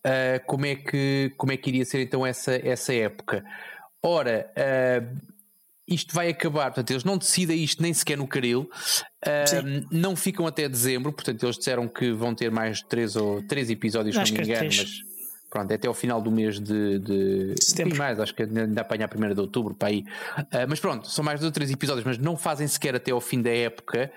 uh, 0.07 0.47
como, 0.47 0.67
é 0.67 0.77
que, 0.77 1.33
como 1.37 1.53
é 1.53 1.57
que 1.57 1.71
iria 1.71 1.85
ser 1.85 2.03
então 2.03 2.27
essa, 2.27 2.55
essa 2.55 2.93
época. 2.93 3.45
Ora, 4.03 4.51
uh, 4.57 5.33
isto 5.87 6.15
vai 6.15 6.29
acabar, 6.29 6.67
portanto, 6.67 6.91
eles 6.91 7.05
não 7.05 7.19
decidem 7.19 7.63
isto 7.63 7.83
nem 7.83 7.93
sequer 7.93 8.17
no 8.17 8.27
Caril, 8.27 8.69
uh, 9.27 9.89
não 9.91 10.15
ficam 10.17 10.47
até 10.47 10.69
dezembro, 10.69 11.13
portanto, 11.13 11.43
eles 11.45 11.57
disseram 11.57 11.89
que 11.89 12.13
vão 12.13 12.35
ter 12.35 12.51
mais 12.51 12.83
três 12.83 13.17
ou 13.17 13.43
três 13.47 13.71
episódios, 13.71 14.15
se 14.15 14.33
não 14.33 14.39
me 14.39 14.49
engano, 14.49 14.67
mas 14.67 15.12
pronto, 15.53 15.70
é 15.70 15.74
até 15.74 15.86
ao 15.86 15.92
final 15.92 16.20
do 16.22 16.30
mês 16.30 16.59
de, 16.59 16.98
de 16.98 17.55
setembro. 17.61 17.98
mais, 17.98 18.18
acho 18.18 18.34
que 18.34 18.42
ainda 18.42 18.80
apanha 18.80 19.05
a 19.05 19.09
primeira 19.09 19.34
de 19.34 19.40
outubro 19.42 19.74
para 19.74 19.88
aí. 19.88 20.03
Uh, 20.38 20.66
mas 20.66 20.80
pronto, 20.80 21.09
são 21.11 21.22
mais 21.22 21.38
dois 21.38 21.48
ou 21.48 21.53
três 21.53 21.70
episódios, 21.70 22.07
mas 22.07 22.16
não 22.16 22.38
fazem 22.38 22.66
sequer 22.66 22.96
até 22.96 23.11
ao 23.11 23.20
fim 23.20 23.42
da 23.42 23.50
época. 23.50 24.11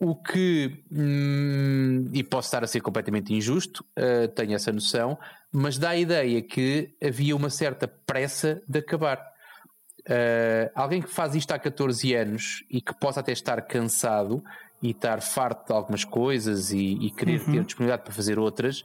O 0.00 0.16
que, 0.16 0.82
hum, 0.90 2.10
e 2.12 2.24
posso 2.24 2.48
estar 2.48 2.64
a 2.64 2.66
ser 2.66 2.80
completamente 2.80 3.32
injusto, 3.32 3.84
uh, 3.96 4.26
tenho 4.28 4.54
essa 4.54 4.72
noção, 4.72 5.16
mas 5.52 5.78
dá 5.78 5.90
a 5.90 5.96
ideia 5.96 6.42
que 6.42 6.92
havia 7.00 7.36
uma 7.36 7.50
certa 7.50 7.86
pressa 7.86 8.60
de 8.66 8.80
acabar. 8.80 9.29
Uh, 10.08 10.70
alguém 10.74 11.02
que 11.02 11.10
faz 11.10 11.34
isto 11.34 11.52
há 11.52 11.58
14 11.58 12.14
anos 12.14 12.64
e 12.70 12.80
que 12.80 12.94
possa 12.94 13.20
até 13.20 13.32
estar 13.32 13.60
cansado 13.62 14.42
e 14.82 14.90
estar 14.90 15.20
farto 15.20 15.66
de 15.66 15.72
algumas 15.72 16.04
coisas 16.04 16.72
e, 16.72 16.94
e 16.94 17.10
querer 17.10 17.40
uhum. 17.40 17.52
ter 17.52 17.64
disponibilidade 17.64 18.02
para 18.02 18.12
fazer 18.12 18.38
outras. 18.38 18.82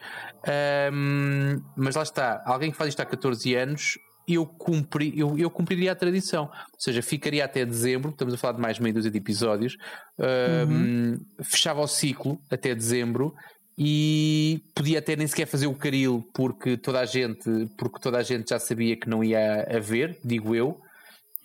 Um, 0.93 1.61
mas 1.76 1.95
lá 1.95 2.03
está, 2.03 2.43
alguém 2.45 2.72
que 2.72 2.78
faz 2.78 2.89
isto 2.89 2.99
há 2.99 3.05
14 3.05 3.55
anos, 3.55 3.97
eu, 4.28 4.45
cumpri, 4.45 5.13
eu, 5.18 5.38
eu 5.38 5.49
cumpriria 5.49 5.93
a 5.93 5.95
tradição. 5.95 6.45
Ou 6.45 6.80
seja, 6.80 7.01
ficaria 7.01 7.45
até 7.45 7.66
dezembro, 7.66 8.09
estamos 8.09 8.34
a 8.34 8.38
falar 8.38 8.53
de 8.53 8.61
mais 8.61 8.78
meia 8.80 8.93
dúzia 8.93 9.11
de 9.11 9.18
episódios, 9.18 9.78
um, 10.20 10.74
uhum. 10.74 11.20
fechava 11.43 11.82
o 11.82 11.88
ciclo 11.88 12.39
até 12.49 12.76
dezembro 12.76 13.34
e 13.78 14.61
podia 14.74 14.99
até 14.99 15.16
nem 15.16 15.28
sequer 15.28 15.45
fazer 15.45 15.68
o 15.68 15.74
caril 15.74 16.26
porque 16.34 16.78
toda 16.78 16.99
a 17.01 17.05
gente 17.05 17.70
porque 17.78 17.99
toda 17.99 18.18
a 18.18 18.24
gente 18.24 18.49
já 18.49 18.57
sabia 18.57 18.95
que 18.95 19.09
não 19.09 19.24
ia 19.24 19.68
haver, 19.70 20.18
digo 20.24 20.55
eu. 20.55 20.82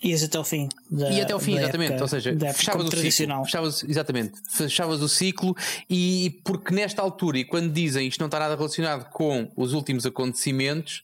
Ias 0.02 0.22
até 0.22 0.38
o 0.38 0.44
fim. 0.44 0.66
Da, 0.90 1.10
e 1.10 1.20
até 1.20 1.34
o 1.34 1.38
fim, 1.38 1.58
exatamente. 1.58 1.92
Época, 1.92 2.04
Ou 2.04 2.08
seja, 2.08 2.34
fechavas 2.54 2.86
o 2.86 2.96
ciclo. 2.96 3.44
Fechavas, 3.44 3.84
exatamente. 3.84 4.32
Fechavas 4.48 5.02
o 5.02 5.08
ciclo 5.08 5.54
e 5.90 6.40
porque 6.42 6.74
nesta 6.74 7.02
altura, 7.02 7.38
e 7.38 7.44
quando 7.44 7.70
dizem 7.70 8.08
isto 8.08 8.18
não 8.18 8.26
está 8.26 8.38
nada 8.38 8.56
relacionado 8.56 9.10
com 9.10 9.50
os 9.54 9.74
últimos 9.74 10.06
acontecimentos, 10.06 11.02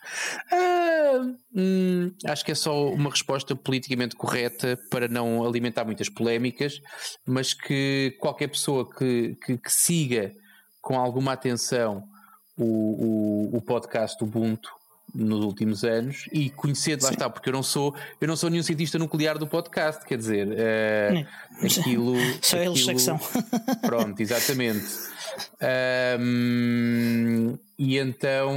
ah, 0.51 1.31
hum, 1.55 2.11
acho 2.25 2.43
que 2.43 2.53
é 2.53 2.55
só 2.55 2.89
uma 2.89 3.11
resposta 3.11 3.55
politicamente 3.55 4.17
correta 4.17 4.79
para 4.91 5.09
não 5.09 5.47
alimentar 5.47 5.85
muitas 5.85 6.09
polémicas, 6.09 6.81
mas 7.27 7.53
que 7.53 8.17
qualquer 8.19 8.49
pessoa 8.49 8.89
que, 8.89 9.37
que, 9.45 9.59
que 9.59 9.73
siga 9.73 10.33
com 10.81 10.99
alguma 10.99 11.33
atenção 11.33 12.03
o, 12.57 12.65
o, 13.53 13.57
o 13.59 13.61
podcast 13.61 14.25
Ubuntu 14.25 14.71
nos 15.17 15.45
últimos 15.45 15.83
anos 15.85 16.29
e 16.33 16.51
conhecendo, 16.51 17.03
lá 17.03 17.11
está, 17.11 17.31
porque 17.31 17.49
eu 17.49 17.53
não 17.53 17.63
sou 17.63 17.95
eu 18.21 18.29
não 18.29 18.37
sou 18.37 18.51
nenhum 18.51 18.63
cientista 18.63 18.99
nuclear 18.99 19.39
do 19.39 19.47
podcast, 19.47 20.05
quer 20.05 20.19
dizer, 20.19 20.47
uh, 20.47 21.27
aquilo. 21.65 22.15
Só 22.43 22.57
aquilo, 22.57 22.77
eles 22.77 22.87
que 22.87 22.99
são. 22.99 23.19
Pronto, 23.83 24.21
exatamente. 24.21 24.85
Um, 26.21 27.59
e 27.79 27.99
então, 27.99 28.57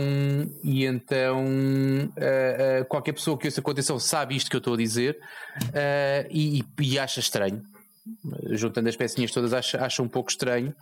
e 0.64 0.86
então 0.86 1.44
uh, 1.44 2.82
uh, 2.82 2.86
qualquer 2.86 3.14
pessoa 3.14 3.38
que 3.38 3.48
ouça 3.48 3.62
com 3.62 3.72
atenção 3.72 4.00
sabe 4.00 4.36
isto 4.36 4.50
que 4.50 4.56
eu 4.56 4.60
estou 4.60 4.76
a 4.76 4.78
dizer 4.78 5.20
e, 6.30 6.64
e, 6.80 7.00
acha 7.00 7.20
estranho. 7.20 7.62
Juntando 8.52 8.90
as 8.90 8.96
pecinhas 8.96 9.32
todas, 9.32 9.54
acha, 9.54 9.84
acha 9.84 10.02
um 10.02 10.08
pouco 10.08 10.30
estranho. 10.30 10.74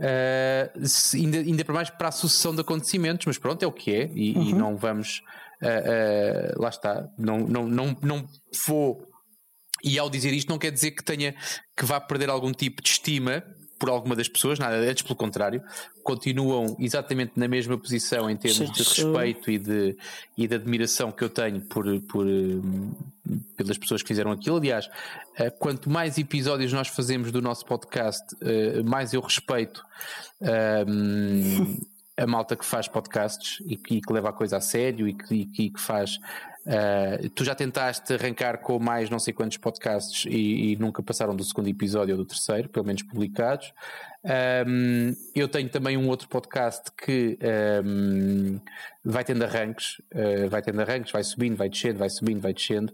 Uh, 0.00 0.88
se, 0.88 1.18
ainda, 1.18 1.38
ainda 1.38 1.64
para 1.64 1.74
mais 1.74 1.90
para 1.90 2.08
a 2.08 2.12
sucessão 2.12 2.54
de 2.54 2.62
acontecimentos, 2.62 3.26
mas 3.26 3.36
pronto, 3.36 3.62
é 3.62 3.66
o 3.66 3.72
que 3.72 3.94
é, 3.94 4.10
e, 4.14 4.32
uhum. 4.32 4.42
e 4.44 4.52
não 4.54 4.76
vamos. 4.76 5.22
Uh, 5.62 6.56
uh, 6.56 6.62
lá 6.62 6.70
está, 6.70 7.06
não, 7.18 7.40
não, 7.40 7.68
não, 7.68 7.96
não 8.02 8.26
vou. 8.66 9.06
E 9.84 9.98
ao 9.98 10.08
dizer 10.08 10.32
isto, 10.32 10.48
não 10.48 10.58
quer 10.58 10.70
dizer 10.70 10.92
que 10.92 11.04
tenha 11.04 11.34
que 11.76 11.84
vá 11.84 12.00
perder 12.00 12.30
algum 12.30 12.52
tipo 12.52 12.82
de 12.82 12.88
estima 12.88 13.44
por 13.80 13.88
alguma 13.88 14.14
das 14.14 14.28
pessoas, 14.28 14.58
nada, 14.58 14.76
antes 14.76 15.02
pelo 15.02 15.16
contrário, 15.16 15.62
continuam 16.04 16.76
exatamente 16.78 17.32
na 17.34 17.48
mesma 17.48 17.78
posição 17.78 18.28
em 18.28 18.36
termos 18.36 18.58
sim, 18.58 18.72
de 18.72 18.82
respeito 18.82 19.50
e 19.50 19.58
de, 19.58 19.96
e 20.36 20.46
de 20.46 20.54
admiração 20.54 21.10
que 21.10 21.24
eu 21.24 21.30
tenho 21.30 21.62
por, 21.62 21.84
por, 22.02 22.26
pelas 23.56 23.78
pessoas 23.78 24.02
que 24.02 24.08
fizeram 24.08 24.30
aquilo. 24.30 24.58
Aliás, 24.58 24.88
eh, 25.38 25.48
quanto 25.48 25.88
mais 25.88 26.18
episódios 26.18 26.70
nós 26.74 26.88
fazemos 26.88 27.32
do 27.32 27.40
nosso 27.40 27.64
podcast, 27.64 28.36
eh, 28.42 28.82
mais 28.82 29.14
eu 29.14 29.20
respeito. 29.22 29.82
Um, 30.86 31.80
a 32.20 32.26
malta 32.26 32.54
que 32.54 32.66
faz 32.66 32.86
podcasts 32.86 33.62
e 33.64 33.78
que, 33.78 34.00
que, 34.02 34.12
leva 34.12 34.28
a 34.28 34.32
coisa 34.32 34.58
a 34.58 34.60
sério 34.60 35.08
e 35.08 35.14
que, 35.14 35.48
e 35.58 35.70
que 35.70 35.80
faz. 35.80 36.18
Uh, 36.66 37.28
tu 37.30 37.42
já 37.42 37.54
tentaste 37.54 38.12
arrancar 38.12 38.58
com 38.58 38.78
mais 38.78 39.08
não 39.08 39.18
sei 39.18 39.32
quantos 39.32 39.56
podcasts 39.56 40.26
e, 40.26 40.72
e, 40.72 40.76
nunca 40.76 41.02
passaram 41.02 41.34
do 41.34 41.42
segundo 41.42 41.68
episódio 41.68 42.14
ou 42.14 42.22
do 42.22 42.26
terceiro, 42.26 42.68
pelo 42.68 42.84
menos 42.84 43.02
publicados. 43.02 43.72
Um, 44.66 45.14
eu 45.34 45.48
tenho 45.48 45.70
também 45.70 45.96
um 45.96 46.06
outro 46.08 46.28
podcast 46.28 46.90
que 46.92 47.38
um, 47.82 48.60
vai 49.02 49.24
tendo 49.24 49.42
arranques, 49.42 50.00
uh, 50.14 50.48
vai 50.50 50.60
tendo 50.60 50.80
arranques, 50.82 51.10
vai 51.10 51.24
subindo, 51.24 51.56
vai 51.56 51.70
descendo, 51.70 51.98
vai 51.98 52.10
subindo, 52.10 52.40
vai 52.40 52.52
descendo. 52.52 52.92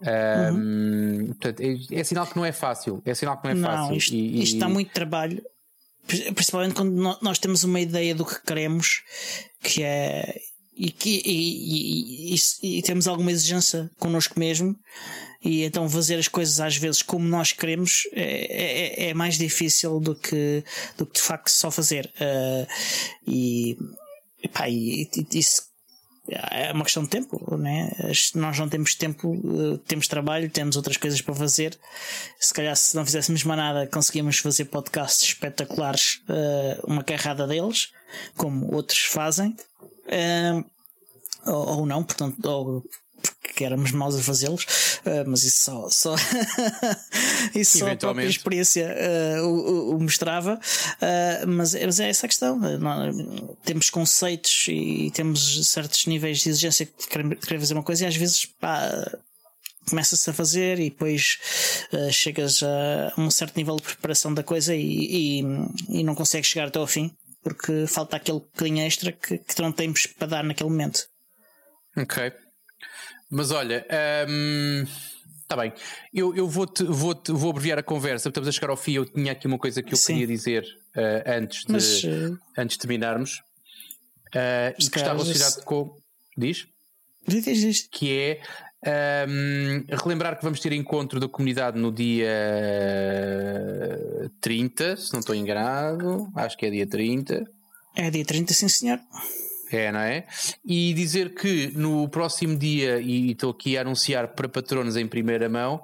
Um, 0.00 0.54
uhum. 0.54 1.26
portanto, 1.26 1.60
é, 1.60 2.00
é, 2.00 2.04
sinal 2.04 2.24
que 2.24 2.36
não 2.36 2.44
é 2.44 2.52
fácil. 2.52 3.02
É 3.04 3.14
sinal 3.14 3.36
que 3.38 3.44
não 3.44 3.50
é 3.50 3.54
não, 3.54 3.68
fácil. 3.68 3.96
Isto, 3.96 4.14
e, 4.14 4.42
isto 4.42 4.58
dá 4.60 4.68
muito 4.68 4.92
trabalho 4.92 5.42
principalmente 6.34 6.74
quando 6.74 7.18
nós 7.20 7.38
temos 7.38 7.64
uma 7.64 7.80
ideia 7.80 8.14
do 8.14 8.24
que 8.24 8.40
queremos, 8.42 9.02
que 9.60 9.82
é 9.82 10.40
e, 10.78 10.92
que, 10.92 11.20
e, 11.24 12.34
e, 12.34 12.78
e, 12.78 12.82
temos 12.82 13.08
alguma 13.08 13.32
exigência 13.32 13.90
connosco 13.98 14.38
mesmo, 14.38 14.78
e 15.44 15.64
então 15.64 15.88
fazer 15.88 16.18
as 16.18 16.28
coisas 16.28 16.60
às 16.60 16.76
vezes 16.76 17.02
como 17.02 17.26
nós 17.26 17.52
queremos 17.52 18.08
é, 18.12 19.06
é, 19.06 19.10
é 19.10 19.14
mais 19.14 19.36
difícil 19.36 19.98
do 19.98 20.14
que, 20.14 20.62
do 20.96 21.04
que 21.04 21.14
de 21.14 21.22
facto 21.22 21.48
só 21.48 21.70
fazer. 21.70 22.10
Uh, 22.20 22.66
e, 23.26 23.76
pá, 24.52 24.68
e, 24.68 25.08
isso 25.34 25.62
é 26.30 26.72
uma 26.72 26.84
questão 26.84 27.02
de 27.02 27.08
tempo, 27.08 27.56
né? 27.56 27.90
Nós 28.34 28.58
não 28.58 28.68
temos 28.68 28.94
tempo, 28.94 29.34
eh, 29.34 29.78
temos 29.86 30.06
trabalho, 30.06 30.50
temos 30.50 30.76
outras 30.76 30.96
coisas 30.96 31.22
para 31.22 31.34
fazer. 31.34 31.78
Se 32.38 32.52
calhar, 32.52 32.76
se 32.76 32.94
não 32.94 33.04
fizéssemos 33.04 33.44
mais 33.44 33.58
nada, 33.58 33.86
conseguíamos 33.86 34.38
fazer 34.38 34.66
podcasts 34.66 35.28
espetaculares, 35.28 36.20
eh, 36.28 36.80
uma 36.84 37.02
carrada 37.02 37.46
deles, 37.46 37.92
como 38.36 38.74
outros 38.74 39.00
fazem, 39.00 39.56
eh, 40.06 40.62
ou, 41.46 41.86
não, 41.86 42.04
portanto, 42.04 42.44
ou 42.44 42.84
porque 43.20 43.64
éramos 43.64 43.90
maus 43.92 44.14
a 44.14 44.22
fazê-los, 44.22 44.64
uh, 44.64 45.24
mas 45.26 45.42
isso 45.42 45.64
só, 45.64 45.90
só 45.90 46.14
isso 47.54 47.78
só 47.78 47.90
a 47.90 47.96
própria 47.96 48.26
experiência 48.26 48.94
uh, 49.40 49.46
o, 49.46 49.96
o, 49.96 50.00
mostrava. 50.00 50.54
Uh, 50.54 51.46
mas, 51.48 51.74
mas, 51.74 52.00
é 52.00 52.08
essa 52.08 52.26
a 52.26 52.28
questão. 52.28 52.60
Temos 53.64 53.90
conceitos 53.90 54.66
e 54.68 55.10
temos 55.12 55.68
certos 55.68 56.06
níveis 56.06 56.40
de 56.40 56.50
exigência 56.50 56.86
que 56.86 57.08
queremos 57.08 57.38
fazer 57.44 57.74
uma 57.74 57.82
coisa 57.82 58.04
e 58.04 58.06
às 58.06 58.16
vezes 58.16 58.46
pá, 58.46 58.90
começa-se 59.88 60.28
a 60.30 60.32
fazer 60.32 60.78
e 60.78 60.90
depois 60.90 61.38
uh, 61.92 62.12
chegas 62.12 62.62
a 62.62 63.14
um 63.18 63.30
certo 63.30 63.56
nível 63.56 63.76
de 63.76 63.82
preparação 63.82 64.32
da 64.32 64.42
coisa 64.42 64.74
e, 64.74 65.40
e, 65.40 65.42
e, 65.88 66.04
não 66.04 66.14
consegues 66.14 66.48
chegar 66.48 66.68
até 66.68 66.78
ao 66.78 66.86
fim 66.86 67.10
porque 67.42 67.86
falta 67.86 68.16
aquele 68.16 68.40
bocadinho 68.40 68.84
extra 68.84 69.12
que, 69.12 69.38
que 69.38 69.62
não 69.62 69.72
temos 69.72 70.06
para 70.06 70.26
dar 70.26 70.44
naquele 70.44 70.70
momento. 70.70 71.06
Ok. 71.96 72.32
Mas 73.30 73.50
olha, 73.50 73.86
um, 74.28 74.84
tá 75.46 75.56
bem. 75.56 75.72
Eu, 76.12 76.34
eu 76.34 76.48
vou, 76.48 76.66
-te, 76.66 76.84
vou, 76.84 77.14
-te, 77.14 77.32
vou 77.32 77.50
abreviar 77.50 77.78
a 77.78 77.82
conversa, 77.82 78.28
estamos 78.28 78.48
a 78.48 78.52
chegar 78.52 78.70
ao 78.70 78.76
fim. 78.76 78.92
Eu 78.92 79.04
tinha 79.04 79.32
aqui 79.32 79.46
uma 79.46 79.58
coisa 79.58 79.82
que 79.82 79.92
eu 79.92 79.98
Sim. 79.98 80.14
queria 80.14 80.26
dizer 80.26 80.64
uh, 80.96 81.30
antes, 81.38 81.64
de, 81.64 81.72
Mas, 81.72 82.04
uh, 82.04 82.38
antes 82.56 82.76
de 82.76 82.80
terminarmos. 82.80 83.42
Uh, 84.28 84.72
e 84.78 84.88
que 84.88 84.98
está 84.98 85.12
relacionado 85.12 85.64
com. 85.64 85.96
Diz? 86.36 86.66
Diz, 87.26 87.44
diz. 87.44 87.88
Que 87.90 88.40
é 88.84 89.26
um, 89.28 89.84
relembrar 89.96 90.36
que 90.36 90.44
vamos 90.44 90.60
ter 90.60 90.72
encontro 90.72 91.18
da 91.18 91.28
comunidade 91.28 91.78
no 91.78 91.90
dia 91.92 92.30
30, 94.40 94.96
se 94.96 95.12
não 95.12 95.20
estou 95.20 95.34
enganado. 95.34 96.30
Acho 96.34 96.56
que 96.56 96.66
é 96.66 96.70
dia 96.70 96.86
30. 96.86 97.44
É 97.96 98.10
dia 98.10 98.24
30, 98.24 98.54
sim 98.54 98.68
senhor. 98.68 99.00
É, 99.70 99.92
não 99.92 100.00
é? 100.00 100.24
E 100.64 100.94
dizer 100.94 101.34
que 101.34 101.72
no 101.76 102.08
próximo 102.08 102.56
dia, 102.56 102.98
e 103.00 103.32
estou 103.32 103.50
aqui 103.50 103.76
a 103.76 103.82
anunciar 103.82 104.28
para 104.28 104.48
patronos 104.48 104.96
em 104.96 105.06
primeira 105.06 105.48
mão, 105.48 105.82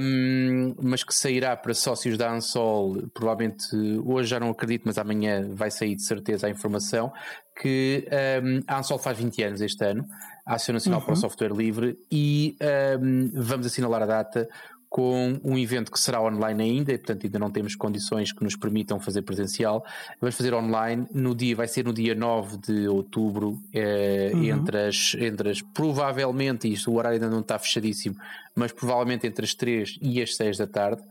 um, 0.00 0.74
mas 0.82 1.04
que 1.04 1.14
sairá 1.14 1.56
para 1.56 1.74
sócios 1.74 2.18
da 2.18 2.32
Ansol, 2.32 3.08
provavelmente 3.14 3.64
hoje 4.04 4.30
já 4.30 4.40
não 4.40 4.50
acredito, 4.50 4.82
mas 4.84 4.98
amanhã 4.98 5.48
vai 5.54 5.70
sair 5.70 5.94
de 5.94 6.04
certeza 6.04 6.46
a 6.48 6.50
informação 6.50 7.12
que 7.60 8.06
um, 8.42 8.62
a 8.66 8.78
Ansol 8.78 8.98
faz 8.98 9.16
20 9.16 9.42
anos 9.44 9.60
este 9.60 9.84
ano, 9.84 10.04
a 10.44 10.54
Ação 10.54 10.72
Nacional 10.72 11.00
uhum. 11.00 11.06
para 11.06 11.12
o 11.12 11.14
uhum. 11.14 11.20
Software 11.20 11.52
Livre, 11.52 11.96
e 12.10 12.56
um, 13.00 13.30
vamos 13.32 13.66
assinalar 13.66 14.02
a 14.02 14.06
data 14.06 14.48
com 14.94 15.40
um 15.42 15.58
evento 15.58 15.90
que 15.90 15.98
será 15.98 16.22
online 16.22 16.62
ainda, 16.62 16.92
e 16.92 16.98
portanto 16.98 17.24
ainda 17.24 17.36
não 17.36 17.50
temos 17.50 17.74
condições 17.74 18.30
que 18.30 18.44
nos 18.44 18.54
permitam 18.54 19.00
fazer 19.00 19.22
presencial. 19.22 19.84
Vamos 20.20 20.36
fazer 20.36 20.54
online 20.54 21.04
no 21.12 21.34
dia, 21.34 21.56
vai 21.56 21.66
ser 21.66 21.84
no 21.84 21.92
dia 21.92 22.14
9 22.14 22.58
de 22.58 22.86
outubro, 22.86 23.60
eh, 23.72 24.30
uhum. 24.32 24.44
entre, 24.44 24.78
as, 24.86 25.16
entre 25.18 25.50
as, 25.50 25.60
provavelmente, 25.60 26.72
isto 26.72 26.92
o 26.92 26.94
horário 26.94 27.16
ainda 27.16 27.28
não 27.28 27.40
está 27.40 27.58
fechadíssimo, 27.58 28.14
mas 28.54 28.70
provavelmente 28.70 29.26
entre 29.26 29.44
as 29.44 29.52
3 29.52 29.98
e 30.00 30.22
as 30.22 30.36
6 30.36 30.58
da 30.58 30.66
tarde. 30.68 31.02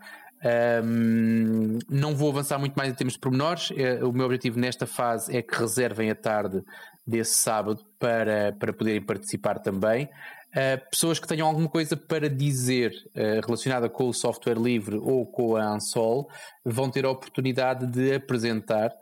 Um, 0.82 1.80
não 1.90 2.16
vou 2.16 2.30
avançar 2.30 2.58
muito 2.58 2.76
mais 2.76 2.90
em 2.90 2.94
termos 2.94 3.16
de 3.16 3.20
pormenores. 3.20 3.70
Eh, 3.76 4.02
o 4.02 4.14
meu 4.14 4.28
objetivo 4.28 4.58
nesta 4.58 4.86
fase 4.86 5.36
é 5.36 5.42
que 5.42 5.58
reservem 5.58 6.10
a 6.10 6.16
tarde 6.16 6.64
desse 7.06 7.34
sábado 7.34 7.84
para, 8.00 8.56
para 8.58 8.72
poderem 8.72 9.02
participar 9.02 9.60
também. 9.60 10.08
Uh, 10.54 10.90
pessoas 10.92 11.18
que 11.18 11.28
tenham 11.28 11.48
alguma 11.48 11.68
coisa 11.68 11.98
para 11.98 12.30
dizer 12.30 12.94
uh, 13.16 13.44
relacionada 13.44 13.90
com 13.90 14.08
o 14.08 14.14
software 14.14 14.54
livre 14.54 14.98
ou 14.98 15.26
com 15.26 15.56
a 15.56 15.64
Ansol 15.64 16.30
vão 16.64 16.92
ter 16.92 17.06
a 17.06 17.10
oportunidade 17.10 17.88
de 17.88 18.14
apresentar 18.14 18.94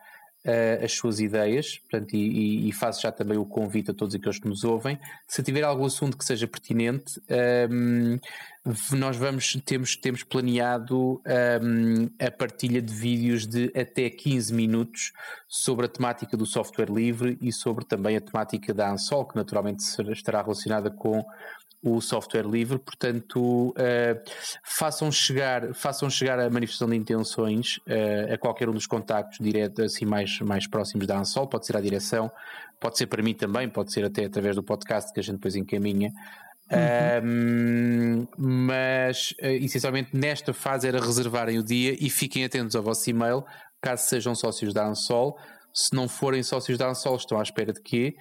uh, 0.45 0.83
as 0.83 0.91
suas 0.93 1.19
ideias, 1.19 1.77
portanto, 1.79 2.13
e, 2.15 2.67
e, 2.67 2.71
faço 2.71 3.01
já 3.01 3.11
também 3.11 3.37
o 3.37 3.45
convite 3.45 3.91
a 3.91 3.93
todos 3.93 4.15
aqueles 4.15 4.39
que 4.39 4.47
nos 4.47 4.63
ouvem. 4.63 4.99
Se 5.27 5.43
tiver 5.43 5.63
algum 5.63 5.85
assunto 5.85 6.17
que 6.17 6.25
seja 6.25 6.47
pertinente, 6.47 7.21
um, 7.69 8.19
nós 8.91 9.17
vamos, 9.17 9.53
temos, 9.65 9.95
temos 9.95 10.23
planeado 10.23 11.21
um, 11.61 12.09
a 12.19 12.29
partilha 12.29 12.81
de 12.81 12.93
vídeos 12.93 13.47
de 13.47 13.71
até 13.75 14.09
15 14.09 14.53
minutos 14.53 15.11
sobre 15.47 15.87
a 15.87 15.89
temática 15.89 16.37
do 16.37 16.45
software 16.45 16.91
livre 16.91 17.37
e 17.41 17.51
sobre 17.51 17.85
também 17.85 18.15
a 18.15 18.21
temática 18.21 18.73
da 18.73 18.91
Ansol, 18.91 19.25
que 19.25 19.35
naturalmente 19.35 19.79
estará 20.11 20.41
relacionada 20.41 20.91
com 20.91 21.25
o 21.83 21.99
software 21.99 22.45
livre, 22.45 22.77
portanto 22.77 23.69
uh, 23.69 24.21
façam, 24.63 25.11
chegar, 25.11 25.73
façam 25.73 26.09
chegar 26.09 26.39
a 26.39 26.49
manifestação 26.49 26.89
de 26.89 26.95
intenções 26.95 27.77
uh, 27.77 28.33
a 28.33 28.37
qualquer 28.37 28.69
um 28.69 28.73
dos 28.73 28.85
contactos 28.85 29.39
direto, 29.39 29.81
assim 29.81 30.05
mais, 30.05 30.39
mais 30.41 30.67
próximos 30.67 31.07
da 31.07 31.17
Ansol, 31.17 31.47
pode 31.47 31.65
ser 31.65 31.75
à 31.75 31.81
direção, 31.81 32.31
pode 32.79 32.97
ser 32.97 33.07
para 33.07 33.23
mim 33.23 33.33
também, 33.33 33.67
pode 33.67 33.91
ser 33.91 34.05
até 34.05 34.25
através 34.25 34.55
do 34.55 34.63
podcast 34.63 35.11
que 35.11 35.19
a 35.19 35.23
gente 35.23 35.35
depois 35.35 35.55
encaminha. 35.55 36.11
Uhum. 36.71 38.27
Um, 38.27 38.27
mas 38.37 39.31
uh, 39.41 39.47
essencialmente 39.47 40.15
nesta 40.15 40.53
fase 40.53 40.87
era 40.87 41.03
reservarem 41.03 41.57
o 41.57 41.63
dia 41.63 41.97
e 41.99 42.09
fiquem 42.09 42.45
atentos 42.45 42.75
ao 42.75 42.83
vosso 42.83 43.09
e-mail 43.09 43.43
caso 43.81 44.07
sejam 44.07 44.35
sócios 44.35 44.73
da 44.73 44.85
Ansol. 44.85 45.37
Se 45.73 45.95
não 45.95 46.07
forem 46.07 46.43
sócios 46.43 46.77
da 46.77 46.87
Ansol, 46.87 47.15
estão 47.15 47.39
à 47.39 47.43
espera 47.43 47.73
de 47.73 47.81
quê? 47.81 48.15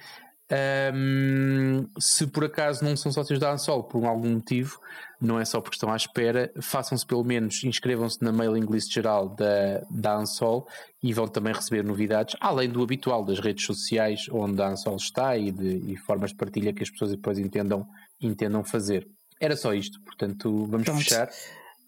Um, 0.93 1.87
se 1.97 2.27
por 2.27 2.43
acaso 2.43 2.83
não 2.83 2.97
são 2.97 3.11
sócios 3.11 3.39
da 3.39 3.53
Ansol 3.53 3.83
por 3.83 4.03
algum 4.05 4.31
motivo, 4.31 4.79
não 5.19 5.39
é 5.39 5.45
só 5.45 5.61
porque 5.61 5.75
estão 5.75 5.91
à 5.91 5.95
espera, 5.95 6.51
façam-se 6.61 7.05
pelo 7.05 7.23
menos, 7.23 7.63
inscrevam-se 7.63 8.21
na 8.21 8.33
mailing 8.33 8.65
list 8.65 8.91
geral 8.91 9.29
da, 9.29 9.81
da 9.89 10.15
Ansol 10.15 10.67
e 11.01 11.13
vão 11.13 11.27
também 11.27 11.53
receber 11.53 11.83
novidades, 11.83 12.35
além 12.39 12.69
do 12.69 12.83
habitual 12.83 13.23
das 13.23 13.39
redes 13.39 13.65
sociais 13.65 14.25
onde 14.29 14.61
a 14.61 14.67
Ansol 14.67 14.97
está 14.97 15.37
e 15.37 15.51
de 15.51 15.91
e 15.91 15.95
formas 15.95 16.31
de 16.31 16.37
partilha 16.37 16.73
que 16.73 16.83
as 16.83 16.89
pessoas 16.89 17.11
depois 17.11 17.39
entendam, 17.39 17.87
entendam 18.19 18.63
fazer. 18.63 19.07
Era 19.39 19.55
só 19.55 19.73
isto, 19.73 20.01
portanto 20.01 20.65
vamos 20.65 20.85
Pronto. 20.85 21.01
fechar. 21.03 21.29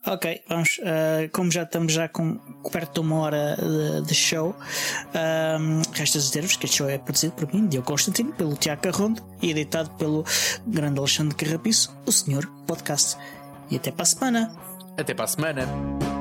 Ok, 0.05 0.43
vamos. 0.49 0.79
Uh, 0.79 1.29
como 1.31 1.49
já 1.49 1.63
estamos 1.63 1.93
já 1.93 2.09
com 2.09 2.35
perto 2.71 3.01
de 3.01 3.07
uma 3.07 3.19
hora 3.19 3.55
de, 3.55 4.05
de 4.05 4.13
show, 4.13 4.53
um, 5.59 5.81
resta 5.93 6.19
dizer-vos 6.19 6.57
que 6.57 6.65
este 6.65 6.77
show 6.77 6.89
é 6.89 6.97
produzido 6.97 7.33
por 7.33 7.53
mim, 7.53 7.67
Diogo 7.67 7.87
Constantino, 7.87 8.33
pelo 8.33 8.55
Tiago 8.55 8.81
Carrondo 8.81 9.23
e 9.41 9.51
editado 9.51 9.89
pelo 9.91 10.25
grande 10.67 10.99
Alexandre 10.99 11.35
Carrapiço, 11.35 11.97
o 12.05 12.11
Senhor 12.11 12.45
Podcast. 12.67 13.17
E 13.71 13.77
até 13.77 13.91
para 13.91 14.03
a 14.03 14.05
semana. 14.05 14.55
Até 14.97 15.13
para 15.13 15.23
a 15.23 15.27
semana. 15.27 16.12